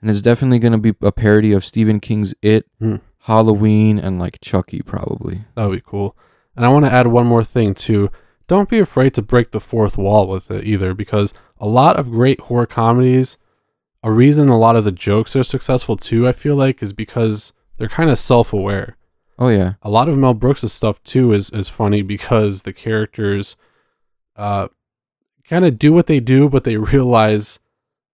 and 0.04 0.12
it's 0.12 0.22
definitely 0.22 0.60
going 0.60 0.74
to 0.74 0.78
be 0.78 0.94
a 1.02 1.14
parody 1.14 1.54
of 1.54 1.64
Stephen 1.64 2.02
King's 2.02 2.36
It, 2.42 2.68
Hmm. 2.78 2.98
Halloween, 3.20 3.98
and 3.98 4.20
like 4.20 4.42
Chucky, 4.42 4.82
probably. 4.82 5.46
That 5.56 5.70
would 5.70 5.76
be 5.78 5.84
cool. 5.86 6.18
And 6.58 6.66
I 6.66 6.70
want 6.70 6.84
to 6.84 6.92
add 6.92 7.08
one 7.08 7.26
more 7.26 7.44
thing 7.46 7.74
too. 7.74 8.12
Don't 8.50 8.68
be 8.70 8.80
afraid 8.80 9.14
to 9.14 9.22
break 9.22 9.52
the 9.52 9.62
fourth 9.62 9.98
wall 9.98 10.28
with 10.28 10.52
it 10.52 10.66
either, 10.66 10.94
because 10.94 11.34
a 11.58 11.66
lot 11.66 11.96
of 11.96 12.12
great 12.12 12.42
horror 12.42 12.66
comedies, 12.66 13.38
a 14.04 14.12
reason 14.12 14.50
a 14.50 14.58
lot 14.60 14.76
of 14.76 14.84
the 14.84 14.92
jokes 14.92 15.38
are 15.38 15.44
successful 15.44 15.96
too, 15.96 16.28
I 16.28 16.34
feel 16.34 16.58
like, 16.58 16.84
is 16.84 16.92
because 16.92 17.54
they're 17.78 17.88
kind 17.88 18.10
of 18.10 18.20
self 18.20 18.52
aware. 18.52 18.98
Oh 19.40 19.48
yeah, 19.48 19.76
A 19.82 19.90
lot 19.90 20.10
of 20.10 20.18
Mel 20.18 20.34
Brooks' 20.34 20.70
stuff 20.74 21.02
too 21.04 21.32
is, 21.32 21.50
is 21.52 21.70
funny 21.70 22.02
because 22.02 22.64
the 22.64 22.74
characters 22.74 23.56
uh 24.36 24.68
kind 25.48 25.64
of 25.66 25.80
do 25.80 25.94
what 25.94 26.08
they 26.08 26.20
do, 26.20 26.50
but 26.50 26.66
they 26.66 26.76
realize 26.94 27.60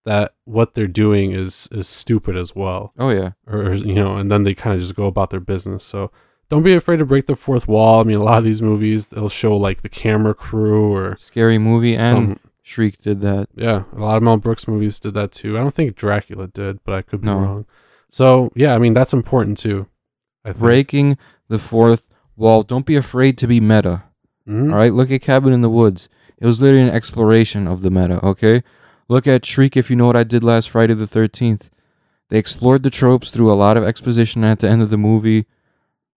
that 0.04 0.34
what 0.44 0.74
they're 0.74 0.86
doing 0.86 1.32
is 1.32 1.68
is 1.72 1.86
stupid 1.88 2.36
as 2.36 2.54
well 2.56 2.92
oh 2.98 3.10
yeah. 3.10 3.32
or 3.46 3.74
you 3.74 3.94
know, 3.94 4.16
and 4.16 4.30
then 4.30 4.44
they 4.44 4.54
kind 4.54 4.74
of 4.74 4.80
just 4.80 4.94
go 4.96 5.04
about 5.06 5.30
their 5.30 5.40
business. 5.40 5.84
So 5.84 6.10
don't 6.48 6.62
be 6.62 6.74
afraid 6.74 6.98
to 6.98 7.04
break 7.06 7.26
the 7.26 7.36
fourth 7.36 7.68
wall. 7.68 8.00
I 8.00 8.04
mean, 8.04 8.16
a 8.16 8.22
lot 8.24 8.38
of 8.38 8.44
these 8.44 8.62
movies 8.62 9.08
they'll 9.08 9.28
show 9.28 9.56
like 9.56 9.82
the 9.82 9.88
camera 9.88 10.34
crew 10.34 10.92
or 10.94 11.16
Scary 11.18 11.58
movie 11.58 11.96
and 11.96 12.16
some. 12.16 12.40
Shriek 12.62 12.98
did 12.98 13.20
that. 13.22 13.48
Yeah, 13.54 13.84
a 13.94 14.00
lot 14.00 14.16
of 14.16 14.22
Mel 14.22 14.36
Brooks 14.36 14.66
movies 14.68 14.98
did 15.00 15.14
that 15.14 15.32
too. 15.32 15.58
I 15.58 15.60
don't 15.60 15.74
think 15.74 15.96
Dracula 15.96 16.46
did, 16.46 16.82
but 16.84 16.94
I 16.94 17.02
could 17.02 17.20
be 17.20 17.26
No. 17.26 17.38
wrong. 17.38 17.66
So 18.08 18.50
yeah, 18.54 18.74
I 18.74 18.78
mean 18.78 18.94
that's 18.94 19.12
important 19.12 19.58
too. 19.58 19.86
I 20.44 20.50
think. 20.52 20.60
Breaking 20.60 21.18
the 21.48 21.58
fourth 21.58 22.08
wall. 22.36 22.62
Don't 22.62 22.86
be 22.86 22.96
afraid 22.96 23.36
to 23.38 23.46
be 23.46 23.60
meta. 23.60 24.04
Mhm. 24.48 24.70
All 24.72 24.76
right, 24.78 24.92
look 24.94 25.10
at 25.10 25.20
Cabin 25.20 25.52
in 25.52 25.60
the 25.60 25.68
Woods. 25.70 26.08
It 26.38 26.46
was 26.46 26.60
literally 26.62 26.88
an 26.88 26.94
exploration 26.94 27.66
of 27.68 27.82
the 27.82 27.90
meta, 27.90 28.24
okay? 28.24 28.62
Look 29.10 29.26
at 29.26 29.44
Shriek 29.44 29.76
if 29.76 29.90
you 29.90 29.96
know 29.96 30.06
what 30.06 30.16
I 30.16 30.22
did 30.22 30.44
last 30.44 30.70
Friday 30.70 30.94
the 30.94 31.04
13th. 31.04 31.68
They 32.28 32.38
explored 32.38 32.84
the 32.84 32.90
tropes 32.90 33.30
through 33.30 33.52
a 33.52 33.58
lot 33.58 33.76
of 33.76 33.82
exposition 33.82 34.44
at 34.44 34.60
the 34.60 34.68
end 34.68 34.82
of 34.82 34.90
the 34.90 34.96
movie. 34.96 35.46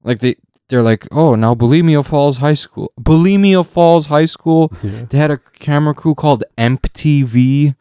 Like 0.04 0.20
they 0.20 0.36
they're 0.70 0.84
like, 0.84 1.08
"Oh, 1.12 1.34
now 1.34 1.56
Bulimia 1.56 2.06
Falls 2.06 2.38
High 2.38 2.54
School. 2.54 2.94
Bulimia 3.02 3.66
Falls 3.66 4.06
High 4.06 4.28
School. 4.28 4.72
Yeah. 4.84 5.06
They 5.10 5.18
had 5.18 5.32
a 5.32 5.40
camera 5.40 5.96
crew 5.96 6.14
called 6.14 6.44
MTV. 6.56 7.74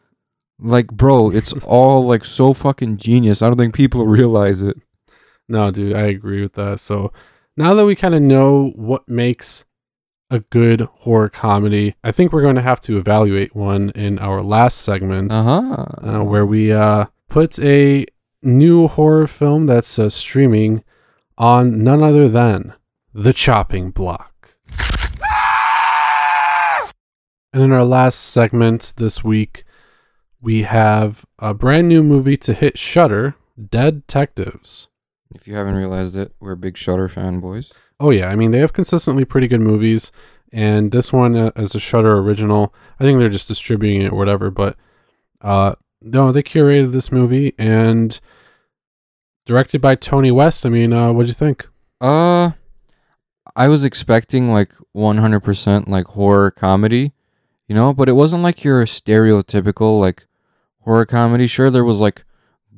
Like, 0.59 0.87
bro, 0.87 1.29
it's 1.29 1.53
all 1.63 2.07
like 2.07 2.25
so 2.25 2.53
fucking 2.53 2.97
genius. 2.97 3.43
I 3.43 3.49
don't 3.49 3.57
think 3.57 3.75
people 3.75 4.07
realize 4.07 4.63
it. 4.63 4.77
No, 5.47 5.69
dude, 5.69 5.95
I 5.95 6.07
agree 6.07 6.41
with 6.41 6.53
that. 6.53 6.79
So 6.79 7.13
now 7.55 7.75
that 7.75 7.85
we 7.85 7.95
kind 7.95 8.15
of 8.15 8.23
know 8.23 8.71
what 8.75 9.07
makes 9.07 9.65
a 10.33 10.39
good 10.39 10.81
horror 10.81 11.29
comedy, 11.29 11.93
I 12.03 12.11
think 12.11 12.33
we're 12.33 12.41
going 12.41 12.55
to 12.55 12.61
have 12.61 12.81
to 12.81 12.97
evaluate 12.97 13.55
one 13.55 13.91
in 13.91 14.17
our 14.17 14.41
last 14.41 14.79
segment. 14.81 15.31
Uh-huh. 15.33 15.85
uh, 16.01 16.23
where 16.23 16.45
we 16.45 16.71
uh, 16.73 17.05
put 17.29 17.59
a 17.59 18.07
new 18.41 18.87
horror 18.87 19.27
film 19.27 19.67
that's 19.67 19.99
uh, 19.99 20.09
streaming 20.09 20.83
on 21.37 21.83
none 21.83 22.01
other 22.01 22.27
than 22.27 22.73
The 23.13 23.31
Chopping 23.31 23.91
Block. 23.91 24.55
And 27.55 27.61
in 27.61 27.71
our 27.71 27.85
last 27.85 28.15
segment 28.15 28.93
this 28.97 29.23
week, 29.23 29.63
we 30.41 30.63
have 30.63 31.23
a 31.37 31.53
brand 31.53 31.87
new 31.87 32.01
movie 32.01 32.37
to 32.37 32.53
hit 32.53 32.79
Shudder, 32.79 33.35
Dead 33.69 34.07
Detectives. 34.07 34.87
If 35.35 35.47
you 35.47 35.53
haven't 35.53 35.75
realized 35.75 36.15
it, 36.15 36.33
we're 36.39 36.55
big 36.55 36.77
Shudder 36.77 37.07
fanboys. 37.07 37.71
Oh 38.03 38.09
yeah, 38.09 38.27
I 38.27 38.35
mean 38.35 38.51
they 38.51 38.59
have 38.59 38.73
consistently 38.73 39.23
pretty 39.23 39.47
good 39.47 39.61
movies, 39.61 40.11
and 40.51 40.91
this 40.91 41.13
one 41.13 41.37
uh, 41.37 41.51
as 41.55 41.73
a 41.73 41.79
Shudder 41.79 42.17
original, 42.17 42.75
I 42.99 43.05
think 43.05 43.17
they're 43.17 43.29
just 43.29 43.47
distributing 43.47 44.01
it 44.01 44.11
or 44.11 44.17
whatever. 44.17 44.51
But 44.51 44.75
uh, 45.39 45.75
no, 46.01 46.33
they 46.33 46.43
curated 46.43 46.91
this 46.91 47.13
movie 47.13 47.53
and 47.57 48.19
directed 49.45 49.79
by 49.79 49.95
Tony 49.95 50.31
West. 50.31 50.65
I 50.65 50.69
mean, 50.69 50.91
uh, 50.91 51.13
what'd 51.13 51.29
you 51.29 51.33
think? 51.33 51.65
Uh, 52.01 52.51
I 53.55 53.69
was 53.69 53.85
expecting 53.85 54.51
like 54.51 54.73
100% 54.93 55.87
like 55.87 56.07
horror 56.07 56.51
comedy, 56.51 57.13
you 57.69 57.75
know, 57.75 57.93
but 57.93 58.09
it 58.09 58.13
wasn't 58.13 58.43
like 58.43 58.65
your 58.65 58.83
stereotypical 58.83 59.97
like 60.01 60.27
horror 60.81 61.05
comedy. 61.05 61.47
Sure, 61.47 61.71
there 61.71 61.85
was 61.85 62.01
like 62.01 62.25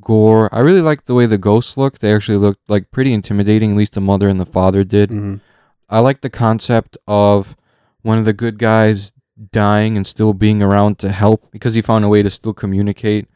gore. 0.05 0.47
I 0.55 0.59
really 0.61 0.81
liked 0.81 1.05
the 1.07 1.13
way 1.13 1.25
the 1.25 1.37
ghosts 1.37 1.75
looked. 1.75 1.99
They 1.99 2.13
actually 2.15 2.37
looked 2.37 2.69
like 2.69 2.91
pretty 2.91 3.11
intimidating. 3.13 3.71
At 3.71 3.77
least 3.77 3.93
the 3.95 4.01
mother 4.01 4.29
and 4.29 4.39
the 4.39 4.45
father 4.45 4.85
did. 4.85 5.09
Mhm. 5.09 5.41
I 5.89 5.99
like 5.99 6.21
the 6.21 6.29
concept 6.29 6.97
of 7.07 7.57
one 8.03 8.17
of 8.17 8.23
the 8.25 8.33
good 8.33 8.57
guys 8.57 9.11
dying 9.51 9.97
and 9.97 10.07
still 10.07 10.33
being 10.33 10.61
around 10.63 10.97
to 10.99 11.09
help 11.11 11.51
because 11.51 11.73
he 11.73 11.81
found 11.81 12.05
a 12.05 12.09
way 12.09 12.23
to 12.23 12.29
still 12.29 12.53
communicate 12.53 13.27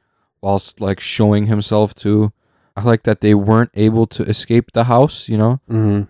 whilst 0.41 0.79
like 0.79 0.99
showing 1.01 1.47
himself 1.47 1.93
to. 1.95 2.31
I 2.77 2.83
like 2.83 3.03
that 3.03 3.19
they 3.19 3.33
weren't 3.35 3.71
able 3.73 4.05
to 4.07 4.23
escape 4.23 4.71
the 4.71 4.85
house, 4.85 5.27
you 5.27 5.37
know? 5.37 5.59
Mhm. 5.69 6.07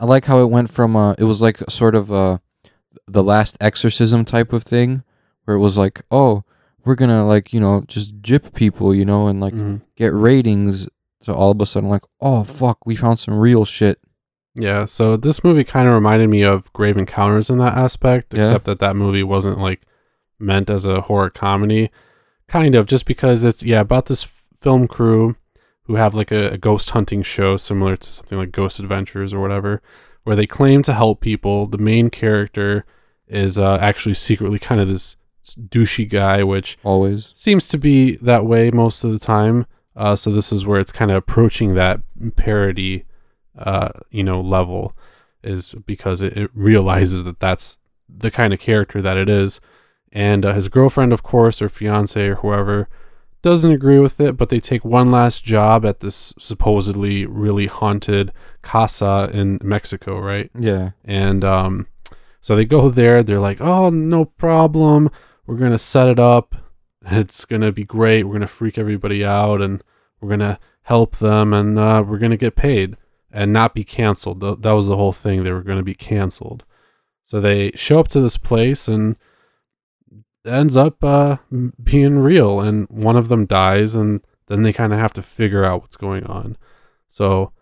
I 0.00 0.04
like 0.06 0.24
how 0.24 0.40
it 0.40 0.50
went 0.50 0.70
from 0.70 0.96
uh 0.96 1.12
it 1.18 1.24
was 1.24 1.42
like 1.42 1.58
sort 1.68 1.94
of 1.94 2.10
uh 2.10 2.38
the 3.06 3.22
last 3.22 3.56
exorcism 3.60 4.24
type 4.24 4.52
of 4.52 4.62
thing 4.64 5.02
where 5.44 5.56
it 5.56 5.60
was 5.60 5.76
like, 5.76 6.02
"Oh, 6.10 6.42
we're 6.86 6.94
going 6.94 7.10
to 7.10 7.24
like, 7.24 7.52
you 7.52 7.60
know, 7.60 7.82
just 7.86 8.14
jip 8.22 8.54
people, 8.54 8.94
you 8.94 9.04
know, 9.04 9.26
and 9.28 9.40
like 9.40 9.52
Mhm. 9.54 9.82
get 9.96 10.12
ratings." 10.14 10.88
So 11.20 11.34
all 11.34 11.50
of 11.50 11.60
a 11.60 11.66
sudden 11.66 11.88
like, 11.90 12.02
"Oh, 12.20 12.44
fuck, 12.44 12.86
we 12.86 12.94
found 12.96 13.18
some 13.18 13.34
real 13.38 13.64
shit." 13.64 13.98
Yeah. 14.54 14.84
So 14.86 15.16
this 15.18 15.44
movie 15.44 15.64
kind 15.64 15.86
of 15.88 15.94
reminded 15.94 16.30
me 16.30 16.42
of 16.42 16.72
Grave 16.72 16.96
Encounters 16.96 17.50
in 17.50 17.58
that 17.58 17.76
aspect, 17.76 18.32
Yeah. 18.32 18.40
except 18.40 18.64
that 18.64 18.78
that 18.78 18.96
movie 18.96 19.22
wasn't 19.22 19.58
like 19.58 19.82
meant 20.38 20.70
as 20.70 20.86
a 20.86 21.02
horror 21.02 21.30
comedy. 21.30 21.90
kind 22.48 22.76
of 22.76 22.86
just 22.86 23.06
because 23.06 23.42
it's 23.42 23.64
yeah 23.64 23.80
about 23.80 24.06
this 24.06 24.22
film 24.60 24.86
crew 24.86 25.34
who 25.86 25.96
have 25.96 26.14
like 26.14 26.30
a, 26.30 26.50
a 26.52 26.56
ghost 26.58 26.90
hunting 26.90 27.20
show 27.22 27.56
similar 27.56 27.96
to 27.96 28.12
something 28.12 28.38
like 28.38 28.52
Ghost 28.52 28.78
Adventures 28.78 29.34
or 29.34 29.40
whatever, 29.40 29.82
where 30.22 30.36
they 30.36 30.46
claim 30.46 30.80
to 30.84 30.92
help 30.92 31.20
people. 31.20 31.66
The 31.66 31.76
main 31.78 32.08
character 32.08 32.84
is 33.26 33.58
uh, 33.58 33.78
actually 33.80 34.14
secretly 34.14 34.60
kind 34.60 34.80
of 34.80 34.86
this 34.88 35.16
douchey 35.54 36.08
guy, 36.08 36.42
which 36.42 36.78
Always. 36.82 37.32
seems 37.34 37.68
to 37.68 37.78
be 37.78 38.16
that 38.16 38.44
way 38.44 38.70
most 38.70 39.04
of 39.04 39.12
the 39.12 39.18
time. 39.18 39.66
Uh, 39.94 40.14
so 40.14 40.30
this 40.30 40.52
is 40.52 40.66
where 40.66 40.80
it's 40.80 40.92
kind 40.92 41.10
of 41.10 41.16
approaching 41.16 41.74
that 41.74 42.00
parody, 42.36 43.04
uh, 43.58 43.88
you 44.10 44.22
know, 44.22 44.40
level, 44.40 44.94
is 45.42 45.74
because 45.86 46.20
it, 46.20 46.36
it 46.36 46.50
realizes 46.54 47.24
that 47.24 47.40
that's 47.40 47.78
the 48.08 48.30
kind 48.30 48.52
of 48.52 48.60
character 48.60 49.00
that 49.00 49.16
it 49.16 49.28
is, 49.28 49.60
and 50.12 50.44
uh, 50.44 50.52
his 50.52 50.68
girlfriend, 50.68 51.12
of 51.12 51.22
course, 51.22 51.60
or 51.62 51.68
fiance 51.68 52.26
or 52.26 52.36
whoever, 52.36 52.88
doesn't 53.42 53.70
agree 53.72 53.98
with 53.98 54.20
it, 54.20 54.36
but 54.36 54.48
they 54.48 54.60
take 54.60 54.84
one 54.84 55.10
last 55.10 55.44
job 55.44 55.84
at 55.86 56.00
this 56.00 56.34
supposedly 56.38 57.24
really 57.26 57.66
haunted 57.66 58.32
casa 58.62 59.30
in 59.32 59.58
Mexico, 59.62 60.18
right? 60.18 60.50
Yeah. 60.58 60.90
And 61.04 61.44
um, 61.44 61.86
so 62.40 62.56
they 62.56 62.64
go 62.64 62.90
there. 62.90 63.22
They're 63.22 63.40
like, 63.40 63.60
"Oh, 63.60 63.90
no 63.90 64.24
problem. 64.24 65.10
We're 65.46 65.56
gonna 65.56 65.78
set 65.78 66.08
it 66.08 66.18
up. 66.18 66.54
It's 67.08 67.44
gonna 67.44 67.72
be 67.72 67.84
great. 67.84 68.24
We're 68.24 68.34
gonna 68.34 68.46
freak 68.46 68.78
everybody 68.78 69.24
out, 69.24 69.62
and 69.62 69.82
we're 70.20 70.30
gonna 70.30 70.58
help 70.82 71.16
them, 71.16 71.52
and 71.52 71.78
uh, 71.78 72.04
we're 72.06 72.18
gonna 72.18 72.36
get 72.36 72.56
paid 72.56 72.96
and 73.30 73.52
not 73.52 73.74
be 73.74 73.84
canceled." 73.84 74.40
Th- 74.40 74.58
that 74.60 74.72
was 74.72 74.88
the 74.88 74.96
whole 74.96 75.12
thing. 75.12 75.44
They 75.44 75.52
were 75.52 75.62
gonna 75.62 75.82
be 75.82 75.94
canceled. 75.94 76.64
So 77.22 77.40
they 77.40 77.72
show 77.74 78.00
up 78.00 78.08
to 78.08 78.20
this 78.20 78.36
place, 78.36 78.88
and 78.88 79.16
ends 80.44 80.76
up 80.76 81.02
uh, 81.04 81.36
being 81.82 82.18
real. 82.18 82.60
And 82.60 82.88
one 82.88 83.16
of 83.16 83.28
them 83.28 83.46
dies, 83.46 83.94
and 83.94 84.20
then 84.48 84.62
they 84.62 84.72
kind 84.72 84.92
of 84.92 84.98
have 84.98 85.12
to 85.14 85.22
figure 85.22 85.64
out 85.64 85.82
what's 85.82 85.96
going 85.96 86.24
on. 86.24 86.56
So 87.08 87.52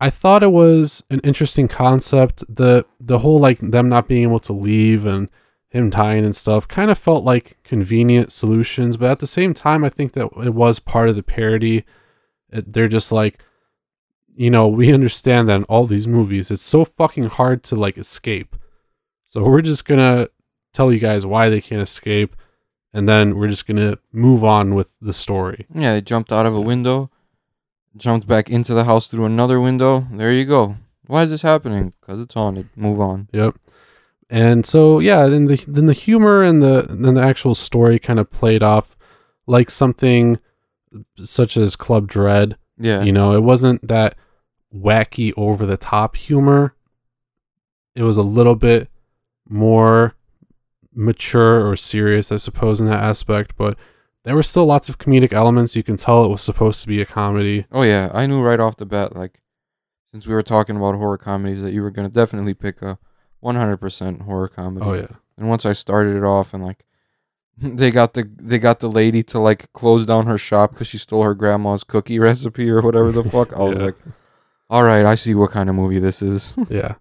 I 0.00 0.10
thought 0.10 0.42
it 0.42 0.52
was 0.52 1.04
an 1.10 1.20
interesting 1.20 1.68
concept. 1.68 2.44
The 2.48 2.84
the 3.00 3.20
whole 3.20 3.38
like 3.38 3.58
them 3.60 3.88
not 3.88 4.08
being 4.08 4.22
able 4.24 4.40
to 4.40 4.52
leave 4.52 5.04
and 5.04 5.28
him 5.68 5.90
dying 5.90 6.24
and 6.24 6.34
stuff 6.34 6.66
kind 6.66 6.90
of 6.90 6.98
felt 6.98 7.24
like 7.24 7.58
convenient 7.62 8.32
solutions, 8.32 8.96
but 8.96 9.10
at 9.10 9.18
the 9.18 9.26
same 9.26 9.52
time, 9.52 9.84
I 9.84 9.90
think 9.90 10.12
that 10.12 10.30
it 10.42 10.54
was 10.54 10.78
part 10.78 11.08
of 11.08 11.16
the 11.16 11.22
parody. 11.22 11.84
It, 12.50 12.72
they're 12.72 12.88
just 12.88 13.12
like, 13.12 13.42
you 14.34 14.50
know, 14.50 14.66
we 14.68 14.92
understand 14.92 15.48
that 15.48 15.56
in 15.56 15.64
all 15.64 15.84
these 15.84 16.08
movies, 16.08 16.50
it's 16.50 16.62
so 16.62 16.84
fucking 16.84 17.24
hard 17.24 17.62
to 17.64 17.76
like 17.76 17.98
escape. 17.98 18.56
So 19.26 19.42
we're 19.42 19.62
just 19.62 19.84
gonna 19.84 20.28
tell 20.72 20.90
you 20.90 20.98
guys 20.98 21.26
why 21.26 21.50
they 21.50 21.60
can't 21.60 21.82
escape, 21.82 22.34
and 22.94 23.06
then 23.06 23.36
we're 23.36 23.48
just 23.48 23.66
gonna 23.66 23.98
move 24.10 24.42
on 24.42 24.74
with 24.74 24.98
the 25.00 25.12
story. 25.12 25.66
Yeah, 25.74 25.94
they 25.94 26.00
jumped 26.00 26.32
out 26.32 26.46
of 26.46 26.54
a 26.54 26.60
window, 26.62 27.10
jumped 27.94 28.26
back 28.26 28.48
into 28.48 28.72
the 28.72 28.84
house 28.84 29.08
through 29.08 29.26
another 29.26 29.60
window. 29.60 30.06
There 30.10 30.32
you 30.32 30.46
go. 30.46 30.76
Why 31.06 31.24
is 31.24 31.30
this 31.30 31.42
happening? 31.42 31.92
Because 32.00 32.20
it's 32.20 32.34
haunted. 32.34 32.68
Move 32.74 33.00
on. 33.00 33.28
Yep. 33.32 33.56
And 34.30 34.66
so 34.66 34.98
yeah, 34.98 35.26
then 35.26 35.46
the 35.46 35.64
then 35.66 35.86
the 35.86 35.92
humor 35.92 36.42
and 36.42 36.62
the 36.62 36.86
then 36.88 37.14
the 37.14 37.22
actual 37.22 37.54
story 37.54 37.98
kind 37.98 38.18
of 38.18 38.30
played 38.30 38.62
off 38.62 38.96
like 39.46 39.70
something 39.70 40.38
such 41.18 41.56
as 41.56 41.76
Club 41.76 42.08
Dread. 42.08 42.56
Yeah. 42.78 43.02
You 43.02 43.12
know, 43.12 43.34
it 43.34 43.42
wasn't 43.42 43.86
that 43.86 44.16
wacky 44.74 45.32
over 45.36 45.66
the 45.66 45.76
top 45.76 46.16
humor. 46.16 46.74
It 47.94 48.02
was 48.02 48.16
a 48.16 48.22
little 48.22 48.54
bit 48.54 48.88
more 49.48 50.14
mature 50.94 51.66
or 51.68 51.76
serious, 51.76 52.30
I 52.30 52.36
suppose, 52.36 52.80
in 52.80 52.86
that 52.86 53.02
aspect, 53.02 53.56
but 53.56 53.78
there 54.24 54.34
were 54.34 54.42
still 54.42 54.66
lots 54.66 54.88
of 54.88 54.98
comedic 54.98 55.32
elements. 55.32 55.74
You 55.74 55.82
can 55.82 55.96
tell 55.96 56.24
it 56.24 56.28
was 56.28 56.42
supposed 56.42 56.80
to 56.82 56.86
be 56.86 57.00
a 57.00 57.06
comedy. 57.06 57.66
Oh 57.72 57.82
yeah, 57.82 58.10
I 58.12 58.26
knew 58.26 58.42
right 58.42 58.60
off 58.60 58.76
the 58.76 58.86
bat, 58.86 59.16
like, 59.16 59.40
since 60.10 60.26
we 60.26 60.34
were 60.34 60.42
talking 60.42 60.76
about 60.76 60.96
horror 60.96 61.18
comedies, 61.18 61.62
that 61.62 61.72
you 61.72 61.82
were 61.82 61.90
gonna 61.90 62.08
definitely 62.08 62.54
pick 62.54 62.82
a 62.82 62.98
100% 63.42 64.22
horror 64.22 64.48
comedy. 64.48 64.84
Oh 64.86 64.94
yeah. 64.94 65.16
And 65.36 65.48
once 65.48 65.64
I 65.64 65.72
started 65.72 66.16
it 66.16 66.24
off, 66.24 66.52
and 66.54 66.64
like, 66.64 66.84
they 67.58 67.90
got 67.90 68.14
the 68.14 68.28
they 68.36 68.58
got 68.58 68.80
the 68.80 68.90
lady 68.90 69.22
to 69.24 69.38
like 69.38 69.72
close 69.72 70.06
down 70.06 70.26
her 70.26 70.38
shop 70.38 70.72
because 70.72 70.86
she 70.88 70.98
stole 70.98 71.22
her 71.24 71.34
grandma's 71.34 71.84
cookie 71.84 72.18
recipe 72.20 72.68
or 72.70 72.82
whatever 72.82 73.12
the 73.12 73.24
fuck. 73.24 73.52
I 73.56 73.62
was 73.62 73.78
Yeah. 73.78 73.84
like, 73.86 73.96
all 74.70 74.82
right, 74.82 75.04
I 75.06 75.14
see 75.14 75.34
what 75.34 75.50
kind 75.52 75.68
of 75.68 75.74
movie 75.76 75.98
this 75.98 76.22
is. 76.22 76.56
yeah. 76.68 76.94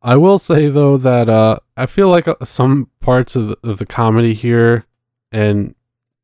I 0.00 0.16
will 0.16 0.38
say 0.38 0.68
though 0.68 0.96
that 0.98 1.28
uh, 1.28 1.58
I 1.76 1.86
feel 1.86 2.08
like 2.08 2.28
uh, 2.28 2.36
some 2.44 2.88
parts 3.00 3.34
of 3.34 3.48
the, 3.48 3.58
of 3.64 3.78
the 3.78 3.86
comedy 3.86 4.32
here, 4.34 4.86
and 5.32 5.74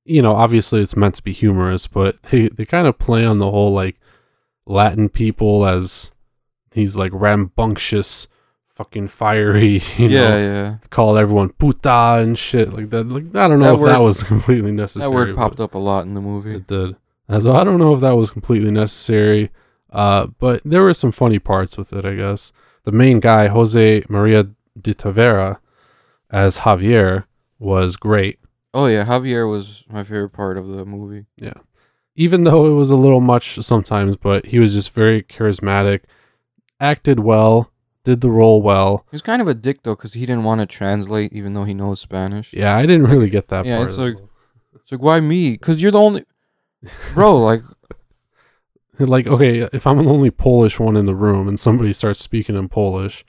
you 0.05 0.21
know, 0.23 0.35
obviously 0.35 0.81
it's 0.83 0.97
meant 0.97 1.15
to 1.17 1.23
be 1.23 1.33
humorous, 1.33 1.87
but 1.87 2.23
they 2.25 2.49
they 2.49 2.65
kind 2.67 2.87
of 2.87 2.99
play 2.99 3.25
on 3.25 3.39
the 3.39 3.51
whole 3.51 3.73
like 3.73 3.99
Latin 4.67 5.09
people 5.09 5.67
as 5.67 6.12
these 6.71 6.97
like 6.97 7.11
rambunctious, 7.15 8.29
fucking 8.75 9.09
fiery, 9.09 9.81
you 9.97 10.09
yeah, 10.09 10.29
know, 10.29 10.39
yeah. 10.39 10.77
call 10.91 11.16
everyone 11.16 11.51
puta 11.51 12.18
and 12.20 12.39
shit 12.39 12.72
like 12.72 12.91
that. 12.91 13.09
Like 13.09 13.35
I 13.37 13.49
don't 13.49 13.59
know 13.61 13.66
That 13.66 13.75
if 13.75 13.81
word- 13.81 13.89
that 13.89 14.01
was 14.03 14.22
completely 14.35 14.72
necessary. 14.72 15.09
That 15.11 15.14
word 15.14 15.37
popped 15.37 15.61
up 15.61 15.75
a 15.75 15.79
lot 15.79 16.07
in 16.07 16.14
the 16.14 16.20
movie. 16.20 16.57
it 16.57 16.66
did. 16.66 16.97
So 17.41 17.55
I 17.55 17.64
don't 17.64 17.79
know 17.79 17.95
if 17.95 18.01
that 18.03 18.16
was 18.16 18.31
completely 18.31 18.70
necessary, 18.70 19.51
uh, 19.91 20.27
but 20.39 20.61
there 20.64 20.83
were 20.83 20.93
some 20.93 21.11
funny 21.12 21.39
parts 21.39 21.79
with 21.79 21.93
it, 21.93 22.05
I 22.05 22.14
guess. 22.16 22.53
The 22.85 22.93
main 22.93 23.18
guy, 23.18 23.47
Jose 23.47 24.03
Maria 24.11 24.49
de 24.79 24.93
Tavira, 24.93 25.59
as 26.31 26.59
Javier, 26.59 27.25
was 27.59 27.97
great. 27.97 28.39
Oh 28.75 28.87
yeah, 28.87 29.05
Javier 29.07 29.49
was 29.49 29.85
my 29.89 30.03
favorite 30.05 30.31
part 30.35 30.59
of 30.59 30.66
the 30.68 30.85
movie. 30.85 31.25
Yeah. 31.37 31.55
Even 32.16 32.45
though 32.45 32.66
it 32.66 32.75
was 32.75 32.91
a 32.91 32.97
little 32.97 33.20
much 33.22 33.55
sometimes, 33.62 34.16
but 34.16 34.47
he 34.47 34.59
was 34.59 34.75
just 34.75 34.91
very 34.93 35.22
charismatic, 35.22 36.01
acted 36.79 37.20
well, 37.20 37.70
did 38.05 38.21
the 38.21 38.31
role 38.31 38.63
well. 38.63 39.05
He's 39.11 39.23
kind 39.23 39.43
of 39.43 39.49
a 39.49 39.55
dick 39.55 39.83
though, 39.83 39.97
because 39.97 40.13
he 40.15 40.27
didn't 40.27 40.45
want 40.45 40.61
to 40.61 40.67
translate, 40.67 41.33
even 41.33 41.55
though 41.55 41.65
he 41.65 41.75
knows 41.75 42.01
Spanish. 42.01 42.53
Yeah, 42.53 42.77
I 42.77 42.83
didn't 42.87 43.07
really 43.09 43.29
get 43.31 43.49
that 43.49 43.65
Yeah, 43.67 43.77
part. 43.79 43.89
it's 43.89 43.99
like- 43.99 44.17
It's 44.75 44.93
like, 44.93 45.01
why 45.03 45.21
me? 45.21 45.53
Because 45.53 45.81
you're 45.83 45.91
the 45.93 46.01
only, 46.01 46.25
bro. 47.15 47.37
Like, 47.45 47.63
like, 48.99 49.27
okay, 49.27 49.69
if 49.73 49.87
I'm 49.87 49.99
the 50.03 50.09
only 50.09 50.31
Polish 50.31 50.79
one 50.79 50.97
in 50.97 51.05
the 51.07 51.15
room 51.17 51.49
and 51.49 51.59
somebody 51.59 51.93
starts 51.93 52.21
speaking 52.21 52.55
in 52.57 52.69
Polish, 52.69 53.25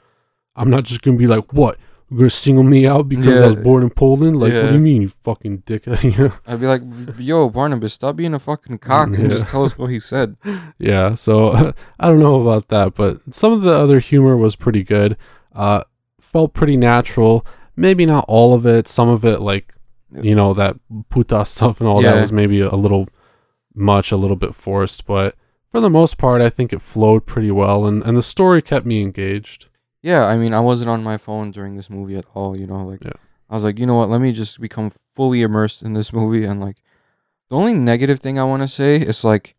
I'm 0.56 0.70
not 0.70 0.84
just 0.84 1.02
gonna 1.02 1.18
be 1.18 1.26
like, 1.28 1.52
"What? 1.54 1.78
You're 2.16 2.20
gonna 2.20 2.30
single 2.30 2.64
me 2.64 2.88
out 2.88 3.10
because 3.10 3.42
I 3.42 3.48
was 3.48 3.56
born 3.58 3.84
in 3.84 3.90
Poland?" 3.90 4.40
Like, 4.40 4.54
what 4.54 4.70
do 4.70 4.74
you 4.74 4.80
mean, 4.80 5.02
you 5.02 5.10
fucking 5.10 5.64
dick? 5.66 5.86
yeah. 5.86 6.38
I'd 6.48 6.62
be 6.62 6.66
like, 6.66 6.82
yo, 7.18 7.50
Barnabas, 7.50 7.94
stop 7.94 8.16
being 8.16 8.34
a 8.34 8.40
fucking 8.40 8.78
cock 8.78 9.10
and 9.10 9.30
just 9.30 9.48
tell 9.48 9.66
us 9.66 9.78
what 9.78 9.90
he 9.90 10.00
said. 10.00 10.38
Yeah, 10.80 11.16
so 11.16 11.74
I 12.00 12.08
don't 12.08 12.20
know 12.20 12.42
about 12.42 12.70
that, 12.70 12.96
but 12.96 13.20
some 13.34 13.52
of 13.52 13.62
the 13.64 13.74
other 13.74 14.00
humor 14.00 14.38
was 14.38 14.56
pretty 14.56 14.84
good. 14.84 15.18
Uh, 15.54 15.84
felt 16.22 16.54
pretty 16.54 16.78
natural. 16.78 17.46
Maybe 17.76 18.06
not 18.06 18.24
all 18.30 18.54
of 18.54 18.66
it. 18.66 18.88
Some 18.88 19.10
of 19.10 19.26
it, 19.26 19.42
like 19.42 19.74
you 20.12 20.36
know, 20.36 20.54
that 20.54 20.78
puta 21.10 21.44
stuff 21.56 21.82
and 21.82 21.90
all 21.90 22.02
that 22.02 22.22
was 22.22 22.32
maybe 22.32 22.62
a 22.62 22.76
little 22.76 23.10
much, 23.74 24.14
a 24.14 24.18
little 24.18 24.38
bit 24.38 24.56
forced. 24.56 25.06
But 25.06 25.36
for 25.70 25.82
the 25.82 25.90
most 25.90 26.18
part, 26.18 26.42
I 26.42 26.50
think 26.50 26.72
it 26.72 26.82
flowed 26.82 27.26
pretty 27.26 27.52
well, 27.52 27.86
and 27.86 28.02
and 28.04 28.16
the 28.16 28.22
story 28.22 28.62
kept 28.62 28.86
me 28.86 29.02
engaged. 29.02 29.68
Yeah, 30.06 30.26
I 30.26 30.38
mean, 30.38 30.54
I 30.54 30.60
wasn't 30.60 30.92
on 30.92 31.04
my 31.04 31.18
phone 31.18 31.50
during 31.50 31.76
this 31.76 31.90
movie 31.90 32.16
at 32.16 32.26
all. 32.36 32.56
You 32.56 32.68
know, 32.68 32.86
like, 32.86 33.04
Yeah. 33.04 33.14
I 33.50 33.56
was 33.56 33.64
like, 33.64 33.80
you 33.80 33.88
know 33.88 33.96
what? 33.96 34.10
Let 34.10 34.22
me 34.22 34.34
just 34.34 34.62
become 34.62 34.92
fully 35.16 35.42
immersed 35.42 35.82
in 35.82 35.94
this 35.94 36.14
movie. 36.20 36.46
And 36.46 36.62
like, 36.62 36.78
the 37.50 37.56
only 37.56 37.74
negative 37.74 38.20
thing 38.20 38.38
I 38.38 38.44
want 38.44 38.62
to 38.62 38.68
say 38.68 38.98
is 38.98 39.24
like, 39.24 39.56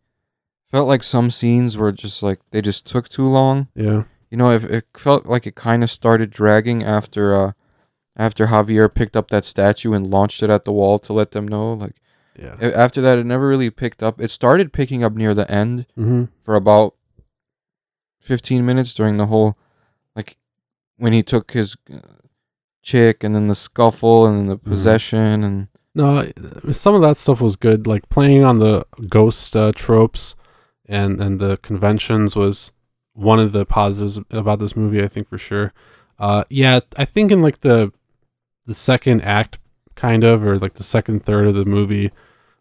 felt 0.71 0.87
like 0.87 1.03
some 1.03 1.31
scenes 1.31 1.77
were 1.77 1.91
just 1.91 2.21
like 2.21 2.39
they 2.51 2.61
just 2.61 2.85
took 2.85 3.09
too 3.09 3.27
long. 3.27 3.67
Yeah, 3.75 4.03
You 4.29 4.37
know, 4.37 4.51
if 4.51 4.63
it 4.63 4.85
felt 4.95 5.25
like 5.25 5.47
it 5.47 5.55
kind 5.55 5.83
of 5.83 5.91
started 5.91 6.29
dragging 6.29 6.83
after 6.83 7.35
uh 7.35 7.51
after 8.15 8.47
Javier 8.47 8.93
picked 8.93 9.15
up 9.15 9.29
that 9.29 9.45
statue 9.45 9.93
and 9.93 10.07
launched 10.07 10.41
it 10.41 10.49
at 10.49 10.65
the 10.65 10.73
wall 10.73 10.99
to 10.99 11.13
let 11.13 11.31
them 11.31 11.47
know. 11.47 11.73
Like 11.73 11.95
yeah. 12.37 12.55
after 12.61 13.01
that, 13.01 13.17
it 13.17 13.25
never 13.25 13.47
really 13.47 13.69
picked 13.69 14.01
up. 14.01 14.19
It 14.19 14.31
started 14.31 14.73
picking 14.73 15.03
up 15.03 15.13
near 15.13 15.33
the 15.33 15.49
end 15.49 15.85
mm-hmm. 15.97 16.25
for 16.41 16.55
about 16.55 16.95
15 18.19 18.65
minutes 18.65 18.93
during 18.93 19.17
the 19.17 19.27
whole 19.27 19.57
when 20.97 21.13
he 21.13 21.23
took 21.23 21.51
his 21.51 21.75
uh, 21.93 21.99
chick 22.81 23.23
and 23.23 23.35
then 23.35 23.47
the 23.47 23.55
scuffle 23.55 24.25
and 24.25 24.37
then 24.39 24.47
the 24.47 24.57
Mm-hmm. 24.57 24.71
possession 24.71 25.43
and 25.43 25.67
No, 25.95 26.17
uh, 26.19 26.71
some 26.71 26.95
of 26.95 27.01
that 27.01 27.17
stuff 27.17 27.41
was 27.41 27.55
good. 27.55 27.87
Like 27.87 28.09
playing 28.09 28.43
on 28.43 28.59
the 28.59 28.85
ghost 29.07 29.55
uh, 29.55 29.71
tropes 29.75 30.35
and 30.87 31.19
and 31.21 31.39
the 31.39 31.57
conventions 31.57 32.35
was 32.35 32.71
one 33.13 33.39
of 33.39 33.51
the 33.51 33.65
positives 33.65 34.19
about 34.31 34.59
this 34.59 34.75
movie. 34.75 35.03
I 35.03 35.07
think 35.07 35.27
for 35.27 35.37
sure. 35.37 35.73
Uh, 36.19 36.43
yeah, 36.49 36.79
I 36.97 37.05
think 37.05 37.31
in 37.31 37.41
like 37.41 37.61
the 37.61 37.91
the 38.65 38.73
second 38.73 39.21
act, 39.21 39.59
kind 39.95 40.23
of, 40.23 40.43
or 40.43 40.57
like 40.59 40.73
the 40.75 40.83
second 40.83 41.23
third 41.23 41.47
of 41.47 41.55
the 41.55 41.65
movie, 41.65 42.11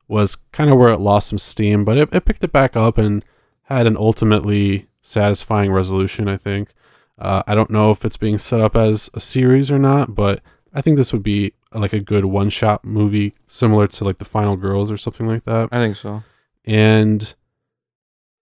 was 0.09 0.37
kind 0.53 0.71
of 0.71 0.79
where 0.79 0.91
it 0.93 1.01
lost 1.01 1.29
some 1.29 1.39
steam. 1.39 1.85
But 1.85 1.99
it, 1.99 2.09
it 2.13 2.25
picked 2.25 2.45
it 2.45 2.53
back 2.53 2.77
up 2.77 2.97
and 2.99 3.25
had 3.65 3.87
an 3.87 3.97
ultimately 3.97 4.89
satisfying 5.03 5.73
resolution. 5.73 6.29
I 6.29 6.37
think. 6.37 6.71
Uh, 7.19 7.43
I 7.47 7.55
don't 7.55 7.71
know 7.71 7.91
if 7.91 8.05
it's 8.05 8.17
being 8.17 8.39
set 8.39 8.61
up 8.61 8.77
as 8.77 9.09
a 9.15 9.21
series 9.21 9.71
or 9.71 9.79
not, 9.79 10.15
but 10.15 10.43
I 10.75 10.83
think 10.83 10.97
this 10.97 11.13
would 11.13 11.23
be 11.23 11.55
like 11.73 11.93
a 11.93 12.01
good 12.01 12.27
one 12.27 12.51
shot 12.51 12.85
movie 12.85 13.35
similar 13.47 13.87
to 13.87 14.05
like 14.05 14.19
the 14.19 14.25
Final 14.25 14.57
Girls 14.57 14.91
or 14.91 14.97
something 14.97 15.27
like 15.27 15.45
that. 15.45 15.69
I 15.73 15.79
think 15.79 15.97
so. 15.97 16.23
And 16.65 17.35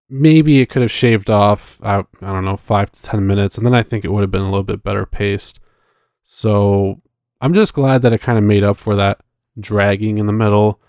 maybe 0.09 0.59
it 0.61 0.69
could 0.69 0.81
have 0.81 0.91
shaved 0.91 1.29
off 1.29 1.79
I, 1.83 1.99
I 2.21 2.27
don't 2.27 2.45
know 2.45 2.57
five 2.57 2.91
to 2.91 3.01
ten 3.01 3.25
minutes 3.25 3.57
and 3.57 3.65
then 3.65 3.73
i 3.73 3.81
think 3.81 4.05
it 4.05 4.11
would 4.11 4.21
have 4.21 4.29
been 4.29 4.41
a 4.43 4.49
little 4.49 4.63
bit 4.63 4.83
better 4.83 5.03
paced 5.05 5.59
so 6.23 7.01
i'm 7.41 7.53
just 7.55 7.73
glad 7.73 8.03
that 8.03 8.13
it 8.13 8.21
kind 8.21 8.37
of 8.37 8.43
made 8.43 8.63
up 8.63 8.77
for 8.77 8.95
that 8.95 9.21
dragging 9.59 10.19
in 10.19 10.27
the 10.27 10.33
middle 10.33 10.79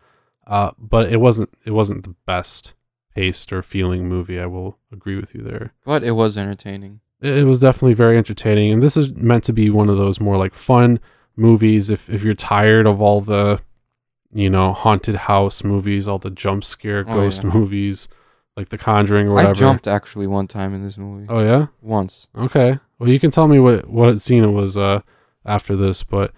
uh, 0.47 0.71
but 0.79 1.11
it 1.11 1.17
wasn't 1.17 1.49
it 1.65 1.71
wasn't 1.71 2.05
the 2.05 2.15
best 2.27 2.75
paced 3.15 3.53
or 3.55 3.63
feeling 3.63 4.07
movie 4.07 4.39
i 4.39 4.45
will 4.47 4.79
agree 4.93 5.17
with 5.19 5.35
you 5.35 5.41
there 5.43 5.73
But 5.85 6.05
it 6.05 6.13
was 6.13 6.37
entertaining. 6.37 7.01
It, 7.21 7.45
was 7.45 7.61
definitely 7.61 7.95
very 7.95 8.17
entertaining 8.19 8.73
and 8.73 8.83
this 8.83 8.97
is 8.97 9.11
meant 9.15 9.45
to 9.45 9.53
be 9.53 9.71
one 9.71 9.89
of 9.89 9.97
those 9.97 10.21
more 10.21 10.37
like 10.37 10.55
fun 10.55 11.01
movies 11.37 11.91
if 11.91 12.09
if 12.11 12.23
you're 12.23 12.35
tired 12.35 12.87
of 12.87 13.01
all 13.01 13.21
the 13.21 13.61
you 14.33 14.51
know 14.51 14.73
haunted 14.73 15.15
house 15.17 15.63
movies 15.65 16.07
all 16.09 16.19
the 16.19 16.31
jump 16.31 16.65
scare 16.65 17.01
Oh, 17.07 17.15
ghost 17.15 17.43
yeah. 17.45 17.51
movies 17.51 18.09
like 18.57 18.69
the 18.71 18.79
conjuring 18.79 19.29
or 19.29 19.35
whatever 19.35 19.51
I 19.51 19.55
jumped 19.55 19.87
actually 19.87 20.27
one 20.27 20.47
time 20.47 20.73
in 20.75 20.83
this 20.85 20.97
movie. 20.99 21.27
oh 21.29 21.41
yeah 21.41 21.67
Once. 21.83 22.29
okay 22.37 22.79
well 22.99 23.09
you 23.09 23.21
can 23.21 23.31
tell 23.31 23.49
me 23.49 23.59
what 23.59 23.89
what 23.89 24.21
scene 24.21 24.45
it 24.45 24.49
was 24.53 24.77
uh 24.77 25.01
after 25.45 25.77
this 25.77 26.03
but 26.03 26.33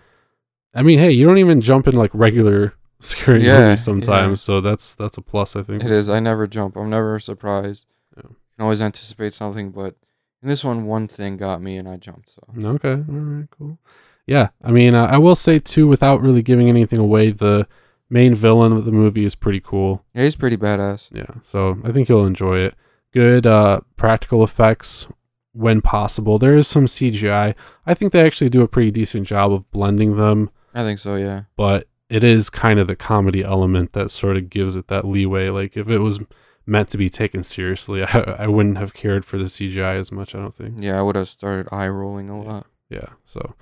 i 0.75 0.83
mean 0.83 0.99
hey 0.99 1.11
you 1.11 1.27
don't 1.27 1.39
even 1.39 1.61
jump 1.61 1.89
in 1.89 1.95
like 1.95 2.11
regular 2.13 2.75
scary 3.01 3.45
Yeah, 3.47 3.61
movies 3.61 3.85
sometimes 3.85 4.43
yeah. 4.43 4.47
so 4.47 4.61
that's 4.61 4.95
that's 4.97 5.17
a 5.17 5.23
plus 5.23 5.55
i 5.57 5.63
think 5.63 5.83
It 5.85 5.91
is. 5.91 6.09
I 6.09 6.19
never 6.21 6.47
jump. 6.47 6.77
I'm 6.77 6.91
never 6.91 7.19
surprised. 7.21 7.87
Yeah. 8.17 8.23
can 8.25 8.63
always 8.65 8.81
anticipate 8.83 9.33
something, 9.33 9.71
but 9.71 9.95
in 10.43 10.49
this 10.49 10.63
one, 10.65 10.87
one 10.87 11.09
thing 11.09 11.37
got 11.37 11.61
me 11.63 11.77
and 11.77 11.89
I 11.89 11.97
jumped. 11.97 12.31
So 12.31 12.43
Okay, 12.69 12.93
all 12.93 13.05
right, 13.09 13.49
cool. 13.51 13.79
Yeah, 14.27 14.49
I 14.63 14.71
mean, 14.73 14.95
uh, 14.95 15.07
I 15.07 15.19
will 15.19 15.37
say 15.37 15.59
too, 15.59 15.87
without 15.89 16.21
really 16.21 16.43
giving 16.43 16.69
anything 16.69 16.99
away, 16.99 17.31
the 17.31 17.67
main 18.11 18.35
villain 18.35 18.73
of 18.73 18.85
the 18.85 18.93
movie 18.93 19.25
is 19.25 19.35
pretty 19.35 19.61
cool. 19.61 20.05
yeah, 20.15 20.25
he's 20.25 20.37
pretty 20.37 20.57
badass. 20.57 21.09
Yeah, 21.13 21.41
so 21.43 21.79
I 21.85 21.93
think 21.93 22.09
you'll 22.09 22.27
enjoy 22.27 22.59
it. 22.59 22.75
Good 23.13 23.47
uh, 23.47 23.81
practical 23.97 24.45
effects 24.45 25.07
when 25.53 25.81
possible. 25.81 26.39
There 26.39 26.57
is 26.57 26.69
some 26.69 26.85
CGI. 26.87 27.55
I 27.87 27.95
think 27.95 28.13
they 28.13 28.25
actually 28.25 28.51
do 28.51 28.61
a 28.63 28.69
pretty 28.69 28.91
decent 28.91 29.27
job 29.27 29.51
of 29.53 29.69
blending 29.71 30.17
them, 30.17 30.51
I 30.75 30.83
think 30.85 30.99
so. 30.99 31.17
Yeah. 31.17 31.45
but 31.57 31.89
it 32.11 32.23
is 32.25 32.49
kind 32.49 32.79
of 32.79 32.87
the 32.87 32.97
comedy 32.97 33.43
element 33.45 33.93
that 33.93 34.11
sort 34.11 34.37
of 34.39 34.49
gives 34.49 34.77
it 34.77 34.89
that 34.89 35.05
leeway. 35.07 35.49
Like 35.51 35.77
if 35.77 35.89
it 35.91 35.99
was 35.99 36.21
meant 36.69 36.89
to 36.91 36.99
be 36.99 37.09
taken 37.11 37.43
seriously, 37.43 38.03
I, 38.05 38.21
I 38.45 38.47
wouldn't 38.47 38.79
have 38.79 38.93
cared 38.95 39.25
for 39.25 39.39
the 39.39 39.45
CGI 39.47 39.95
as 39.95 40.13
much. 40.13 40.35
I 40.35 40.39
don't 40.39 40.55
think. 40.55 40.77
Yeah, 40.79 40.99
I 40.99 41.03
would 41.03 41.17
have 41.17 41.29
started 41.29 41.69
eye 41.73 41.89
rolling 41.89 42.29
a 42.31 42.41
lot. 42.41 42.67
yeah 42.91 43.09
so 43.27 43.55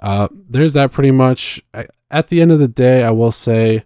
uh 0.00 0.28
there's 0.32 0.74
that 0.74 0.92
pretty 0.92 1.10
much 1.10 1.62
I, 1.72 1.86
at 2.10 2.28
the 2.28 2.42
end 2.42 2.52
of 2.52 2.58
the 2.58 2.68
day 2.68 3.02
i 3.02 3.10
will 3.10 3.32
say 3.32 3.84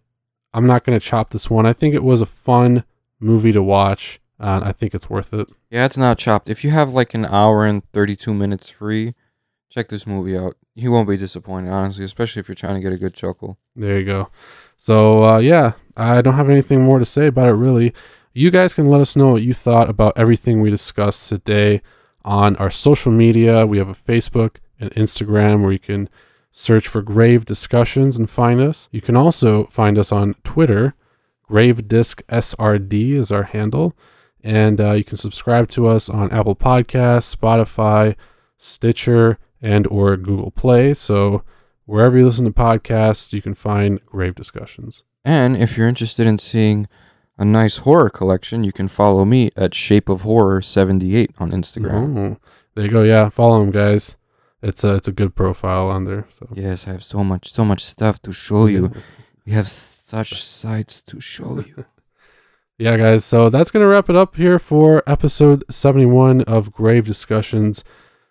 i'm 0.53 0.67
not 0.67 0.83
going 0.85 0.99
to 0.99 1.07
chop 1.11 1.31
this 1.31 1.49
one 1.49 1.67
i 1.67 1.73
think 1.73 1.95
it 1.95 2.03
was 2.03 2.21
a 2.21 2.27
fun 2.27 2.83
movie 3.21 3.53
to 3.53 3.63
watch 3.63 4.21
and 4.41 4.65
i 4.65 4.73
think 4.73 4.93
it's 4.95 5.09
worth 5.09 5.33
it 5.33 5.47
Yeah, 5.71 5.85
it's 5.85 5.97
not 5.97 6.19
chopped. 6.19 6.51
If 6.51 6.65
you 6.65 6.71
have 6.73 6.93
like 6.93 7.15
an 7.15 7.25
hour 7.27 7.65
and 7.65 7.85
32 7.93 8.35
minutes 8.35 8.69
free, 8.71 9.15
check 9.73 9.87
this 9.89 10.05
movie 10.05 10.37
out. 10.37 10.57
You 10.75 10.91
won't 10.91 11.09
be 11.09 11.17
disappointed, 11.17 11.71
honestly, 11.71 12.05
especially 12.05 12.41
if 12.41 12.49
you're 12.49 12.57
trying 12.57 12.75
to 12.75 12.81
get 12.81 12.93
a 12.93 12.99
good 13.05 13.15
chuckle. 13.15 13.59
there 13.77 13.99
you 14.01 14.05
go 14.07 14.29
so 14.77 15.23
uh 15.23 15.39
yeah 15.39 15.73
i 15.97 16.21
don't 16.23 16.35
have 16.41 16.51
anything 16.51 16.83
more 16.83 16.99
to 16.99 17.05
say 17.05 17.27
about 17.29 17.49
it 17.49 17.53
really 17.67 17.93
you 18.33 18.51
guys 18.51 18.75
can 18.75 18.87
let 18.87 19.01
us 19.01 19.17
know 19.17 19.31
what 19.31 19.43
you 19.43 19.53
thought 19.53 19.91
about 19.91 20.17
everything 20.17 20.61
we 20.61 20.71
discussed 20.71 21.29
today 21.29 21.83
on 22.25 22.57
our 22.57 22.71
social 22.71 23.11
media. 23.11 23.67
We 23.67 23.79
have 23.79 23.89
a 23.89 23.95
facebook 23.95 24.57
and 24.79 24.91
instagram 24.93 25.63
where 25.63 25.73
you 25.73 25.79
can 25.79 26.09
search 26.51 26.87
for 26.87 27.03
grave 27.03 27.45
discussions 27.45 28.17
and 28.17 28.31
find 28.31 28.61
us. 28.61 28.89
You 28.93 29.01
can 29.01 29.17
also 29.17 29.65
find 29.67 29.99
us 29.99 30.13
on 30.13 30.35
twitter. 30.45 30.95
Gravedisc 31.49 32.23
srd 32.29 33.13
is 33.15 33.33
our 33.33 33.45
handle. 33.45 33.97
And 34.43 34.81
uh, 34.81 34.93
you 34.93 35.05
can 35.05 35.17
subscribe 35.17 35.69
to 35.71 35.87
us 35.87 36.09
on 36.09 36.31
apple 36.31 36.57
podcasts 36.57 37.35
spotify 37.35 38.15
stitcher 38.57 39.39
and 39.61 39.87
or 39.89 40.17
google 40.17 40.51
play. 40.51 40.95
So 40.95 41.43
wherever 41.85 42.17
you 42.17 42.25
listen 42.25 42.45
to 42.45 42.53
podcasts 42.53 43.33
you 43.33 43.43
can 43.43 43.55
find 43.55 44.05
grave 44.07 44.37
discussions. 44.37 45.03
And 45.25 45.57
if 45.57 45.77
you're 45.77 45.89
interested 45.89 46.27
in 46.27 46.39
seeing 46.39 46.87
a 47.41 47.45
nice 47.45 47.79
horror 47.79 48.11
collection, 48.11 48.63
you 48.63 48.73
can 48.73 48.87
follow 48.87 49.25
me 49.25 49.51
at 49.57 49.75
Shape 49.75 50.09
of 50.09 50.23
Horror 50.23 50.61
78 50.63 51.33
on 51.39 51.51
Instagram. 51.51 52.17
Oh, 52.17 52.37
there 52.75 52.85
you 52.85 52.91
go 52.91 53.03
yeah 53.03 53.29
follow 53.31 53.61
him 53.63 53.73
guys 53.73 54.17
it's 54.63 54.85
a 54.85 54.95
it's 54.95 55.09
a 55.09 55.13
good 55.13 55.35
profile 55.35 55.89
on 55.89 56.05
there 56.05 56.27
so 56.31 56.47
Yes, 56.55 56.87
I 56.87 56.93
have 56.93 57.03
so 57.03 57.25
much, 57.25 57.53
so 57.53 57.65
much 57.65 57.83
stuff 57.85 58.21
to 58.23 58.33
show 58.33 58.67
you. 58.67 58.93
We 59.45 59.53
have 59.53 59.69
such 59.69 60.43
sights 60.43 61.01
to 61.03 61.21
show 61.21 61.65
you. 61.67 61.87
yeah 62.79 62.97
guys 62.97 63.25
so 63.25 63.49
that's 63.51 63.71
gonna 63.71 63.89
wrap 63.89 64.09
it 64.09 64.17
up 64.17 64.37
here 64.37 64.59
for 64.59 65.03
episode 65.07 65.65
71 65.71 66.43
of 66.43 66.71
grave 66.73 67.07
discussions 67.07 67.85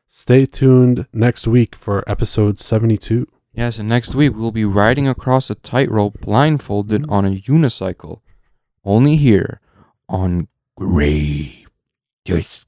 stay 0.07 0.45
tuned 0.45 1.07
next 1.12 1.47
week 1.47 1.76
for 1.76 2.03
episode 2.07 2.57
72 2.60 3.28
Yes, 3.53 3.80
and 3.80 3.89
next 3.89 4.16
week 4.16 4.36
we'll 4.36 4.51
be 4.51 4.64
riding 4.64 5.07
across 5.07 5.49
a 5.49 5.55
tightrope 5.55 6.22
blindfolded 6.22 7.05
on 7.10 7.26
a 7.26 7.32
unicycle. 7.32 8.22
Only 8.89 9.17
here 9.17 9.61
on 10.09 10.47
Grave 10.75 11.67
Discussion. 12.25 12.65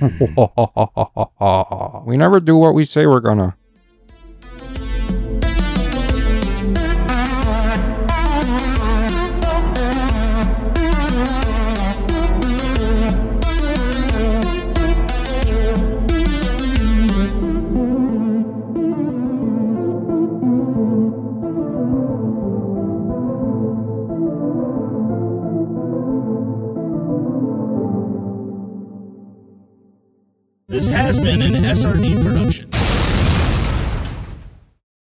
we 2.06 2.16
never 2.16 2.40
do 2.40 2.56
what 2.56 2.72
we 2.72 2.84
say 2.84 3.06
we're 3.06 3.20
gonna. 3.20 3.57
This 30.70 30.86
has 30.88 31.18
been 31.18 31.40
an 31.40 31.54
SRD 31.54 32.22
production. 32.22 32.70